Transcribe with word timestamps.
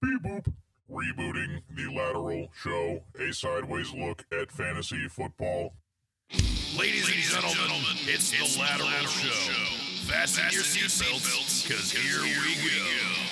Beep 0.00 0.22
boop. 0.22 0.52
Rebooting 0.90 1.60
the 1.76 1.86
lateral 1.94 2.48
show, 2.62 3.02
a 3.18 3.32
sideways 3.32 3.92
look 3.92 4.24
at 4.32 4.50
fantasy 4.50 5.08
football. 5.08 5.74
Ladies, 6.78 7.08
and 7.12 7.24
gentlemen, 7.24 7.56
gentlemen 7.56 7.96
it's, 8.06 8.30
the 8.30 8.60
Lateral, 8.60 8.88
Show. 9.08 10.10
Fasten, 10.10 10.44
your 10.52 10.62
seatbelts, 10.62 11.66
because 11.66 11.90
here, 11.90 12.22
we 12.22 12.54
go. 12.54 13.27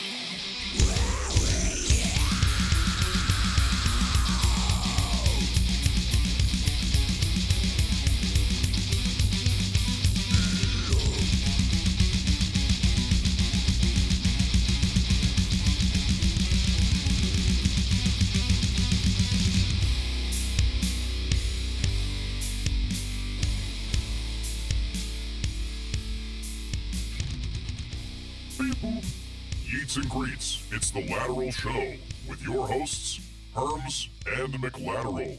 It's 30.86 30.93
the 30.93 31.13
lateral 31.13 31.50
show 31.50 31.95
with 32.28 32.41
your 32.45 32.64
hosts, 32.64 33.19
Herms 33.56 34.06
and 34.39 34.55
McLateral. 34.55 35.36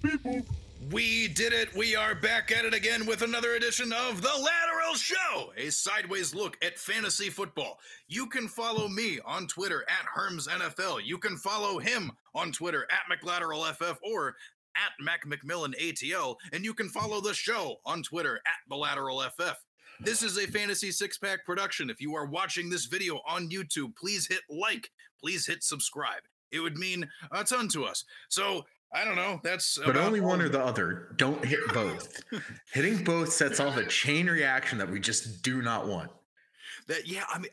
Beep 0.00 0.22
boop. 0.22 0.46
We 0.92 1.26
did 1.26 1.52
it. 1.52 1.74
We 1.74 1.96
are 1.96 2.14
back 2.14 2.52
at 2.52 2.64
it 2.64 2.72
again 2.72 3.04
with 3.04 3.22
another 3.22 3.54
edition 3.54 3.92
of 3.92 4.22
The 4.22 4.28
Lateral 4.28 4.94
Show, 4.94 5.52
a 5.56 5.70
sideways 5.70 6.36
look 6.36 6.56
at 6.62 6.78
fantasy 6.78 7.30
football. 7.30 7.80
You 8.06 8.28
can 8.28 8.46
follow 8.46 8.86
me 8.86 9.18
on 9.26 9.48
Twitter 9.48 9.84
at 9.88 10.06
Herms 10.06 10.46
NFL. 10.46 11.00
You 11.04 11.18
can 11.18 11.36
follow 11.36 11.80
him 11.80 12.12
on 12.36 12.52
Twitter 12.52 12.86
at 12.88 13.10
McLateralFF 13.10 13.96
or 14.04 14.36
at 14.76 14.92
Mac 15.04 15.26
McMillan 15.26 15.74
ATL. 15.80 16.36
And 16.52 16.64
you 16.64 16.74
can 16.74 16.90
follow 16.90 17.20
the 17.20 17.34
show 17.34 17.80
on 17.84 18.04
Twitter 18.04 18.36
at 18.46 18.68
The 18.68 18.76
Lateral 18.76 19.20
FF. 19.22 19.65
This 20.00 20.22
is 20.22 20.38
a 20.38 20.46
fantasy 20.46 20.90
six 20.90 21.18
pack 21.18 21.44
production. 21.44 21.90
If 21.90 22.00
you 22.00 22.14
are 22.14 22.26
watching 22.26 22.68
this 22.68 22.86
video 22.86 23.20
on 23.26 23.48
YouTube, 23.48 23.96
please 23.96 24.26
hit 24.26 24.40
like, 24.50 24.90
please 25.20 25.46
hit 25.46 25.62
subscribe. 25.62 26.22
It 26.52 26.60
would 26.60 26.78
mean 26.78 27.08
a 27.32 27.44
ton 27.44 27.68
to 27.68 27.84
us. 27.84 28.04
So, 28.28 28.64
I 28.94 29.04
don't 29.04 29.16
know. 29.16 29.40
That's 29.42 29.78
But 29.84 29.96
only 29.96 30.20
one 30.20 30.40
or 30.40 30.48
the 30.48 30.64
other. 30.64 31.08
Don't 31.16 31.44
hit 31.44 31.60
both. 31.74 32.22
Hitting 32.72 33.02
both 33.02 33.32
sets 33.32 33.58
off 33.58 33.76
a 33.76 33.84
chain 33.86 34.26
reaction 34.28 34.78
that 34.78 34.90
we 34.90 35.00
just 35.00 35.42
do 35.42 35.60
not 35.60 35.88
want. 35.88 36.10
That 36.86 37.08
yeah, 37.08 37.24
I 37.32 37.38
mean, 37.38 37.50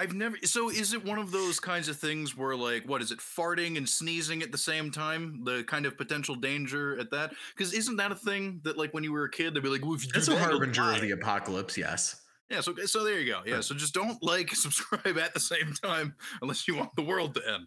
I've 0.00 0.14
never. 0.14 0.38
So 0.44 0.70
is 0.70 0.94
it 0.94 1.04
one 1.04 1.18
of 1.18 1.30
those 1.30 1.60
kinds 1.60 1.86
of 1.90 1.98
things 1.98 2.34
where 2.34 2.56
like, 2.56 2.88
what 2.88 3.02
is 3.02 3.10
it, 3.10 3.18
farting 3.18 3.76
and 3.76 3.86
sneezing 3.86 4.42
at 4.42 4.50
the 4.50 4.56
same 4.56 4.90
time? 4.90 5.42
The 5.44 5.62
kind 5.64 5.84
of 5.84 5.98
potential 5.98 6.34
danger 6.34 6.98
at 6.98 7.10
that? 7.10 7.34
Because 7.54 7.74
isn't 7.74 7.96
that 7.96 8.10
a 8.10 8.14
thing 8.14 8.62
that 8.64 8.78
like 8.78 8.94
when 8.94 9.04
you 9.04 9.12
were 9.12 9.24
a 9.24 9.30
kid, 9.30 9.52
they'd 9.52 9.62
be 9.62 9.68
like, 9.68 9.84
well, 9.84 9.92
if 9.92 10.06
you 10.06 10.10
do 10.10 10.18
That's 10.18 10.28
a 10.28 10.30
that, 10.30 10.40
harbinger 10.40 10.90
of 10.92 11.02
the 11.02 11.10
apocalypse, 11.10 11.76
yes. 11.76 12.22
Yeah, 12.48 12.62
so 12.62 12.74
so 12.86 13.04
there 13.04 13.20
you 13.20 13.30
go. 13.30 13.42
Yeah, 13.44 13.60
so 13.60 13.74
just 13.74 13.92
don't 13.92 14.22
like 14.22 14.48
subscribe 14.54 15.18
at 15.18 15.34
the 15.34 15.40
same 15.40 15.74
time 15.84 16.14
unless 16.40 16.66
you 16.66 16.76
want 16.76 16.96
the 16.96 17.02
world 17.02 17.34
to 17.34 17.42
end. 17.46 17.66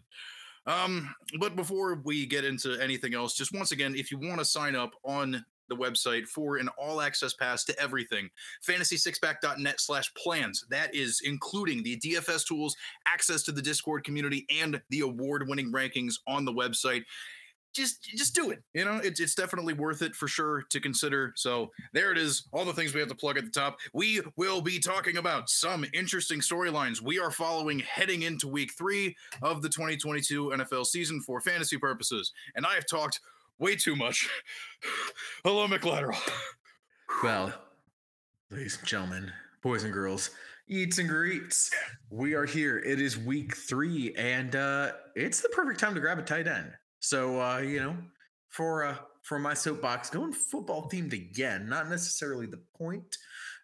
Um, 0.66 1.14
but 1.38 1.54
before 1.54 2.00
we 2.04 2.26
get 2.26 2.44
into 2.44 2.80
anything 2.80 3.14
else, 3.14 3.36
just 3.36 3.54
once 3.54 3.70
again, 3.70 3.94
if 3.94 4.10
you 4.10 4.18
want 4.18 4.40
to 4.40 4.44
sign 4.44 4.74
up 4.74 4.90
on 5.04 5.44
the 5.68 5.76
website 5.76 6.26
for 6.26 6.56
an 6.56 6.68
all 6.78 7.00
access 7.00 7.34
pass 7.34 7.64
to 7.64 7.78
everything, 7.80 8.30
fantasy6pack.net 8.66 9.80
slash 9.80 10.12
plans. 10.14 10.64
That 10.70 10.94
is 10.94 11.20
including 11.24 11.82
the 11.82 11.98
DFS 11.98 12.46
tools, 12.46 12.76
access 13.06 13.42
to 13.44 13.52
the 13.52 13.62
Discord 13.62 14.04
community, 14.04 14.46
and 14.60 14.80
the 14.90 15.00
award 15.00 15.48
winning 15.48 15.72
rankings 15.72 16.14
on 16.26 16.44
the 16.44 16.52
website 16.52 17.04
just 17.74 18.02
just 18.02 18.34
do 18.34 18.50
it. 18.50 18.62
You 18.72 18.84
know, 18.84 19.00
it's 19.02 19.20
it's 19.20 19.34
definitely 19.34 19.74
worth 19.74 20.00
it 20.00 20.14
for 20.14 20.28
sure 20.28 20.64
to 20.70 20.80
consider. 20.80 21.32
So 21.36 21.70
there 21.92 22.12
it 22.12 22.18
is. 22.18 22.44
All 22.52 22.64
the 22.64 22.72
things 22.72 22.94
we 22.94 23.00
have 23.00 23.08
to 23.08 23.14
plug 23.14 23.36
at 23.36 23.44
the 23.44 23.50
top. 23.50 23.78
We 23.92 24.20
will 24.36 24.62
be 24.62 24.78
talking 24.78 25.16
about 25.16 25.50
some 25.50 25.84
interesting 25.92 26.40
storylines 26.40 27.02
we 27.02 27.18
are 27.18 27.30
following 27.30 27.80
heading 27.80 28.22
into 28.22 28.48
week 28.48 28.72
three 28.78 29.16
of 29.42 29.60
the 29.60 29.68
2022 29.68 30.50
NFL 30.50 30.86
season 30.86 31.20
for 31.20 31.40
fantasy 31.40 31.76
purposes. 31.76 32.32
And 32.54 32.64
I 32.64 32.74
have 32.74 32.86
talked 32.86 33.20
way 33.58 33.76
too 33.76 33.96
much. 33.96 34.28
Hello, 35.44 35.66
McLateral. 35.66 36.18
Well, 37.22 37.52
ladies 38.50 38.78
and 38.78 38.86
gentlemen, 38.86 39.32
boys 39.62 39.84
and 39.84 39.92
girls, 39.92 40.30
eats 40.68 40.98
and 40.98 41.08
greets. 41.08 41.70
We 42.10 42.34
are 42.34 42.46
here. 42.46 42.78
It 42.78 43.00
is 43.00 43.16
week 43.16 43.56
three, 43.56 44.14
and 44.16 44.56
uh 44.56 44.92
it's 45.14 45.40
the 45.40 45.48
perfect 45.50 45.80
time 45.80 45.94
to 45.94 46.00
grab 46.00 46.18
a 46.18 46.22
tight 46.22 46.46
end. 46.46 46.72
So 47.00 47.40
uh, 47.40 47.58
you 47.58 47.80
know, 47.80 47.96
for 48.48 48.84
uh 48.84 48.96
for 49.22 49.38
my 49.38 49.54
soapbox, 49.54 50.10
going 50.10 50.32
football 50.32 50.88
themed 50.90 51.12
again, 51.12 51.68
not 51.68 51.88
necessarily 51.88 52.46
the 52.46 52.60
point 52.76 53.16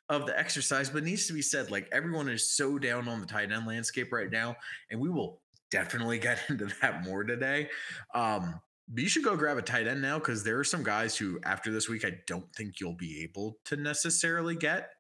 of 0.09 0.27
the 0.27 0.39
exercise, 0.39 0.91
but 0.91 1.05
needs 1.05 1.27
to 1.27 1.33
be 1.33 1.43
said, 1.43 1.71
like 1.71 1.89
everyone 1.93 2.29
is 2.29 2.49
so 2.57 2.79
down 2.79 3.09
on 3.09 3.21
the 3.21 3.27
tight 3.27 3.53
end 3.53 3.67
landscape 3.67 4.13
right 4.13 4.31
now, 4.31 4.57
and 4.91 5.01
we 5.01 5.09
will 5.09 5.41
definitely 5.71 6.19
get 6.21 6.39
into 6.49 6.69
that 6.81 7.05
more 7.05 7.25
today. 7.25 7.69
Um, 8.15 8.61
you 8.95 9.09
should 9.09 9.25
go 9.25 9.37
grab 9.37 9.59
a 9.59 9.63
tight 9.63 9.87
end 9.87 10.03
now 10.03 10.19
because 10.19 10.43
there 10.43 10.59
are 10.59 10.65
some 10.65 10.83
guys 10.83 11.17
who, 11.17 11.39
after 11.45 11.71
this 11.71 11.89
week, 11.89 12.05
I 12.05 12.13
don't 12.27 12.53
think 12.55 12.81
you'll 12.81 12.95
be 12.95 13.23
able 13.23 13.59
to 13.67 13.77
necessarily 13.77 14.57
get. 14.57 14.91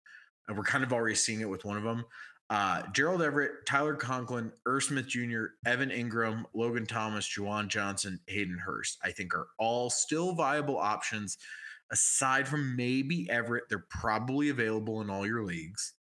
And 0.46 0.56
we're 0.56 0.64
kind 0.64 0.84
of 0.84 0.92
already 0.92 1.14
seeing 1.14 1.40
it 1.40 1.48
with 1.48 1.64
one 1.64 1.76
of 1.76 1.82
them. 1.82 2.04
Uh, 2.48 2.82
Gerald 2.92 3.22
Everett, 3.22 3.64
Tyler 3.64 3.94
Conklin, 3.94 4.50
Irv 4.66 4.82
Smith 4.82 5.06
Jr., 5.06 5.44
Evan 5.64 5.90
Engram, 5.90 6.44
Logan 6.52 6.84
Thomas, 6.84 7.28
Juwan 7.28 7.68
Johnson, 7.68 8.18
Hayden 8.26 8.58
Hurst, 8.58 8.98
I 9.04 9.12
think 9.12 9.34
are 9.34 9.46
all 9.58 9.88
still 9.88 10.32
viable 10.32 10.76
options. 10.76 11.38
Aside 11.92 12.48
from 12.48 12.74
maybe 12.74 13.28
Everett, 13.30 13.64
they're 13.68 13.86
probably 13.88 14.48
available 14.48 15.00
in 15.00 15.10
all 15.10 15.26
your 15.26 15.44
leagues. 15.44 15.94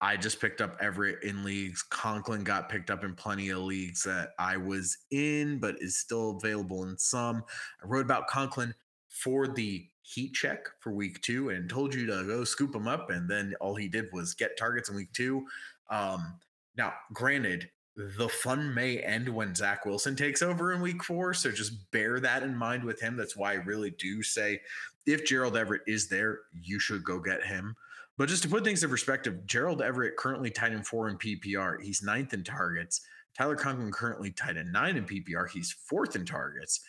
I 0.00 0.16
just 0.16 0.40
picked 0.40 0.60
up 0.60 0.76
Everett 0.80 1.22
in 1.24 1.42
leagues. 1.42 1.82
Conklin 1.82 2.44
got 2.44 2.68
picked 2.68 2.90
up 2.90 3.02
in 3.02 3.14
plenty 3.14 3.50
of 3.50 3.58
leagues 3.58 4.04
that 4.04 4.30
I 4.38 4.56
was 4.56 4.96
in, 5.10 5.58
but 5.58 5.80
is 5.80 5.96
still 5.96 6.36
available 6.36 6.84
in 6.84 6.96
some. 6.96 7.42
I 7.82 7.86
wrote 7.86 8.04
about 8.04 8.28
Conklin 8.28 8.74
for 9.08 9.48
the 9.48 9.86
heat 10.02 10.32
check 10.34 10.66
for 10.80 10.92
week 10.92 11.20
two 11.20 11.50
and 11.50 11.68
told 11.68 11.94
you 11.94 12.06
to 12.06 12.24
go 12.24 12.44
scoop 12.44 12.74
him 12.74 12.86
up. 12.86 13.10
And 13.10 13.28
then 13.28 13.54
all 13.60 13.74
he 13.74 13.88
did 13.88 14.06
was 14.12 14.34
get 14.34 14.56
targets 14.56 14.88
in 14.88 14.96
week 14.96 15.12
two. 15.12 15.44
Um, 15.90 16.38
now, 16.76 16.94
granted, 17.12 17.68
the 17.96 18.28
fun 18.28 18.72
may 18.72 18.98
end 18.98 19.28
when 19.28 19.56
Zach 19.56 19.84
Wilson 19.84 20.14
takes 20.14 20.40
over 20.40 20.72
in 20.72 20.80
week 20.80 21.02
four. 21.02 21.34
So 21.34 21.50
just 21.50 21.90
bear 21.90 22.20
that 22.20 22.44
in 22.44 22.56
mind 22.56 22.84
with 22.84 23.00
him. 23.00 23.16
That's 23.16 23.36
why 23.36 23.52
I 23.52 23.56
really 23.56 23.90
do 23.90 24.22
say 24.22 24.60
if 25.04 25.26
Gerald 25.26 25.56
Everett 25.56 25.82
is 25.88 26.08
there, 26.08 26.40
you 26.52 26.78
should 26.78 27.02
go 27.02 27.18
get 27.18 27.44
him. 27.44 27.74
But 28.18 28.28
just 28.28 28.42
to 28.42 28.48
put 28.48 28.64
things 28.64 28.82
in 28.82 28.90
perspective, 28.90 29.46
Gerald 29.46 29.80
Everett 29.80 30.16
currently 30.16 30.50
tied 30.50 30.72
in 30.72 30.82
four 30.82 31.08
in 31.08 31.16
PPR. 31.16 31.80
He's 31.80 32.02
ninth 32.02 32.34
in 32.34 32.42
targets. 32.42 33.00
Tyler 33.36 33.54
Conklin 33.54 33.92
currently 33.92 34.32
tied 34.32 34.56
in 34.56 34.72
nine 34.72 34.96
in 34.96 35.04
PPR. 35.04 35.48
He's 35.48 35.72
fourth 35.72 36.16
in 36.16 36.26
targets. 36.26 36.80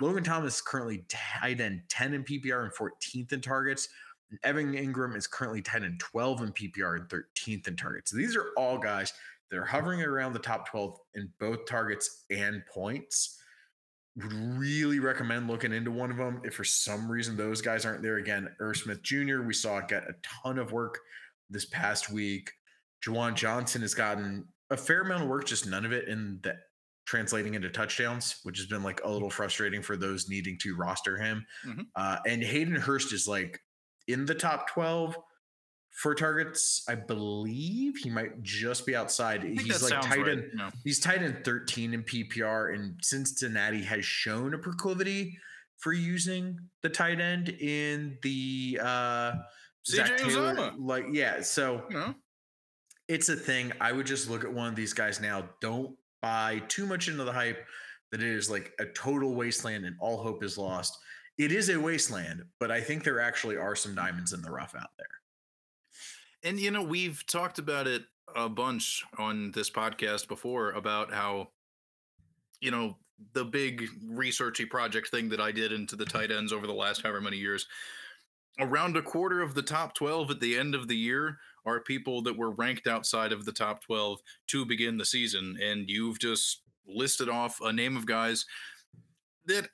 Logan 0.00 0.22
Thomas 0.22 0.60
currently 0.60 1.04
tied 1.08 1.60
in 1.60 1.82
10 1.88 2.14
in 2.14 2.22
PPR 2.22 2.62
and 2.62 2.72
14th 2.72 3.32
in 3.32 3.40
targets. 3.40 3.88
And 4.30 4.38
Evan 4.44 4.74
Engram 4.74 5.16
is 5.16 5.26
currently 5.26 5.60
tied 5.60 5.82
in 5.82 5.98
12 5.98 6.42
in 6.42 6.52
PPR 6.52 7.00
and 7.00 7.08
13th 7.08 7.66
in 7.66 7.76
targets. 7.76 8.12
So 8.12 8.16
these 8.16 8.36
are 8.36 8.46
all 8.56 8.78
guys 8.78 9.12
that 9.50 9.58
are 9.58 9.64
hovering 9.64 10.02
around 10.02 10.34
the 10.34 10.38
top 10.38 10.68
12 10.68 10.98
in 11.16 11.32
both 11.40 11.66
targets 11.66 12.24
and 12.30 12.62
points. 12.72 13.40
Would 14.16 14.32
really 14.32 14.98
recommend 14.98 15.46
looking 15.48 15.72
into 15.72 15.90
one 15.90 16.10
of 16.10 16.16
them. 16.16 16.40
If 16.44 16.54
for 16.54 16.64
some 16.64 17.10
reason 17.10 17.36
those 17.36 17.60
guys 17.60 17.84
aren't 17.84 18.02
there 18.02 18.16
again, 18.16 18.48
Irv 18.60 18.76
Smith 18.78 19.02
Jr., 19.02 19.42
we 19.42 19.52
saw 19.52 19.80
get 19.80 20.04
a 20.04 20.14
ton 20.22 20.58
of 20.58 20.72
work 20.72 20.98
this 21.50 21.66
past 21.66 22.10
week. 22.10 22.50
Juwan 23.04 23.34
Johnson 23.34 23.82
has 23.82 23.94
gotten 23.94 24.46
a 24.70 24.76
fair 24.76 25.02
amount 25.02 25.22
of 25.24 25.28
work, 25.28 25.46
just 25.46 25.66
none 25.66 25.84
of 25.84 25.92
it 25.92 26.08
in 26.08 26.40
the 26.42 26.56
translating 27.06 27.54
into 27.54 27.70
touchdowns, 27.70 28.40
which 28.42 28.58
has 28.58 28.66
been 28.66 28.82
like 28.82 29.00
a 29.04 29.08
little 29.08 29.30
frustrating 29.30 29.80
for 29.82 29.96
those 29.96 30.28
needing 30.28 30.58
to 30.58 30.74
roster 30.74 31.16
him. 31.16 31.46
Mhm. 31.64 31.86
Uh, 31.94 32.18
and 32.26 32.42
Hayden 32.42 32.74
Hurst 32.74 33.12
is 33.12 33.28
like 33.28 33.60
in 34.08 34.24
the 34.24 34.34
top 34.34 34.68
12 34.70 35.16
for 35.96 36.14
targets. 36.14 36.84
I 36.88 36.94
believe 36.94 37.96
he 37.96 38.10
might 38.10 38.42
just 38.42 38.86
be 38.86 38.94
outside. 38.94 39.42
He's 39.42 39.82
like 39.82 40.00
tight 40.02 40.18
right. 40.18 40.28
end. 40.28 40.44
No. 40.54 40.68
He's 40.84 41.00
tight 41.00 41.22
end 41.22 41.42
13 41.44 41.94
in 41.94 42.02
PPR, 42.02 42.74
and 42.74 42.96
Cincinnati 43.02 43.82
has 43.82 44.04
shown 44.04 44.54
a 44.54 44.58
proclivity 44.58 45.38
for 45.78 45.92
using 45.92 46.58
the 46.82 46.88
tight 46.88 47.20
end 47.20 47.48
in 47.48 48.18
the 48.22 48.78
uh 48.82 49.32
Zac 49.88 50.18
Taylor. 50.18 50.72
Like, 50.76 51.06
yeah, 51.12 51.40
so 51.40 51.84
know? 51.90 52.14
it's 53.08 53.28
a 53.28 53.36
thing. 53.36 53.72
I 53.80 53.92
would 53.92 54.06
just 54.06 54.28
look 54.28 54.44
at 54.44 54.52
one 54.52 54.68
of 54.68 54.76
these 54.76 54.92
guys 54.92 55.20
now. 55.20 55.48
Don't 55.60 55.96
buy 56.20 56.62
too 56.68 56.86
much 56.86 57.08
into 57.08 57.24
the 57.24 57.32
hype 57.32 57.64
that 58.12 58.22
it 58.22 58.28
is 58.28 58.50
like 58.50 58.72
a 58.80 58.86
total 58.86 59.34
wasteland 59.34 59.86
and 59.86 59.96
all 59.98 60.22
hope 60.22 60.44
is 60.44 60.58
lost. 60.58 60.98
It 61.38 61.52
is 61.52 61.68
a 61.70 61.78
wasteland, 61.78 62.42
but 62.60 62.70
I 62.70 62.80
think 62.80 63.04
there 63.04 63.20
actually 63.20 63.56
are 63.56 63.76
some 63.76 63.94
diamonds 63.94 64.32
in 64.32 64.42
the 64.42 64.50
rough 64.50 64.74
out 64.74 64.90
there. 64.98 65.06
And 66.46 66.60
you 66.60 66.70
know, 66.70 66.82
we've 66.82 67.26
talked 67.26 67.58
about 67.58 67.88
it 67.88 68.04
a 68.34 68.48
bunch 68.48 69.04
on 69.18 69.50
this 69.50 69.68
podcast 69.68 70.28
before 70.28 70.70
about 70.72 71.12
how 71.12 71.48
you 72.60 72.70
know, 72.70 72.96
the 73.32 73.44
big 73.44 73.86
researchy 74.10 74.68
project 74.68 75.08
thing 75.08 75.28
that 75.30 75.40
I 75.40 75.52
did 75.52 75.72
into 75.72 75.96
the 75.96 76.04
tight 76.04 76.30
ends 76.30 76.52
over 76.52 76.66
the 76.66 76.72
last 76.72 77.02
however 77.02 77.20
many 77.20 77.36
years. 77.36 77.66
Around 78.58 78.96
a 78.96 79.02
quarter 79.02 79.42
of 79.42 79.54
the 79.54 79.62
top 79.62 79.94
12 79.94 80.30
at 80.30 80.40
the 80.40 80.56
end 80.56 80.74
of 80.74 80.88
the 80.88 80.96
year 80.96 81.38
are 81.64 81.80
people 81.80 82.22
that 82.22 82.36
were 82.36 82.52
ranked 82.52 82.86
outside 82.86 83.32
of 83.32 83.44
the 83.44 83.52
top 83.52 83.82
12 83.84 84.20
to 84.48 84.64
begin 84.64 84.96
the 84.96 85.04
season. 85.04 85.58
And 85.62 85.88
you've 85.88 86.18
just 86.18 86.62
listed 86.86 87.28
off 87.28 87.60
a 87.60 87.72
name 87.72 87.96
of 87.96 88.06
guys 88.06 88.46
that 89.46 89.68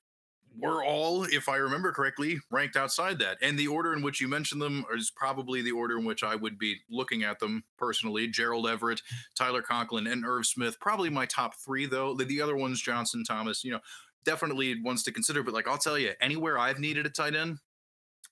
were 0.58 0.84
all, 0.84 1.24
if 1.24 1.48
I 1.48 1.56
remember 1.56 1.92
correctly, 1.92 2.38
ranked 2.50 2.76
outside 2.76 3.18
that. 3.20 3.38
And 3.40 3.58
the 3.58 3.68
order 3.68 3.92
in 3.92 4.02
which 4.02 4.20
you 4.20 4.28
mentioned 4.28 4.60
them 4.60 4.84
is 4.94 5.10
probably 5.10 5.62
the 5.62 5.72
order 5.72 5.98
in 5.98 6.04
which 6.04 6.22
I 6.22 6.34
would 6.34 6.58
be 6.58 6.76
looking 6.90 7.22
at 7.22 7.38
them 7.38 7.64
personally. 7.78 8.28
Gerald 8.28 8.68
Everett, 8.68 9.02
Tyler 9.36 9.62
Conklin, 9.62 10.06
and 10.06 10.24
Irv 10.24 10.46
Smith. 10.46 10.78
Probably 10.80 11.10
my 11.10 11.26
top 11.26 11.54
three, 11.56 11.86
though. 11.86 12.14
The, 12.14 12.24
the 12.24 12.40
other 12.40 12.56
ones, 12.56 12.80
Johnson, 12.80 13.24
Thomas, 13.24 13.64
you 13.64 13.72
know, 13.72 13.80
definitely 14.24 14.80
ones 14.82 15.02
to 15.04 15.12
consider. 15.12 15.42
But 15.42 15.54
like, 15.54 15.68
I'll 15.68 15.78
tell 15.78 15.98
you, 15.98 16.12
anywhere 16.20 16.58
I've 16.58 16.78
needed 16.78 17.06
a 17.06 17.10
tight 17.10 17.34
end, 17.34 17.58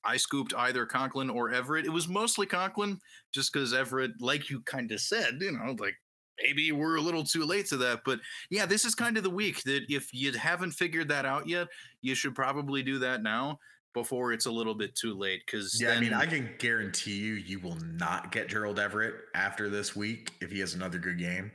I 0.05 0.17
scooped 0.17 0.55
either 0.57 0.87
Conklin 0.87 1.31
or 1.31 1.51
Everett. 1.51 1.87
It 1.87 1.93
was 1.93 2.09
mostly 2.09 2.47
Conklin, 2.47 3.01
just 3.33 3.53
because 3.53 3.75
Everett, 3.75 4.13
like 4.21 4.51
you 4.51 4.63
kind 4.63 4.91
of 4.93 5.01
said, 5.01 5.39
you 5.41 5.53
know, 5.53 5.77
like 5.79 5.97
maybe 6.43 6.73
we're 6.73 6.97
a 6.97 7.01
little 7.01 7.25
too 7.25 7.45
late 7.45 7.67
to 7.67 7.77
that. 7.79 8.01
But 8.05 8.21
yeah, 8.51 8.67
this 8.67 8.85
is 8.85 8.95
kind 8.95 9.17
of 9.17 9.23
the 9.23 9.31
week 9.31 9.63
that 9.65 9.83
if 9.89 10.13
you 10.13 10.33
haven't 10.33 10.73
figured 10.73 11.09
that 11.09 11.25
out 11.25 11.49
yet, 11.49 11.69
you 12.03 12.15
should 12.15 12.35
probably 12.35 12.83
do 12.83 12.99
that 13.01 13.23
now 13.23 13.59
before 13.93 14.33
it's 14.33 14.47
a 14.47 14.51
little 14.51 14.75
bit 14.75 14.95
too 14.95 15.15
late. 15.15 15.43
Because 15.45 15.81
yeah, 15.81 15.89
then, 15.89 15.99
I 15.99 16.01
mean, 16.01 16.15
I 16.15 16.27
can 16.27 16.51
guarantee 16.59 17.19
you, 17.19 17.35
you 17.35 17.59
will 17.61 17.79
not 17.97 18.33
get 18.33 18.49
Gerald 18.49 18.79
Everett 18.79 19.15
after 19.35 19.69
this 19.69 19.97
week 19.97 20.33
if 20.41 20.51
he 20.51 20.61
has 20.61 20.75
another 20.75 20.99
good 20.99 21.19
game. 21.19 21.51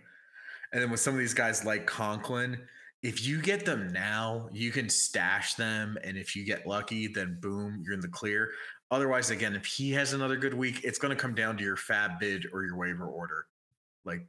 And 0.74 0.82
then 0.82 0.92
with 0.92 1.00
some 1.00 1.14
of 1.14 1.20
these 1.20 1.34
guys 1.34 1.64
like 1.64 1.86
Conklin, 1.86 2.60
if 3.02 3.26
you 3.26 3.42
get 3.42 3.66
them 3.66 3.94
now, 3.94 4.50
you 4.52 4.72
can 4.72 4.90
stash 4.90 5.54
them. 5.54 5.98
And 6.04 6.18
if 6.18 6.36
you 6.36 6.44
get 6.44 6.66
lucky, 6.68 7.08
then 7.08 7.38
boom, 7.40 7.82
you're 7.84 7.94
in 7.94 8.02
the 8.02 8.08
clear. 8.08 8.52
Otherwise, 8.92 9.30
again, 9.30 9.56
if 9.56 9.66
he 9.66 9.92
has 9.92 10.14
another 10.14 10.38
good 10.38 10.54
week, 10.54 10.82
it's 10.84 11.00
going 11.00 11.16
to 11.16 11.22
come 11.22 11.34
down 11.34 11.56
to 11.58 11.64
your 11.64 11.78
fab 11.78 12.20
bid 12.20 12.46
or 12.52 12.64
your 12.64 12.76
waiver 12.76 13.08
order. 13.08 13.46
Like 14.04 14.26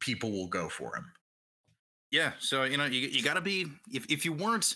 people 0.00 0.30
will 0.30 0.48
go 0.48 0.68
for 0.68 0.96
him. 0.96 1.12
Yeah, 2.10 2.32
so 2.38 2.64
you 2.64 2.76
know 2.76 2.84
you 2.84 3.08
you 3.08 3.22
got 3.22 3.34
to 3.34 3.40
be 3.40 3.66
if 3.90 4.06
if 4.10 4.24
you 4.24 4.32
weren't 4.32 4.74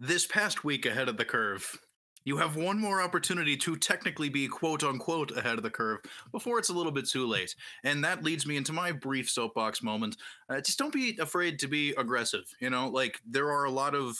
this 0.00 0.26
past 0.26 0.64
week 0.64 0.86
ahead 0.86 1.08
of 1.08 1.16
the 1.16 1.24
curve, 1.24 1.78
you 2.24 2.38
have 2.38 2.56
one 2.56 2.78
more 2.78 3.02
opportunity 3.02 3.56
to 3.58 3.76
technically 3.76 4.28
be 4.28 4.48
quote 4.48 4.82
unquote 4.82 5.36
ahead 5.36 5.58
of 5.58 5.62
the 5.62 5.70
curve 5.70 6.00
before 6.32 6.58
it's 6.58 6.70
a 6.70 6.72
little 6.72 6.92
bit 6.92 7.08
too 7.08 7.26
late. 7.26 7.54
And 7.84 8.04
that 8.04 8.24
leads 8.24 8.46
me 8.46 8.56
into 8.56 8.72
my 8.72 8.90
brief 8.92 9.28
soapbox 9.28 9.82
moment. 9.82 10.16
Uh, 10.48 10.60
just 10.60 10.78
don't 10.78 10.92
be 10.92 11.18
afraid 11.20 11.58
to 11.60 11.68
be 11.68 11.90
aggressive. 11.98 12.44
You 12.60 12.70
know, 12.70 12.88
like 12.88 13.20
there 13.28 13.50
are 13.50 13.64
a 13.64 13.70
lot 13.70 13.94
of 13.94 14.16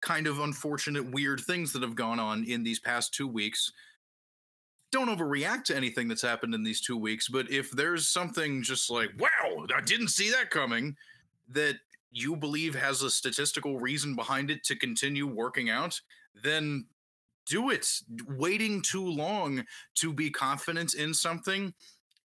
kind 0.00 0.26
of 0.26 0.40
unfortunate, 0.40 1.12
weird 1.12 1.40
things 1.40 1.72
that 1.72 1.82
have 1.82 1.94
gone 1.94 2.18
on 2.18 2.44
in 2.44 2.62
these 2.62 2.80
past 2.80 3.12
two 3.12 3.28
weeks 3.28 3.72
don't 4.90 5.08
overreact 5.08 5.64
to 5.64 5.76
anything 5.76 6.08
that's 6.08 6.22
happened 6.22 6.54
in 6.54 6.62
these 6.62 6.80
two 6.80 6.96
weeks. 6.96 7.28
But 7.28 7.50
if 7.50 7.70
there's 7.70 8.08
something 8.08 8.62
just 8.62 8.90
like, 8.90 9.10
wow, 9.18 9.66
I 9.74 9.80
didn't 9.80 10.08
see 10.08 10.30
that 10.30 10.50
coming, 10.50 10.96
that 11.48 11.76
you 12.10 12.36
believe 12.36 12.74
has 12.74 13.02
a 13.02 13.10
statistical 13.10 13.78
reason 13.78 14.16
behind 14.16 14.50
it 14.50 14.64
to 14.64 14.76
continue 14.76 15.26
working 15.26 15.70
out, 15.70 16.00
then 16.42 16.86
do 17.46 17.70
it. 17.70 17.86
Waiting 18.28 18.82
too 18.82 19.06
long 19.06 19.64
to 19.96 20.12
be 20.12 20.30
confident 20.30 20.94
in 20.94 21.14
something 21.14 21.72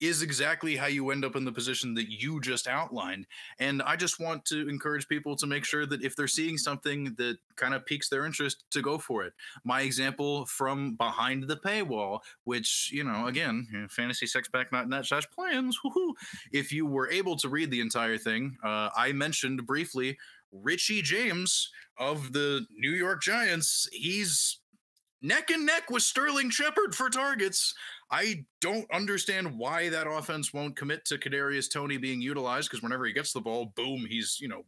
is 0.01 0.23
exactly 0.23 0.75
how 0.75 0.87
you 0.87 1.11
end 1.11 1.23
up 1.23 1.35
in 1.35 1.45
the 1.45 1.51
position 1.51 1.93
that 1.93 2.09
you 2.09 2.41
just 2.41 2.67
outlined. 2.67 3.27
And 3.59 3.81
I 3.83 3.95
just 3.95 4.19
want 4.19 4.43
to 4.45 4.67
encourage 4.67 5.07
people 5.07 5.35
to 5.35 5.45
make 5.45 5.63
sure 5.63 5.85
that 5.85 6.03
if 6.03 6.15
they're 6.15 6.27
seeing 6.27 6.57
something 6.57 7.13
that 7.17 7.37
kind 7.55 7.75
of 7.75 7.85
piques 7.85 8.09
their 8.09 8.25
interest, 8.25 8.65
to 8.71 8.81
go 8.81 8.97
for 8.97 9.23
it. 9.23 9.33
My 9.63 9.81
example 9.81 10.45
from 10.47 10.95
behind 10.95 11.47
the 11.47 11.57
paywall, 11.57 12.19
which, 12.45 12.89
you 12.91 13.03
know, 13.03 13.27
again, 13.27 13.87
fantasy 13.89 14.25
six 14.25 14.49
pack, 14.49 14.71
not 14.71 14.89
net 14.89 15.05
slash 15.05 15.29
plans. 15.29 15.77
Woo-hoo. 15.83 16.15
If 16.51 16.71
you 16.71 16.87
were 16.87 17.09
able 17.09 17.35
to 17.37 17.47
read 17.49 17.69
the 17.69 17.81
entire 17.81 18.17
thing, 18.17 18.57
uh, 18.63 18.89
I 18.95 19.11
mentioned 19.11 19.67
briefly 19.67 20.17
Richie 20.51 21.01
James 21.01 21.69
of 21.97 22.33
the 22.33 22.65
New 22.75 22.91
York 22.91 23.21
Giants. 23.21 23.87
He's 23.91 24.57
neck 25.21 25.51
and 25.51 25.65
neck 25.65 25.91
with 25.91 26.01
Sterling 26.01 26.49
Shepard 26.49 26.95
for 26.95 27.09
targets. 27.09 27.75
I 28.11 28.45
don't 28.59 28.85
understand 28.91 29.57
why 29.57 29.89
that 29.89 30.05
offense 30.05 30.53
won't 30.53 30.75
commit 30.75 31.05
to 31.05 31.17
Kadarius 31.17 31.71
Toney 31.71 31.97
being 31.97 32.21
utilized 32.21 32.69
because 32.69 32.83
whenever 32.83 33.05
he 33.05 33.13
gets 33.13 33.31
the 33.31 33.39
ball, 33.39 33.71
boom, 33.75 34.05
he's 34.07 34.37
you 34.41 34.49
know 34.49 34.63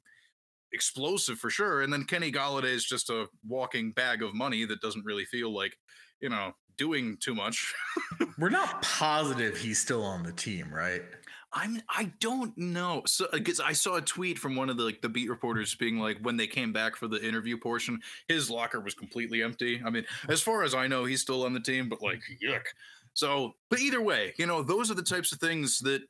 explosive 0.72 1.38
for 1.38 1.50
sure. 1.50 1.82
And 1.82 1.92
then 1.92 2.06
Kenny 2.06 2.32
Golladay 2.32 2.74
is 2.74 2.86
just 2.86 3.10
a 3.10 3.28
walking 3.48 3.92
bag 3.92 4.24
of 4.24 4.34
money 4.34 4.66
that 4.66 4.82
doesn't 4.82 5.06
really 5.06 5.26
feel 5.26 5.54
like 5.54 5.76
you 6.22 6.30
know 6.30 6.54
doing 6.78 7.18
too 7.22 7.36
much. 7.36 7.74
We're 8.40 8.50
not 8.50 8.82
positive 8.82 9.58
he's 9.58 9.80
still 9.80 10.04
on 10.04 10.24
the 10.24 10.32
team, 10.32 10.74
right? 10.74 11.02
I'm 11.54 11.82
I 11.90 12.12
don't 12.20 12.58
know. 12.58 13.04
So 13.06 13.26
uh, 13.26 13.38
because 13.38 13.60
I 13.60 13.74
saw 13.74 13.98
a 13.98 14.02
tweet 14.02 14.40
from 14.40 14.56
one 14.56 14.70
of 14.70 14.78
the 14.78 14.84
like 14.84 15.02
the 15.02 15.10
beat 15.10 15.30
reporters 15.30 15.76
being 15.76 16.00
like 16.00 16.18
when 16.22 16.38
they 16.38 16.48
came 16.48 16.74
back 16.74 16.96
for 16.96 17.08
the 17.08 17.26
interview 17.26 17.58
portion, 17.58 18.00
his 18.28 18.50
locker 18.50 18.80
was 18.80 18.96
completely 18.96 19.44
empty. 19.44 19.82
I 19.86 19.90
mean, 19.90 20.06
as 20.28 20.42
far 20.42 20.64
as 20.64 20.74
I 20.74 20.88
know, 20.88 21.06
he's 21.06 21.22
still 21.22 21.46
on 21.46 21.54
the 21.54 21.60
team, 21.60 21.90
but 21.90 22.02
like 22.02 22.22
yuck. 22.44 22.64
So, 23.14 23.54
but 23.70 23.80
either 23.80 24.02
way, 24.02 24.34
you 24.38 24.46
know, 24.46 24.64
those 24.64 24.90
are 24.90 24.96
the 24.96 25.04
types 25.04 25.32
of 25.32 25.40
things 25.40 25.80
that 25.80 26.02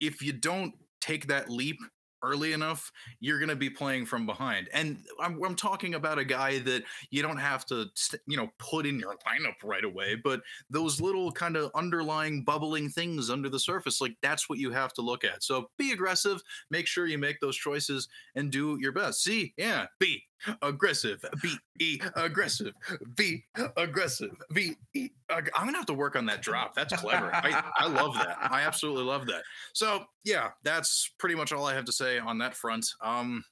if 0.00 0.22
you 0.22 0.32
don't 0.32 0.74
take 1.00 1.26
that 1.28 1.48
leap 1.50 1.78
early 2.22 2.52
enough, 2.52 2.90
you're 3.20 3.38
going 3.38 3.48
to 3.48 3.56
be 3.56 3.70
playing 3.70 4.06
from 4.06 4.26
behind. 4.26 4.68
And 4.72 4.98
I'm, 5.20 5.42
I'm, 5.44 5.54
talking 5.54 5.94
about 5.94 6.18
a 6.18 6.24
guy 6.24 6.58
that 6.60 6.82
you 7.10 7.22
don't 7.22 7.38
have 7.38 7.64
to, 7.66 7.86
you 8.26 8.36
know, 8.36 8.48
put 8.58 8.86
in 8.86 8.98
your 8.98 9.14
lineup 9.26 9.54
right 9.62 9.84
away, 9.84 10.16
but 10.16 10.40
those 10.70 11.00
little 11.00 11.30
kind 11.30 11.56
of 11.56 11.70
underlying 11.74 12.44
bubbling 12.44 12.88
things 12.88 13.30
under 13.30 13.48
the 13.48 13.58
surface, 13.58 14.00
like 14.00 14.16
that's 14.22 14.48
what 14.48 14.58
you 14.58 14.70
have 14.70 14.92
to 14.94 15.02
look 15.02 15.24
at. 15.24 15.42
So 15.42 15.70
be 15.78 15.92
aggressive, 15.92 16.42
make 16.70 16.86
sure 16.86 17.06
you 17.06 17.18
make 17.18 17.40
those 17.40 17.56
choices 17.56 18.08
and 18.34 18.50
do 18.50 18.78
your 18.80 18.92
best. 18.92 19.22
See, 19.22 19.54
yeah, 19.56 19.86
be 19.98 20.22
aggressive, 20.62 21.24
be 21.42 21.54
e 21.80 22.00
aggressive, 22.16 22.72
be 23.16 23.44
aggressive, 23.76 24.30
be 24.52 24.76
e. 24.94 25.10
Ag- 25.30 25.50
I'm 25.54 25.66
gonna 25.66 25.78
have 25.78 25.86
to 25.86 25.94
work 25.94 26.16
on 26.16 26.26
that 26.26 26.42
drop. 26.42 26.74
That's 26.74 26.94
clever. 26.96 27.30
I, 27.34 27.62
I 27.76 27.86
love 27.86 28.14
that. 28.14 28.38
I 28.40 28.62
absolutely 28.62 29.04
love 29.04 29.26
that. 29.26 29.42
So 29.74 30.04
yeah, 30.24 30.50
that's 30.62 31.10
pretty 31.18 31.34
much 31.34 31.52
all 31.52 31.66
I 31.66 31.74
have 31.74 31.84
to 31.86 31.92
say 31.92 32.18
on 32.18 32.38
that 32.38 32.54
front. 32.54 32.86
Um, 33.02 33.44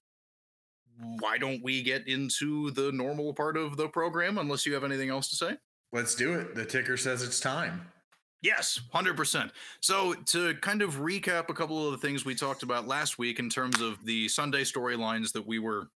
why 1.19 1.39
don't 1.39 1.63
we 1.63 1.83
get 1.83 2.09
into 2.09 2.71
the 2.71 2.91
normal 2.93 3.35
part 3.35 3.57
of 3.57 3.77
the 3.77 3.89
program? 3.89 4.39
Unless 4.39 4.67
you 4.67 4.75
have 4.75 4.85
anything 4.85 5.11
else 5.11 5.29
to 5.29 5.37
say. 5.37 5.57
Let's 5.93 6.15
do 6.15 6.35
it. 6.35 6.55
The 6.55 6.65
ticker 6.65 6.97
says 6.97 7.23
it's 7.23 7.41
time. 7.41 7.89
Yes, 8.43 8.81
100%. 8.95 9.51
So, 9.81 10.15
to 10.27 10.55
kind 10.57 10.83
of 10.83 10.97
recap 10.97 11.49
a 11.49 11.55
couple 11.55 11.85
of 11.85 11.93
the 11.93 12.07
things 12.07 12.25
we 12.25 12.35
talked 12.35 12.63
about 12.63 12.87
last 12.87 13.19
week 13.19 13.39
in 13.39 13.49
terms 13.49 13.81
of 13.81 14.05
the 14.05 14.29
Sunday 14.29 14.63
storylines 14.63 15.33
that 15.33 15.47
we 15.47 15.59
were 15.59 15.89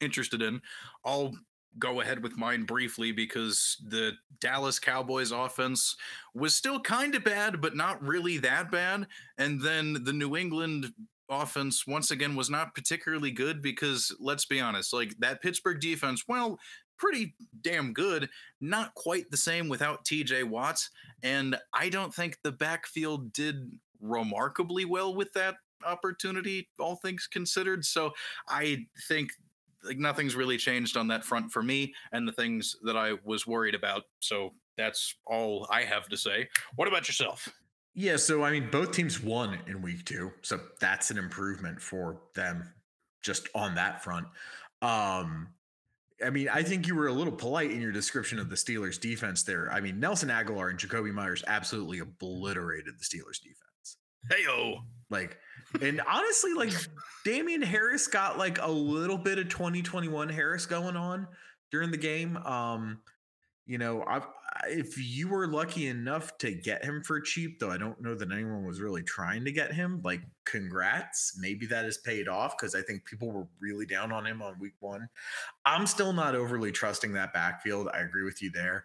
interested 0.00 0.42
in. 0.42 0.60
I'll 1.04 1.34
go 1.78 2.00
ahead 2.00 2.22
with 2.22 2.36
mine 2.36 2.64
briefly 2.64 3.12
because 3.12 3.82
the 3.88 4.12
Dallas 4.40 4.78
Cowboys 4.78 5.32
offense 5.32 5.96
was 6.34 6.54
still 6.54 6.80
kind 6.80 7.14
of 7.14 7.24
bad, 7.24 7.60
but 7.60 7.76
not 7.76 8.02
really 8.02 8.38
that 8.38 8.70
bad. 8.70 9.06
And 9.38 9.60
then 9.60 10.04
the 10.04 10.12
New 10.12 10.36
England 10.36 10.92
offense, 11.30 11.86
once 11.86 12.10
again, 12.10 12.36
was 12.36 12.50
not 12.50 12.74
particularly 12.74 13.30
good 13.30 13.62
because 13.62 14.14
let's 14.20 14.44
be 14.44 14.60
honest, 14.60 14.92
like 14.92 15.14
that 15.20 15.40
Pittsburgh 15.40 15.80
defense, 15.80 16.24
well, 16.28 16.58
pretty 16.98 17.34
damn 17.62 17.92
good. 17.92 18.28
Not 18.60 18.94
quite 18.94 19.30
the 19.30 19.36
same 19.36 19.68
without 19.68 20.04
TJ 20.04 20.44
Watts. 20.44 20.90
And 21.22 21.56
I 21.72 21.88
don't 21.88 22.14
think 22.14 22.38
the 22.42 22.52
backfield 22.52 23.32
did 23.32 23.70
remarkably 24.00 24.84
well 24.84 25.14
with 25.14 25.32
that 25.32 25.56
opportunity, 25.84 26.68
all 26.78 26.96
things 26.96 27.26
considered. 27.26 27.84
So 27.84 28.12
I 28.48 28.86
think 29.08 29.30
like 29.84 29.98
nothing's 29.98 30.34
really 30.34 30.56
changed 30.56 30.96
on 30.96 31.08
that 31.08 31.24
front 31.24 31.52
for 31.52 31.62
me 31.62 31.94
and 32.12 32.26
the 32.26 32.32
things 32.32 32.76
that 32.84 32.96
I 32.96 33.14
was 33.24 33.46
worried 33.46 33.74
about. 33.74 34.02
So 34.20 34.50
that's 34.76 35.14
all 35.26 35.66
I 35.70 35.82
have 35.82 36.08
to 36.08 36.16
say. 36.16 36.48
What 36.76 36.88
about 36.88 37.08
yourself? 37.08 37.48
Yeah, 37.94 38.16
so 38.16 38.42
I 38.42 38.52
mean, 38.52 38.68
both 38.70 38.92
teams 38.92 39.22
won 39.22 39.58
in 39.66 39.82
week 39.82 40.04
two, 40.06 40.32
so 40.40 40.60
that's 40.80 41.10
an 41.10 41.18
improvement 41.18 41.80
for 41.80 42.20
them 42.34 42.72
just 43.22 43.48
on 43.54 43.74
that 43.74 44.02
front. 44.02 44.26
Um, 44.80 45.48
I 46.24 46.30
mean, 46.30 46.48
I 46.48 46.62
think 46.62 46.86
you 46.86 46.94
were 46.94 47.08
a 47.08 47.12
little 47.12 47.32
polite 47.32 47.70
in 47.70 47.80
your 47.80 47.92
description 47.92 48.38
of 48.38 48.48
the 48.48 48.56
Steelers' 48.56 49.00
defense 49.00 49.42
there. 49.42 49.70
I 49.70 49.80
mean, 49.80 50.00
Nelson 50.00 50.28
Agholor 50.28 50.70
and 50.70 50.78
Jakobi 50.78 51.12
Meyers 51.12 51.44
absolutely 51.46 51.98
obliterated 51.98 52.94
the 52.98 53.04
Steelers' 53.04 53.40
defense. 53.42 53.98
Heyo. 54.30 54.78
Like, 55.10 55.36
and 55.80 56.00
honestly, 56.08 56.52
like 56.54 56.72
Damien 57.24 57.62
Harris 57.62 58.06
got 58.06 58.38
like 58.38 58.60
a 58.60 58.70
little 58.70 59.18
bit 59.18 59.38
of 59.38 59.48
2021 59.48 60.28
Harris 60.28 60.66
going 60.66 60.96
on 60.96 61.26
during 61.70 61.90
the 61.90 61.96
game. 61.96 62.36
Um, 62.38 63.00
You 63.64 63.78
know, 63.78 64.04
I've, 64.08 64.26
if 64.66 64.98
you 64.98 65.28
were 65.28 65.46
lucky 65.46 65.86
enough 65.86 66.36
to 66.38 66.52
get 66.52 66.84
him 66.84 67.00
for 67.04 67.20
cheap, 67.20 67.60
though 67.60 67.70
I 67.70 67.78
don't 67.78 68.00
know 68.02 68.14
that 68.16 68.32
anyone 68.32 68.66
was 68.66 68.80
really 68.80 69.04
trying 69.04 69.44
to 69.44 69.52
get 69.52 69.72
him, 69.72 70.00
like, 70.04 70.20
congrats. 70.44 71.38
Maybe 71.38 71.66
that 71.66 71.84
has 71.84 71.96
paid 71.96 72.26
off 72.28 72.56
because 72.58 72.74
I 72.74 72.82
think 72.82 73.04
people 73.04 73.30
were 73.30 73.46
really 73.60 73.86
down 73.86 74.10
on 74.10 74.26
him 74.26 74.42
on 74.42 74.58
week 74.58 74.74
one. 74.80 75.08
I'm 75.64 75.86
still 75.86 76.12
not 76.12 76.34
overly 76.34 76.72
trusting 76.72 77.12
that 77.12 77.32
backfield. 77.32 77.88
I 77.94 78.00
agree 78.00 78.24
with 78.24 78.42
you 78.42 78.50
there. 78.50 78.84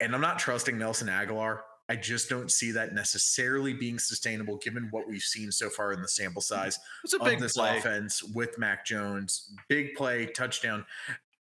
And 0.00 0.14
I'm 0.14 0.22
not 0.22 0.38
trusting 0.38 0.78
Nelson 0.78 1.08
Agholor. 1.08 1.60
I 1.88 1.96
just 1.96 2.28
don't 2.28 2.50
see 2.50 2.72
that 2.72 2.94
necessarily 2.94 3.72
being 3.72 3.98
sustainable 3.98 4.56
given 4.56 4.88
what 4.90 5.08
we've 5.08 5.22
seen 5.22 5.52
so 5.52 5.70
far 5.70 5.92
in 5.92 6.02
the 6.02 6.08
sample 6.08 6.42
mm-hmm. 6.42 6.62
size 6.62 6.78
It's 7.04 7.14
a 7.14 7.18
of 7.18 7.24
big 7.24 7.38
this 7.38 7.56
play. 7.56 7.78
offense 7.78 8.22
with 8.22 8.58
Mac 8.58 8.84
Jones. 8.84 9.54
Big 9.68 9.94
play, 9.94 10.26
touchdown. 10.26 10.84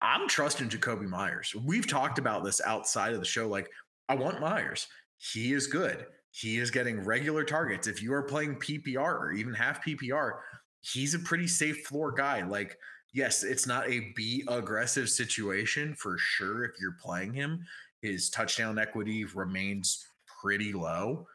I'm 0.02 0.28
trusting 0.28 0.70
Jakobi 0.70 1.08
Meyers. 1.08 1.56
We've 1.56 1.88
talked 1.88 2.20
about 2.20 2.44
this 2.44 2.60
outside 2.66 3.14
of 3.14 3.20
the 3.20 3.26
show. 3.26 3.48
Like, 3.48 3.70
I 4.10 4.16
want 4.16 4.42
Meyers. 4.42 4.88
He 5.18 5.54
is 5.54 5.68
good. 5.68 6.06
He 6.32 6.58
is 6.58 6.72
getting 6.72 7.00
regular 7.06 7.46
targets. 7.46 7.88
If 7.88 8.02
you 8.02 8.14
are 8.14 8.24
playing 8.24 8.56
PPR 8.56 8.98
or 8.98 9.32
even 9.32 9.54
half 9.54 9.86
PPR, 9.86 10.40
he's 10.82 11.14
a 11.14 11.20
pretty 11.20 11.48
safe 11.48 11.86
floor 11.86 12.12
guy. 12.12 12.46
Like, 12.46 12.78
yes, 13.14 13.44
it's 13.44 13.66
not 13.66 13.90
a 13.90 14.12
be 14.16 14.44
aggressive 14.50 15.10
situation 15.10 15.96
for 15.96 16.18
sure 16.18 16.66
if 16.66 16.72
you're 16.82 16.98
playing 17.00 17.34
him. 17.34 17.64
His 18.02 18.30
touchdown 18.30 18.78
equity 18.78 19.24
remains 19.24 20.06
pretty 20.44 20.74
low. 20.74 21.26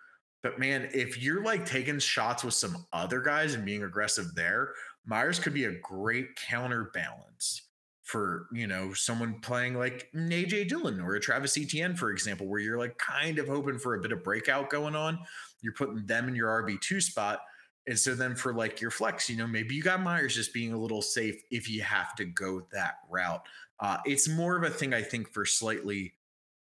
But 0.42 0.58
man, 0.58 0.88
if 0.92 1.20
you're 1.20 1.42
like 1.42 1.66
taking 1.66 1.98
shots 1.98 2.44
with 2.44 2.54
some 2.54 2.86
other 2.92 3.20
guys 3.20 3.54
and 3.54 3.64
being 3.64 3.82
aggressive 3.82 4.34
there, 4.34 4.74
Meyers 5.04 5.38
could 5.38 5.54
be 5.54 5.64
a 5.64 5.80
great 5.80 6.36
counterbalance 6.36 7.62
for 8.04 8.46
you 8.52 8.66
know 8.66 8.92
someone 8.94 9.40
playing 9.40 9.74
like 9.74 10.08
an 10.14 10.30
AJ 10.30 10.68
Dillon 10.68 11.00
or 11.00 11.14
a 11.14 11.20
Travis 11.20 11.58
Etienne, 11.58 11.96
for 11.96 12.10
example, 12.10 12.46
where 12.46 12.60
you're 12.60 12.78
like 12.78 12.96
kind 12.98 13.38
of 13.38 13.48
hoping 13.48 13.78
for 13.78 13.94
a 13.94 14.00
bit 14.00 14.12
of 14.12 14.22
breakout 14.22 14.70
going 14.70 14.94
on. 14.94 15.18
You're 15.60 15.74
putting 15.74 16.06
them 16.06 16.28
in 16.28 16.36
your 16.36 16.62
RB 16.62 16.80
two 16.80 17.00
spot, 17.00 17.40
and 17.86 17.98
so 17.98 18.14
then 18.14 18.36
for 18.36 18.54
like 18.54 18.80
your 18.80 18.90
flex, 18.90 19.28
you 19.28 19.36
know 19.36 19.46
maybe 19.46 19.74
you 19.74 19.82
got 19.82 20.02
Meyers 20.02 20.34
just 20.34 20.54
being 20.54 20.72
a 20.72 20.78
little 20.78 21.02
safe 21.02 21.42
if 21.50 21.68
you 21.68 21.82
have 21.82 22.14
to 22.16 22.24
go 22.24 22.62
that 22.72 22.98
route. 23.10 23.42
Uh, 23.80 23.98
it's 24.04 24.28
more 24.28 24.56
of 24.56 24.62
a 24.62 24.70
thing 24.70 24.94
I 24.94 25.02
think 25.02 25.32
for 25.32 25.44
slightly 25.44 26.14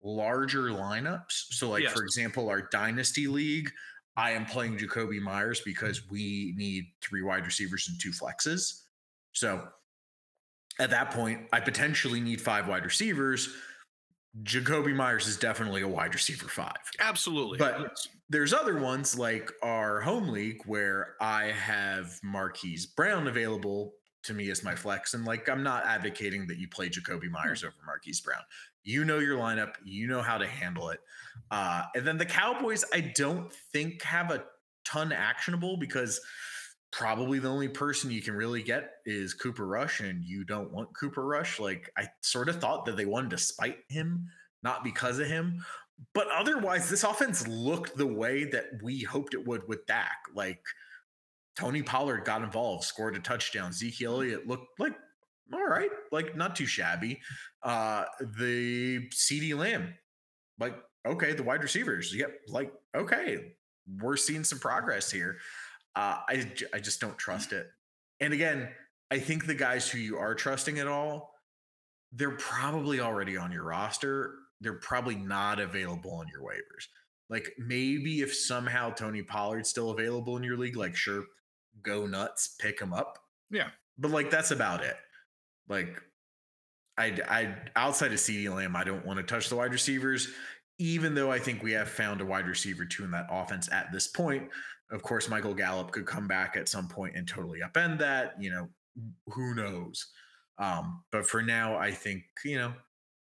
larger 0.07 0.69
lineups. 0.69 1.51
So 1.51 1.69
like 1.69 1.83
Yes. 1.83 1.93
for 1.93 2.03
example, 2.03 2.49
our 2.49 2.61
dynasty 2.61 3.27
league. 3.27 3.71
I 4.15 4.31
am 4.31 4.45
playing 4.45 4.79
Jakobi 4.79 5.21
Meyers 5.21 5.61
because 5.61 6.09
we 6.09 6.55
need 6.57 6.85
three 7.01 7.21
wide 7.21 7.45
receivers 7.45 7.87
and 7.87 7.99
two 8.01 8.09
flexes. 8.11 8.85
So 9.33 9.67
at 10.79 10.89
that 10.89 11.11
point, 11.11 11.47
I 11.53 11.59
potentially 11.59 12.19
need 12.19 12.41
five 12.41 12.67
wide 12.67 12.83
receivers. 12.83 13.53
Jakobi 14.43 14.95
Meyers 14.95 15.27
is 15.27 15.37
definitely 15.37 15.81
a 15.81 15.87
wide 15.87 16.13
receiver 16.13 16.47
five. 16.47 16.77
Absolutely. 16.99 17.57
But- 17.57 18.07
There's 18.29 18.53
other 18.53 18.77
ones 18.77 19.17
like 19.17 19.51
our 19.63 20.01
home 20.01 20.29
league 20.29 20.61
where 20.65 21.15
I 21.21 21.45
have 21.45 22.19
Marquise 22.23 22.85
Brown 22.85 23.27
available 23.27 23.93
to 24.23 24.33
me 24.33 24.51
as 24.51 24.63
my 24.63 24.75
flex. 24.75 25.13
And 25.13 25.25
like, 25.25 25.47
I'm 25.47 25.63
not 25.63 25.85
advocating 25.85 26.45
that 26.47 26.57
you 26.57 26.67
play 26.67 26.89
Jakobi 26.89 27.27
hmm. 27.27 27.33
Meyers 27.33 27.63
over 27.63 27.75
Marquise 27.85 28.21
Brown. 28.21 28.41
You 28.87 29.03
know 29.03 29.19
your 29.19 29.37
lineup, 29.37 29.73
you 29.83 30.07
know 30.07 30.21
how 30.21 30.37
to 30.37 30.47
handle 30.47 30.91
it. 30.91 31.01
Uh, 31.51 31.83
and 31.93 32.07
then 32.07 32.17
the 32.17 32.25
Cowboys, 32.25 32.85
I 32.93 33.01
don't 33.01 33.51
think 33.73 34.01
have 34.01 34.31
a 34.31 34.45
ton 34.85 35.11
actionable 35.11 35.75
because 35.75 36.21
probably 36.93 37.39
the 37.39 37.49
only 37.49 37.67
person 37.67 38.11
you 38.11 38.21
can 38.21 38.33
really 38.33 38.63
get 38.63 38.91
is 39.05 39.33
Cooper 39.33 39.67
Rush, 39.67 39.99
and 39.99 40.23
you 40.23 40.45
don't 40.45 40.71
want 40.71 40.95
Cooper 40.97 41.25
Rush. 41.25 41.59
Like, 41.59 41.91
I 41.97 42.07
sort 42.21 42.47
of 42.47 42.61
thought 42.61 42.85
that 42.85 42.95
they 42.95 43.03
wanted 43.03 43.31
to 43.31 43.37
spite 43.37 43.79
him, 43.89 44.29
not 44.63 44.85
because 44.85 45.19
of 45.19 45.27
him. 45.27 45.65
But 46.13 46.27
otherwise, 46.33 46.89
this 46.89 47.03
offense 47.03 47.45
looked 47.45 47.97
the 47.97 48.07
way 48.07 48.45
that 48.45 48.67
we 48.81 49.01
hoped 49.01 49.33
it 49.33 49.45
would 49.45 49.67
with 49.67 49.85
Dak. 49.85 50.17
Like 50.33 50.61
Tony 51.57 51.81
Pollard 51.81 52.23
got 52.23 52.41
involved, 52.41 52.85
scored 52.85 53.17
a 53.17 53.19
touchdown. 53.19 53.73
Zeke 53.73 54.03
Elliott 54.03 54.47
looked 54.47 54.79
like 54.79 54.95
all 55.53 55.67
right, 55.67 55.89
like 56.11 56.35
not 56.35 56.55
too 56.55 56.65
shabby. 56.65 57.19
Uh 57.63 58.05
the 58.19 59.07
CeeDee 59.09 59.57
Lamb, 59.57 59.93
like 60.59 60.75
okay, 61.05 61.33
the 61.33 61.43
wide 61.43 61.63
receivers, 61.63 62.13
yep, 62.15 62.31
like 62.47 62.71
okay, 62.95 63.53
we're 63.99 64.17
seeing 64.17 64.43
some 64.43 64.59
progress 64.59 65.11
here. 65.11 65.37
Uh, 65.95 66.19
I 66.27 66.51
I 66.73 66.79
just 66.79 66.99
don't 67.01 67.17
trust 67.17 67.53
it. 67.53 67.67
And 68.19 68.33
again, 68.33 68.69
I 69.09 69.19
think 69.19 69.45
the 69.45 69.55
guys 69.55 69.89
who 69.89 69.99
you 69.99 70.17
are 70.17 70.35
trusting 70.35 70.79
at 70.79 70.87
all, 70.87 71.33
they're 72.11 72.31
probably 72.31 72.99
already 72.99 73.37
on 73.37 73.51
your 73.51 73.63
roster. 73.63 74.33
They're 74.61 74.79
probably 74.79 75.15
not 75.15 75.59
available 75.59 76.13
on 76.13 76.27
your 76.27 76.41
waivers. 76.41 76.85
Like 77.29 77.51
maybe 77.57 78.21
if 78.21 78.35
somehow 78.35 78.91
Tony 78.91 79.21
Pollard's 79.21 79.69
still 79.69 79.91
available 79.91 80.37
in 80.37 80.43
your 80.43 80.57
league, 80.57 80.77
like 80.77 80.95
sure, 80.95 81.23
go 81.81 82.05
nuts, 82.05 82.55
pick 82.59 82.79
him 82.79 82.93
up. 82.93 83.17
Yeah. 83.49 83.69
But 83.97 84.11
like 84.11 84.29
that's 84.29 84.51
about 84.51 84.83
it. 84.83 84.95
Like 85.69 86.01
I 86.97 87.17
I 87.27 87.55
outside 87.75 88.13
of 88.13 88.19
CeeDee 88.19 88.53
Lamb, 88.53 88.75
I 88.75 88.83
don't 88.83 89.05
want 89.05 89.17
to 89.17 89.23
touch 89.23 89.49
the 89.49 89.55
wide 89.55 89.71
receivers, 89.71 90.29
even 90.79 91.15
though 91.15 91.31
I 91.31 91.39
think 91.39 91.63
we 91.63 91.73
have 91.73 91.89
found 91.89 92.21
a 92.21 92.25
wide 92.25 92.47
receiver 92.47 92.85
two 92.85 93.03
in 93.03 93.11
that 93.11 93.27
offense 93.29 93.69
at 93.71 93.91
this 93.91 94.07
point. 94.07 94.49
Of 94.91 95.03
course, 95.03 95.27
Michael 95.27 95.53
Gallup 95.53 95.91
could 95.91 96.05
come 96.05 96.27
back 96.27 96.55
at 96.55 96.69
some 96.69 96.87
point 96.87 97.15
and 97.15 97.27
totally 97.27 97.59
upend 97.59 97.99
that. 97.99 98.35
You 98.39 98.51
know, 98.51 98.69
who 99.27 99.53
knows? 99.55 100.07
Um, 100.57 101.03
but 101.11 101.25
for 101.25 101.41
now, 101.41 101.77
I 101.77 101.91
think, 101.91 102.23
you 102.43 102.57
know, 102.57 102.73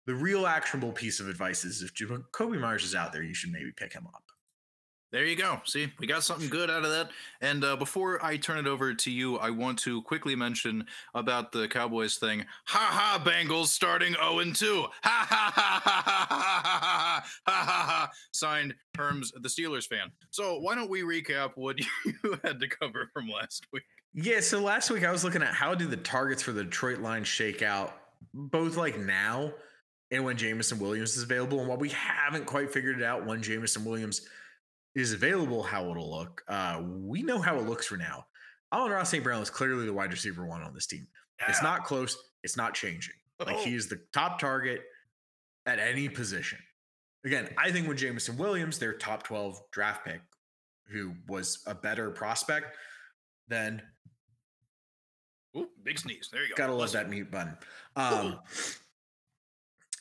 the 0.06 0.14
real 0.14 0.46
actionable 0.46 0.92
piece 0.92 1.18
of 1.18 1.28
advice 1.28 1.64
is 1.64 1.82
if 1.82 1.92
Kobe 2.32 2.58
Meyers 2.58 2.84
is 2.84 2.94
out 2.94 3.12
there, 3.12 3.24
you 3.24 3.34
should 3.34 3.52
maybe 3.52 3.72
pick 3.76 3.92
him 3.92 4.06
up. 4.06 4.22
There 5.12 5.24
you 5.24 5.36
go. 5.36 5.60
See, 5.64 5.92
we 6.00 6.06
got 6.06 6.24
something 6.24 6.48
good 6.48 6.68
out 6.68 6.84
of 6.84 6.90
that. 6.90 7.10
And 7.40 7.64
uh, 7.64 7.76
before 7.76 8.22
I 8.24 8.36
turn 8.36 8.58
it 8.58 8.66
over 8.66 8.92
to 8.92 9.10
you, 9.10 9.36
I 9.36 9.50
want 9.50 9.78
to 9.80 10.02
quickly 10.02 10.34
mention 10.34 10.84
about 11.14 11.52
the 11.52 11.68
Cowboys 11.68 12.16
thing. 12.16 12.44
Ha 12.66 12.78
ha, 12.78 13.22
Bengals 13.24 13.66
starting 13.66 14.14
0 14.14 14.40
and 14.40 14.54
2. 14.54 14.84
Ha 15.04 15.26
ha 15.28 15.52
ha 15.54 15.82
ha 15.84 16.02
ha 16.02 16.26
ha 16.28 16.66
ha 16.68 17.24
ha 17.46 17.52
ha 17.52 17.86
ha. 17.86 18.10
Signed 18.32 18.74
Herms, 18.98 19.30
the 19.40 19.48
Steelers 19.48 19.86
fan. 19.86 20.10
So 20.30 20.58
why 20.58 20.74
don't 20.74 20.90
we 20.90 21.02
recap 21.02 21.52
what 21.54 21.78
you 22.04 22.38
had 22.42 22.58
to 22.58 22.68
cover 22.68 23.08
from 23.12 23.28
last 23.28 23.66
week? 23.72 23.84
Yeah, 24.12 24.40
so 24.40 24.60
last 24.60 24.90
week 24.90 25.04
I 25.04 25.12
was 25.12 25.22
looking 25.22 25.42
at 25.42 25.54
how 25.54 25.74
do 25.74 25.86
the 25.86 25.98
targets 25.98 26.42
for 26.42 26.52
the 26.52 26.64
Detroit 26.64 26.98
Lions 26.98 27.28
shake 27.28 27.62
out, 27.62 27.96
both 28.34 28.76
like 28.76 28.98
now 28.98 29.52
and 30.10 30.24
when 30.24 30.36
Jameson 30.36 30.78
Williams 30.78 31.16
is 31.16 31.22
available. 31.22 31.60
And 31.60 31.68
while 31.68 31.78
we 31.78 31.90
haven't 31.90 32.46
quite 32.46 32.72
figured 32.72 32.98
it 32.98 33.04
out 33.04 33.24
when 33.24 33.42
Jameson 33.42 33.84
Williams 33.84 34.22
is 34.96 35.12
available, 35.12 35.62
how 35.62 35.90
it'll 35.90 36.10
look, 36.10 36.42
uh, 36.48 36.82
we 36.84 37.22
know 37.22 37.38
how 37.38 37.56
it 37.58 37.66
looks 37.66 37.86
for 37.86 37.96
now. 37.96 38.26
Amon 38.72 38.90
Ra 38.90 39.02
St. 39.04 39.22
Brown 39.22 39.42
is 39.42 39.50
clearly 39.50 39.84
the 39.86 39.92
wide 39.92 40.10
receiver 40.10 40.44
one 40.46 40.62
on 40.62 40.74
this 40.74 40.86
team. 40.86 41.06
It's 41.46 41.62
not 41.62 41.84
close, 41.84 42.16
it's 42.42 42.56
not 42.56 42.74
changing. 42.74 43.14
Like 43.38 43.56
Oh. 43.56 43.62
he 43.64 43.74
is 43.74 43.88
the 43.88 44.00
top 44.12 44.40
target 44.40 44.82
at 45.66 45.78
any 45.78 46.08
position. 46.08 46.58
Again, 47.24 47.48
I 47.58 47.70
think 47.70 47.86
with 47.86 47.98
Jameson 47.98 48.38
Williams, 48.38 48.78
their 48.78 48.94
top 48.94 49.22
12 49.24 49.60
draft 49.70 50.04
pick, 50.04 50.22
who 50.88 51.14
was 51.28 51.62
a 51.66 51.74
better 51.74 52.10
prospect 52.10 52.76
than 53.48 53.82
Ooh, 55.56 55.68
big 55.82 55.98
sneeze. 55.98 56.28
There 56.32 56.42
you 56.42 56.50
go. 56.50 56.54
Gotta 56.56 56.74
love 56.74 56.92
that 56.92 57.08
mute 57.08 57.30
button. 57.30 57.56
Um, 57.96 58.40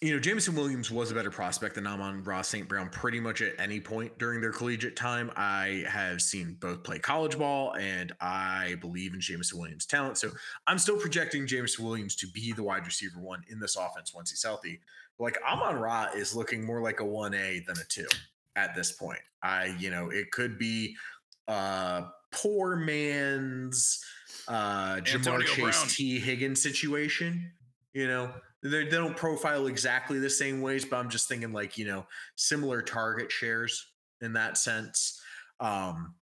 you 0.05 0.13
know, 0.13 0.19
Jameson 0.19 0.53
Williams 0.53 0.91
was 0.91 1.09
a 1.09 1.15
better 1.15 1.31
prospect 1.31 1.73
than 1.73 1.87
Amon 1.87 2.23
Ra 2.23 2.43
St. 2.43 2.69
Brown 2.69 2.89
pretty 2.89 3.19
much 3.19 3.41
at 3.41 3.53
any 3.57 3.79
point 3.79 4.15
during 4.19 4.39
their 4.39 4.51
collegiate 4.51 4.95
time. 4.95 5.31
I 5.35 5.83
have 5.87 6.21
seen 6.21 6.57
both 6.59 6.83
play 6.83 6.99
college 6.99 7.39
ball 7.39 7.75
and 7.75 8.11
I 8.21 8.75
believe 8.81 9.15
in 9.15 9.19
Jameson 9.19 9.57
Williams' 9.57 9.87
talent. 9.87 10.19
So 10.19 10.29
I'm 10.67 10.77
still 10.77 10.97
projecting 10.97 11.47
Jameson 11.47 11.83
Williams 11.83 12.15
to 12.17 12.27
be 12.27 12.53
the 12.53 12.61
wide 12.61 12.85
receiver 12.85 13.19
one 13.19 13.43
in 13.49 13.59
this 13.59 13.75
offense 13.75 14.13
once 14.13 14.29
he's 14.29 14.43
healthy. 14.43 14.79
Like 15.17 15.39
Amon 15.43 15.77
Ra 15.77 16.09
is 16.15 16.35
looking 16.35 16.63
more 16.63 16.81
like 16.81 16.99
a 16.99 17.03
1A 17.03 17.65
than 17.65 17.77
a 17.79 17.85
2 17.89 18.05
at 18.55 18.75
this 18.75 18.91
point. 18.91 19.21
I, 19.41 19.75
you 19.79 19.89
know, 19.89 20.11
it 20.11 20.29
could 20.29 20.59
be 20.59 20.95
uh 21.47 22.03
poor 22.31 22.75
man's 22.75 24.05
uh 24.47 24.97
Ja'Marr 24.97 25.15
Antonio 25.15 25.47
Chase 25.47 25.57
Brown. 25.57 25.87
Tee 25.87 26.19
Higgins 26.19 26.61
situation. 26.61 27.53
You 27.93 28.07
know, 28.07 28.29
they 28.71 28.85
don't 28.85 29.15
profile 29.15 29.67
exactly 29.67 30.19
the 30.19 30.29
same 30.29 30.61
ways, 30.61 30.85
but 30.85 30.97
I'm 30.97 31.09
just 31.09 31.27
thinking 31.27 31.53
like, 31.53 31.77
you 31.77 31.85
know, 31.85 32.05
similar 32.35 32.81
target 32.81 33.31
shares 33.31 33.85
in 34.21 34.33
that 34.33 34.57
sense. 34.57 35.21
Um 35.59 36.15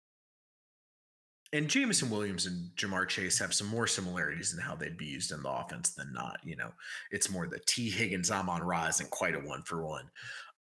and 1.53 1.69
Jameson 1.69 2.11
Williams 2.11 2.47
and 2.47 2.71
Ja'Marr 2.77 3.09
Chase 3.09 3.39
have 3.41 3.53
some 3.53 3.67
more 3.67 3.89
similarities 3.89 4.55
in 4.55 4.61
how 4.61 4.77
they'd 4.77 4.97
be 4.97 5.07
used 5.07 5.33
in 5.33 5.43
the 5.43 5.51
offense 5.51 5.95
than 5.95 6.13
not. 6.13 6.39
You 6.45 6.55
know, 6.55 6.71
it's 7.11 7.29
more 7.29 7.49
the 7.49 7.59
Tee 7.67 7.91
Higgins 7.91 8.31
Amon 8.31 8.63
Ra 8.63 8.87
isn't 8.87 9.11
quite 9.11 9.35
a 9.35 9.41
one 9.41 9.63
for 9.63 9.85
one. 9.85 10.09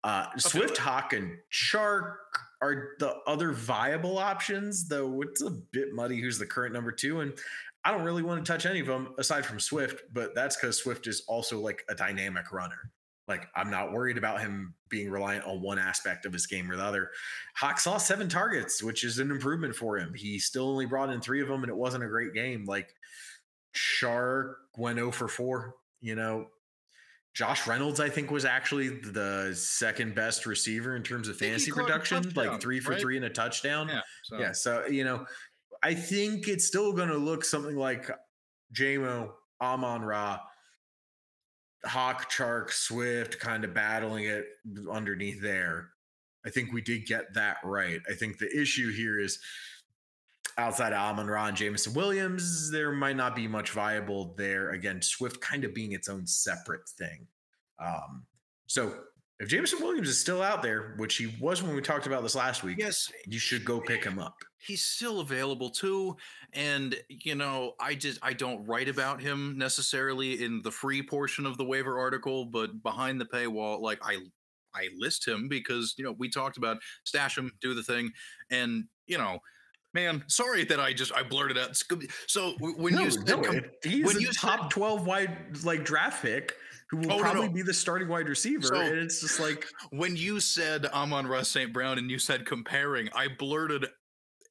Uh, 0.02 0.26
Swift. 0.38 0.78
Hock, 0.78 1.12
and 1.12 1.36
Chark 1.52 2.14
are 2.62 2.94
the 2.98 3.16
other 3.26 3.52
viable 3.52 4.18
options, 4.18 4.88
though 4.88 5.22
it's 5.22 5.42
a 5.42 5.50
bit 5.50 5.92
muddy 5.92 6.20
who's 6.20 6.38
the 6.38 6.46
current 6.46 6.72
number 6.72 6.90
two. 6.90 7.20
And 7.20 7.34
I 7.84 7.90
don't 7.90 8.02
really 8.02 8.22
want 8.22 8.44
to 8.44 8.52
touch 8.52 8.66
any 8.66 8.80
of 8.80 8.86
them 8.86 9.14
aside 9.18 9.46
from 9.46 9.58
Swift, 9.58 10.02
but 10.12 10.34
that's 10.34 10.56
because 10.56 10.78
Swift 10.78 11.06
is 11.06 11.22
also 11.26 11.60
like 11.60 11.82
a 11.88 11.94
dynamic 11.94 12.52
runner. 12.52 12.90
Like, 13.26 13.46
I'm 13.54 13.70
not 13.70 13.92
worried 13.92 14.18
about 14.18 14.40
him 14.40 14.74
being 14.88 15.08
reliant 15.08 15.44
on 15.46 15.62
one 15.62 15.78
aspect 15.78 16.26
of 16.26 16.32
his 16.32 16.46
game 16.46 16.70
or 16.70 16.76
the 16.76 16.82
other. 16.82 17.10
Hock 17.54 17.78
saw 17.78 17.96
seven 17.96 18.28
targets, 18.28 18.82
which 18.82 19.04
is 19.04 19.18
an 19.18 19.30
improvement 19.30 19.74
for 19.74 19.96
him. 19.96 20.12
He 20.14 20.38
still 20.40 20.68
only 20.68 20.84
brought 20.84 21.10
in 21.10 21.20
three 21.20 21.40
of 21.40 21.46
them, 21.46 21.62
and 21.62 21.70
it 21.70 21.76
wasn't 21.76 22.02
a 22.02 22.08
great 22.08 22.34
game. 22.34 22.64
Like, 22.64 22.92
Chark 23.72 24.54
went 24.76 24.98
0 24.98 25.12
for 25.12 25.28
4. 25.28 25.76
You 26.00 26.16
know, 26.16 26.48
Josh 27.32 27.68
Reynolds, 27.68 28.00
I 28.00 28.08
think, 28.08 28.32
was 28.32 28.44
actually 28.44 28.88
the 28.88 29.54
second 29.54 30.16
best 30.16 30.44
receiver 30.44 30.96
in 30.96 31.04
terms 31.04 31.28
of 31.28 31.36
fantasy 31.36 31.70
production, 31.70 32.32
like 32.34 32.60
three 32.60 32.80
for 32.80 32.92
right? 32.92 33.00
three 33.00 33.16
and 33.16 33.26
a 33.26 33.30
touchdown. 33.30 33.88
Yeah 33.88 34.00
so. 34.30 34.38
yeah. 34.38 34.52
So, 34.52 34.86
you 34.86 35.04
know, 35.04 35.26
I 35.82 35.94
think 35.94 36.48
it's 36.48 36.66
still 36.66 36.92
going 36.92 37.08
to 37.08 37.16
look 37.16 37.44
something 37.44 37.76
like 37.76 38.10
JMO, 38.74 39.30
Amon 39.60 40.02
Ra, 40.02 40.40
Hock, 41.84 42.30
Chark, 42.30 42.70
Swift 42.70 43.38
kind 43.38 43.64
of 43.64 43.72
battling 43.72 44.24
it 44.24 44.44
underneath 44.90 45.40
there. 45.40 45.90
I 46.44 46.50
think 46.50 46.72
we 46.72 46.80
did 46.80 47.06
get 47.06 47.34
that 47.34 47.58
right. 47.64 48.00
I 48.08 48.14
think 48.14 48.38
the 48.38 48.54
issue 48.54 48.92
here 48.92 49.18
is 49.18 49.38
outside 50.58 50.92
of 50.92 50.98
Amon 50.98 51.26
Ra 51.26 51.46
and 51.46 51.56
Jameson 51.56 51.94
Williams, 51.94 52.70
there 52.70 52.92
might 52.92 53.16
not 53.16 53.34
be 53.34 53.48
much 53.48 53.70
viable 53.70 54.34
there. 54.36 54.70
Again, 54.70 55.00
Swift 55.00 55.40
kind 55.40 55.64
of 55.64 55.74
being 55.74 55.92
its 55.92 56.08
own 56.08 56.26
separate 56.26 56.88
thing. 56.88 57.26
Um, 57.78 58.24
so 58.66 58.94
if 59.40 59.48
Jameson 59.48 59.80
Williams 59.80 60.08
is 60.08 60.20
still 60.20 60.42
out 60.42 60.62
there, 60.62 60.92
which 60.98 61.16
he 61.16 61.34
was 61.40 61.62
when 61.62 61.74
we 61.74 61.80
talked 61.80 62.06
about 62.06 62.22
this 62.22 62.34
last 62.34 62.62
week, 62.62 62.76
yes, 62.78 63.10
you 63.26 63.38
should 63.38 63.64
go 63.64 63.80
pick 63.80 64.04
him 64.04 64.18
up. 64.18 64.36
He's 64.58 64.82
still 64.82 65.20
available 65.20 65.70
too, 65.70 66.16
and 66.52 66.94
you 67.08 67.34
know, 67.34 67.72
I 67.80 67.94
just 67.94 68.18
I 68.22 68.34
don't 68.34 68.66
write 68.66 68.90
about 68.90 69.22
him 69.22 69.56
necessarily 69.56 70.44
in 70.44 70.60
the 70.62 70.70
free 70.70 71.02
portion 71.02 71.46
of 71.46 71.56
the 71.56 71.64
waiver 71.64 71.98
article, 71.98 72.44
but 72.44 72.82
behind 72.82 73.18
the 73.18 73.24
paywall, 73.24 73.80
like 73.80 73.98
I 74.02 74.18
I 74.74 74.88
list 74.98 75.26
him 75.26 75.48
because 75.48 75.94
you 75.96 76.04
know 76.04 76.14
we 76.18 76.28
talked 76.28 76.58
about 76.58 76.76
stash 77.04 77.38
him, 77.38 77.50
do 77.62 77.72
the 77.72 77.82
thing, 77.82 78.10
and 78.50 78.84
you 79.06 79.16
know 79.16 79.38
man 79.92 80.22
sorry 80.28 80.62
that 80.62 80.78
i 80.78 80.92
just 80.92 81.12
i 81.14 81.22
blurted 81.22 81.58
out. 81.58 81.76
So 82.28 82.54
when 82.60 82.94
no, 82.94 83.02
you 83.02 83.24
no, 83.24 83.60
he's 83.82 84.06
when 84.06 84.20
you 84.20 84.30
top 84.30 84.60
said, 84.60 84.70
12 84.70 85.04
wide 85.04 85.36
like 85.64 85.84
draft 85.84 86.22
pick 86.22 86.54
who 86.90 86.98
will 86.98 87.12
oh, 87.12 87.18
probably 87.20 87.46
no, 87.46 87.52
be 87.52 87.62
the 87.62 87.74
starting 87.74 88.08
wide 88.08 88.28
receiver. 88.28 88.66
So, 88.66 88.80
and 88.80 88.98
it's 88.98 89.20
just 89.20 89.38
like 89.38 89.66
when 89.90 90.16
you 90.16 90.40
said 90.40 90.86
Amon 90.86 91.26
Ra 91.26 91.42
St. 91.42 91.72
Brown 91.72 91.98
and 91.98 92.10
you 92.10 92.18
said 92.18 92.44
comparing, 92.44 93.08
I 93.14 93.28
blurted 93.28 93.86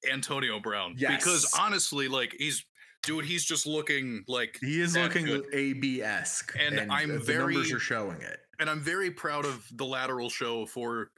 Antonio 0.09 0.59
Brown. 0.59 0.95
Yes. 0.97 1.23
Because 1.23 1.53
honestly, 1.59 2.07
like 2.07 2.35
he's 2.37 2.63
dude, 3.03 3.25
he's 3.25 3.43
just 3.43 3.65
looking 3.65 4.23
like 4.27 4.57
he 4.61 4.81
is 4.81 4.95
looking 4.95 5.43
AB 5.53 6.01
esque. 6.01 6.55
And, 6.59 6.79
and, 6.79 6.91
I'm 6.91 7.21
very 7.21 7.53
numbers 7.53 7.73
are 7.73 7.79
showing 7.79 8.21
it. 8.21 8.39
And 8.59 8.69
I'm 8.69 8.79
very 8.79 9.11
proud 9.11 9.45
of 9.45 9.65
the 9.73 9.85
lateral 9.85 10.29
show 10.29 10.65
for 10.65 11.11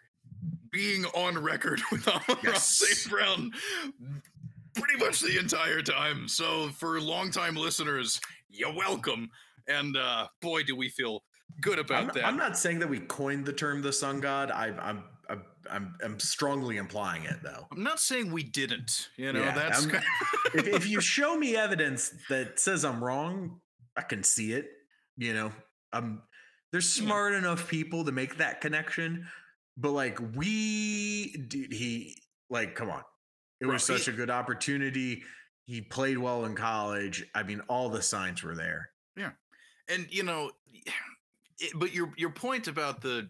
being 0.72 1.06
on 1.06 1.38
record 1.38 1.82
with 1.92 2.08
Amon 2.08 2.38
yes. 2.44 2.46
Ra 2.46 2.54
St. 2.54 3.12
Brown 3.12 3.52
pretty 4.74 5.04
much 5.04 5.20
the 5.20 5.38
entire 5.38 5.82
time. 5.82 6.28
So 6.28 6.70
for 6.70 7.00
longtime 7.02 7.56
listeners, 7.56 8.20
you're 8.50 8.74
welcome. 8.74 9.30
And 9.68 9.98
uh, 9.98 10.28
boy, 10.42 10.64
do 10.64 10.76
we 10.76 10.90
feel 10.90 11.24
good 11.60 11.80
about 11.80 12.04
I'm, 12.04 12.08
that. 12.14 12.26
I'm 12.26 12.38
not 12.38 12.58
saying 12.58 12.80
that 12.80 12.90
we 12.90 13.00
coined 13.00 13.46
the 13.46 13.54
term 13.54 13.82
the 13.82 13.92
sun 13.92 14.20
god. 14.20 14.52
I, 14.52 14.68
I'm 14.68 15.04
I'm 15.30 15.44
I'm, 15.70 15.96
I'm 16.04 16.20
strongly 16.20 16.78
implying 16.78 17.24
it 17.24 17.38
though. 17.44 17.68
I'm 17.72 17.84
not 17.84 18.00
saying 18.00 18.32
we 18.32 18.44
didn't. 18.44 19.10
You 19.18 19.34
know, 19.34 19.44
yeah, 19.44 19.56
that's 19.56 19.86
kind 19.86 20.04
of 20.04 20.56
if, 20.56 20.68
if 20.68 20.88
you 20.88 21.02
show 21.02 21.36
me 21.38 21.56
evidence 21.56 22.14
that 22.30 22.60
says 22.60 22.86
I'm 22.86 23.04
wrong, 23.04 23.60
I 23.98 24.02
can 24.02 24.24
see 24.24 24.54
it. 24.54 24.68
You 25.18 25.34
know, 25.34 25.52
I'm 25.92 26.22
there's 26.72 26.90
smart 26.90 27.34
yeah. 27.34 27.40
enough 27.40 27.68
people 27.68 28.06
to 28.06 28.12
make 28.12 28.38
that 28.38 28.62
connection, 28.62 29.28
but 29.78 29.92
like 29.92 30.20
we, 30.36 31.34
dude, 31.48 31.74
he 31.74 32.18
like, 32.50 32.76
come 32.76 32.90
on, 32.90 33.04
it 33.60 33.66
was 33.66 33.84
such 33.84 34.08
a 34.08 34.12
good 34.12 34.30
opportunity. 34.30 35.24
He 35.66 35.82
played 35.82 36.18
well 36.18 36.46
in 36.46 36.56
college. 36.56 37.26
I 37.36 37.44
mean, 37.44 37.62
all 37.70 37.90
the 37.90 38.02
signs 38.02 38.42
were 38.44 38.56
there. 38.56 38.90
Yeah 39.16 39.32
and 39.92 40.08
you 40.10 40.24
know, 40.24 40.52
it, 41.60 41.72
but 41.76 41.94
your 41.94 42.12
your 42.18 42.32
point 42.32 42.68
about 42.68 43.02
the 43.02 43.30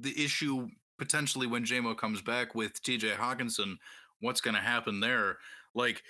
the 0.00 0.22
issue 0.22 0.68
potentially 0.98 1.46
when 1.46 1.64
JMO 1.64 1.96
comes 1.96 2.20
back 2.20 2.54
with 2.54 2.82
TJ 2.82 3.16
Hockenson, 3.16 3.76
what's 4.20 4.40
going 4.40 4.54
to 4.54 4.60
happen 4.60 5.00
there? 5.00 5.38
Like 5.74 6.02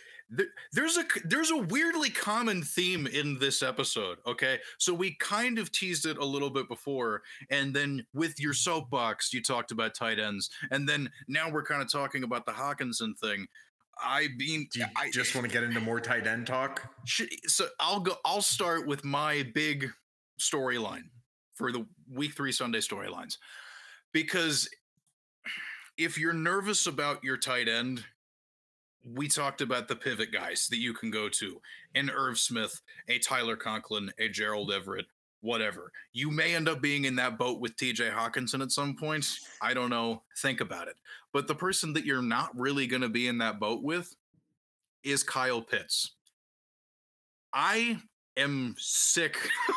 there's 0.73 0.99
a 0.99 1.05
there's 1.25 1.51
a 1.51 1.57
weirdly 1.57 2.11
common 2.11 2.63
theme 2.63 3.07
in 3.07 3.39
this 3.39 3.63
episode 3.63 4.19
okay 4.27 4.59
so 4.77 4.93
we 4.93 5.17
kind 5.21 5.59
of 5.59 5.73
teased 5.73 6.05
it 6.05 6.19
a 6.19 6.25
little 6.25 6.51
bit 6.51 6.69
before 6.69 7.23
and 7.51 7.75
then 7.75 8.05
with 8.13 8.39
your 8.39 8.53
soapbox 8.53 9.33
you 9.33 9.43
talked 9.43 9.71
about 9.73 9.95
tight 9.95 10.19
ends 10.19 10.51
and 10.71 10.87
then 10.87 11.09
now 11.29 11.51
we're 11.51 11.63
kind 11.63 11.81
of 11.81 11.91
talking 11.91 12.25
about 12.25 12.45
the 12.45 12.53
Hockenson 12.53 13.19
thing 13.19 13.47
I 14.01 14.29
mean, 14.37 14.69
Do 14.73 14.81
you 14.81 14.87
I 14.97 15.11
just 15.11 15.35
want 15.35 15.47
to 15.47 15.53
get 15.53 15.65
into 15.65 15.81
more 15.81 16.01
tight 16.01 16.27
end 16.27 16.47
talk. 16.47 16.95
So 17.47 17.67
I'll 17.81 18.01
go. 18.01 18.15
I'll 18.25 18.43
start 18.43 18.87
with 18.87 19.05
my 19.05 19.45
big 19.55 19.91
storyline 20.41 21.11
for 21.55 21.73
the 21.73 21.87
week 22.11 22.37
three 22.37 22.53
Sunday 22.53 22.79
storylines, 22.79 23.39
because 24.13 24.69
if 25.97 26.17
you're 26.17 26.33
nervous 26.33 26.87
about 26.87 27.25
your 27.25 27.37
tight 27.37 27.69
end, 27.69 28.05
we 29.05 29.27
talked 29.27 29.61
about 29.61 29.89
the 29.89 29.97
pivot 29.97 30.33
guys 30.33 30.69
that 30.71 30.79
you 30.79 30.93
can 30.93 31.11
go 31.11 31.29
to, 31.29 31.61
an 31.95 32.11
Irv 32.11 32.39
Smith, 32.39 32.81
a 33.09 33.19
Tyler 33.19 33.57
Conklin, 33.57 34.13
a 34.19 34.29
Gerald 34.29 34.71
Everett, 34.71 35.07
whatever. 35.41 35.93
You 36.13 36.31
may 36.31 36.55
end 36.55 36.69
up 36.69 36.81
being 36.81 37.05
in 37.05 37.17
that 37.17 37.39
boat 37.39 37.61
with 37.61 37.77
TJ 37.77 38.13
Hockenson 38.13 38.63
at 38.63 38.73
some 38.73 38.97
point. 38.97 39.27
I 39.63 39.75
don't 39.75 39.91
know. 39.91 40.23
Think 40.39 40.61
about 40.61 40.89
it. 40.89 40.97
But 41.33 41.47
the 41.47 41.55
person 41.55 41.93
that 41.95 42.05
you're 42.05 42.23
not 42.23 42.57
really 42.57 42.87
going 42.87 43.03
to 43.03 43.09
be 43.09 43.29
in 43.29 43.39
that 43.39 43.61
boat 43.61 43.83
with 43.83 44.15
is 45.05 45.23
Kyle 45.23 45.63
Pitts. 45.63 46.15
I 47.53 47.99
am 48.37 48.75
sick 48.79 49.37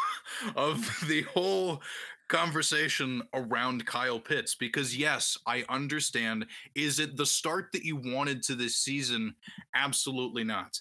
of 0.55 0.77
the 1.07 1.23
whole 1.23 1.81
conversation 2.27 3.21
around 3.33 3.85
Kyle 3.85 4.19
Pitts 4.19 4.55
because, 4.55 4.97
yes, 4.97 5.37
I 5.45 5.65
understand. 5.69 6.45
Is 6.75 6.99
it 6.99 7.17
the 7.17 7.25
start 7.25 7.67
that 7.73 7.83
you 7.83 7.97
wanted 7.97 8.41
to 8.43 8.55
this 8.55 8.77
season? 8.77 9.35
Absolutely 9.75 10.43
not. 10.43 10.79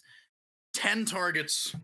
10 0.74 1.04
targets, 1.04 1.74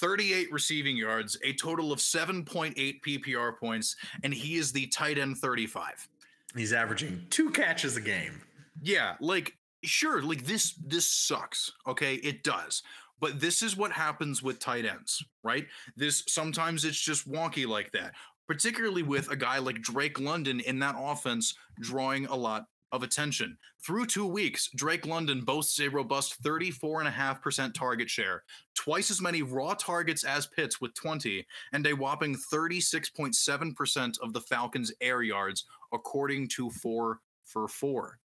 38 0.00 0.52
receiving 0.52 0.96
yards, 0.96 1.38
a 1.44 1.52
total 1.54 1.92
of 1.92 1.98
7.8 1.98 3.00
PPR 3.06 3.58
points, 3.58 3.96
and 4.22 4.32
he 4.32 4.56
is 4.56 4.72
the 4.72 4.86
tight 4.88 5.18
end 5.18 5.38
35. 5.38 6.08
He's 6.54 6.72
averaging 6.72 7.26
two 7.30 7.50
catches 7.50 7.96
a 7.96 8.00
game. 8.00 8.42
Yeah, 8.82 9.16
like 9.20 9.56
sure, 9.84 10.22
like 10.22 10.44
this 10.44 10.74
this 10.84 11.10
sucks. 11.10 11.72
Okay, 11.86 12.14
it 12.16 12.42
does. 12.42 12.82
But 13.20 13.40
this 13.40 13.62
is 13.62 13.76
what 13.76 13.92
happens 13.92 14.42
with 14.42 14.58
tight 14.58 14.84
ends, 14.84 15.24
right? 15.42 15.66
This 15.96 16.22
sometimes 16.28 16.84
it's 16.84 17.00
just 17.00 17.30
wonky 17.30 17.66
like 17.66 17.92
that. 17.92 18.12
Particularly 18.46 19.02
with 19.02 19.30
a 19.30 19.36
guy 19.36 19.58
like 19.58 19.82
Drake 19.82 20.20
London 20.20 20.60
in 20.60 20.78
that 20.80 20.94
offense 20.98 21.54
drawing 21.80 22.26
a 22.26 22.36
lot 22.36 22.66
of 22.92 23.02
attention. 23.02 23.56
Through 23.84 24.06
two 24.06 24.26
weeks, 24.26 24.68
Drake 24.74 25.06
London 25.06 25.42
boasts 25.42 25.78
a 25.80 25.88
robust 25.88 26.42
34.5% 26.42 27.74
target 27.74 28.08
share, 28.10 28.42
twice 28.74 29.10
as 29.10 29.20
many 29.20 29.42
raw 29.42 29.74
targets 29.74 30.24
as 30.24 30.46
Pitts 30.46 30.80
with 30.80 30.94
20, 30.94 31.46
and 31.72 31.86
a 31.86 31.92
whopping 31.92 32.36
36.7% 32.52 34.18
of 34.22 34.32
the 34.32 34.40
Falcons' 34.40 34.92
air 35.00 35.22
yards, 35.22 35.64
according 35.92 36.48
to 36.48 36.70
4 36.70 37.20
for 37.44 37.68
4. 37.68 38.18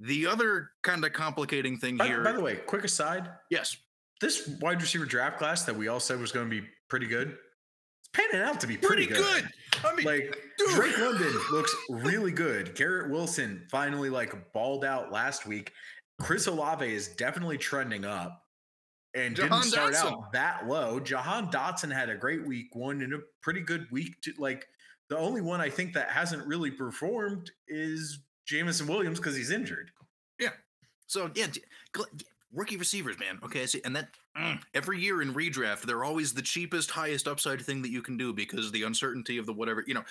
The 0.00 0.26
other 0.26 0.70
kind 0.82 1.04
of 1.04 1.12
complicating 1.12 1.76
thing 1.76 1.96
by, 1.96 2.06
here. 2.06 2.22
By 2.22 2.32
the 2.32 2.40
way, 2.40 2.56
quick 2.56 2.84
aside. 2.84 3.28
Yes. 3.50 3.76
This 4.20 4.48
wide 4.60 4.80
receiver 4.80 5.04
draft 5.04 5.38
class 5.38 5.64
that 5.64 5.76
we 5.76 5.88
all 5.88 6.00
said 6.00 6.20
was 6.20 6.32
going 6.32 6.48
to 6.48 6.60
be 6.60 6.66
pretty 6.88 7.06
good 7.06 7.36
panning 8.12 8.42
out 8.42 8.60
to 8.60 8.66
be 8.66 8.76
pretty, 8.76 9.06
pretty 9.06 9.22
good. 9.22 9.44
good. 9.44 9.84
I 9.84 9.94
mean, 9.94 10.06
like 10.06 10.38
dude. 10.58 10.70
Drake 10.70 10.98
London 10.98 11.32
looks 11.50 11.74
really 11.88 12.32
good. 12.32 12.74
Garrett 12.74 13.10
Wilson 13.10 13.66
finally 13.70 14.10
like 14.10 14.52
balled 14.52 14.84
out 14.84 15.10
last 15.12 15.46
week. 15.46 15.72
Chris 16.20 16.46
Olave 16.46 16.86
is 16.86 17.08
definitely 17.08 17.58
trending 17.58 18.04
up 18.04 18.42
and 19.14 19.36
Jahan 19.36 19.60
didn't 19.60 19.72
start 19.72 19.94
Dotson. 19.94 20.12
out 20.12 20.32
that 20.32 20.66
low. 20.68 21.00
Jahan 21.00 21.50
Dotson 21.50 21.92
had 21.92 22.08
a 22.08 22.14
great 22.14 22.46
week 22.46 22.74
one 22.74 23.02
and 23.02 23.14
a 23.14 23.18
pretty 23.42 23.60
good 23.60 23.86
week. 23.90 24.20
To, 24.22 24.32
like 24.38 24.66
the 25.08 25.18
only 25.18 25.40
one 25.40 25.60
I 25.60 25.68
think 25.70 25.92
that 25.94 26.10
hasn't 26.10 26.46
really 26.46 26.70
performed 26.70 27.50
is 27.68 28.20
Jameson 28.46 28.86
Williams 28.86 29.18
because 29.18 29.36
he's 29.36 29.50
injured. 29.50 29.90
Yeah. 30.38 30.50
So 31.06 31.30
yeah, 31.34 31.46
rookie 32.52 32.76
receivers, 32.76 33.18
man. 33.18 33.38
Okay, 33.44 33.66
see, 33.66 33.80
and 33.84 33.96
that 33.96 34.08
mm, 34.36 34.60
every 34.74 35.00
year 35.00 35.22
in 35.22 35.34
redraft, 35.34 35.82
they're 35.82 36.04
always 36.04 36.32
the 36.32 36.42
cheapest, 36.42 36.90
highest 36.90 37.26
upside 37.26 37.60
thing 37.60 37.82
that 37.82 37.90
you 37.90 38.02
can 38.02 38.16
do 38.16 38.32
because 38.32 38.70
the 38.70 38.82
uncertainty 38.82 39.38
of 39.38 39.46
the 39.46 39.52
whatever, 39.52 39.84
you 39.86 39.94
know, 39.94 40.04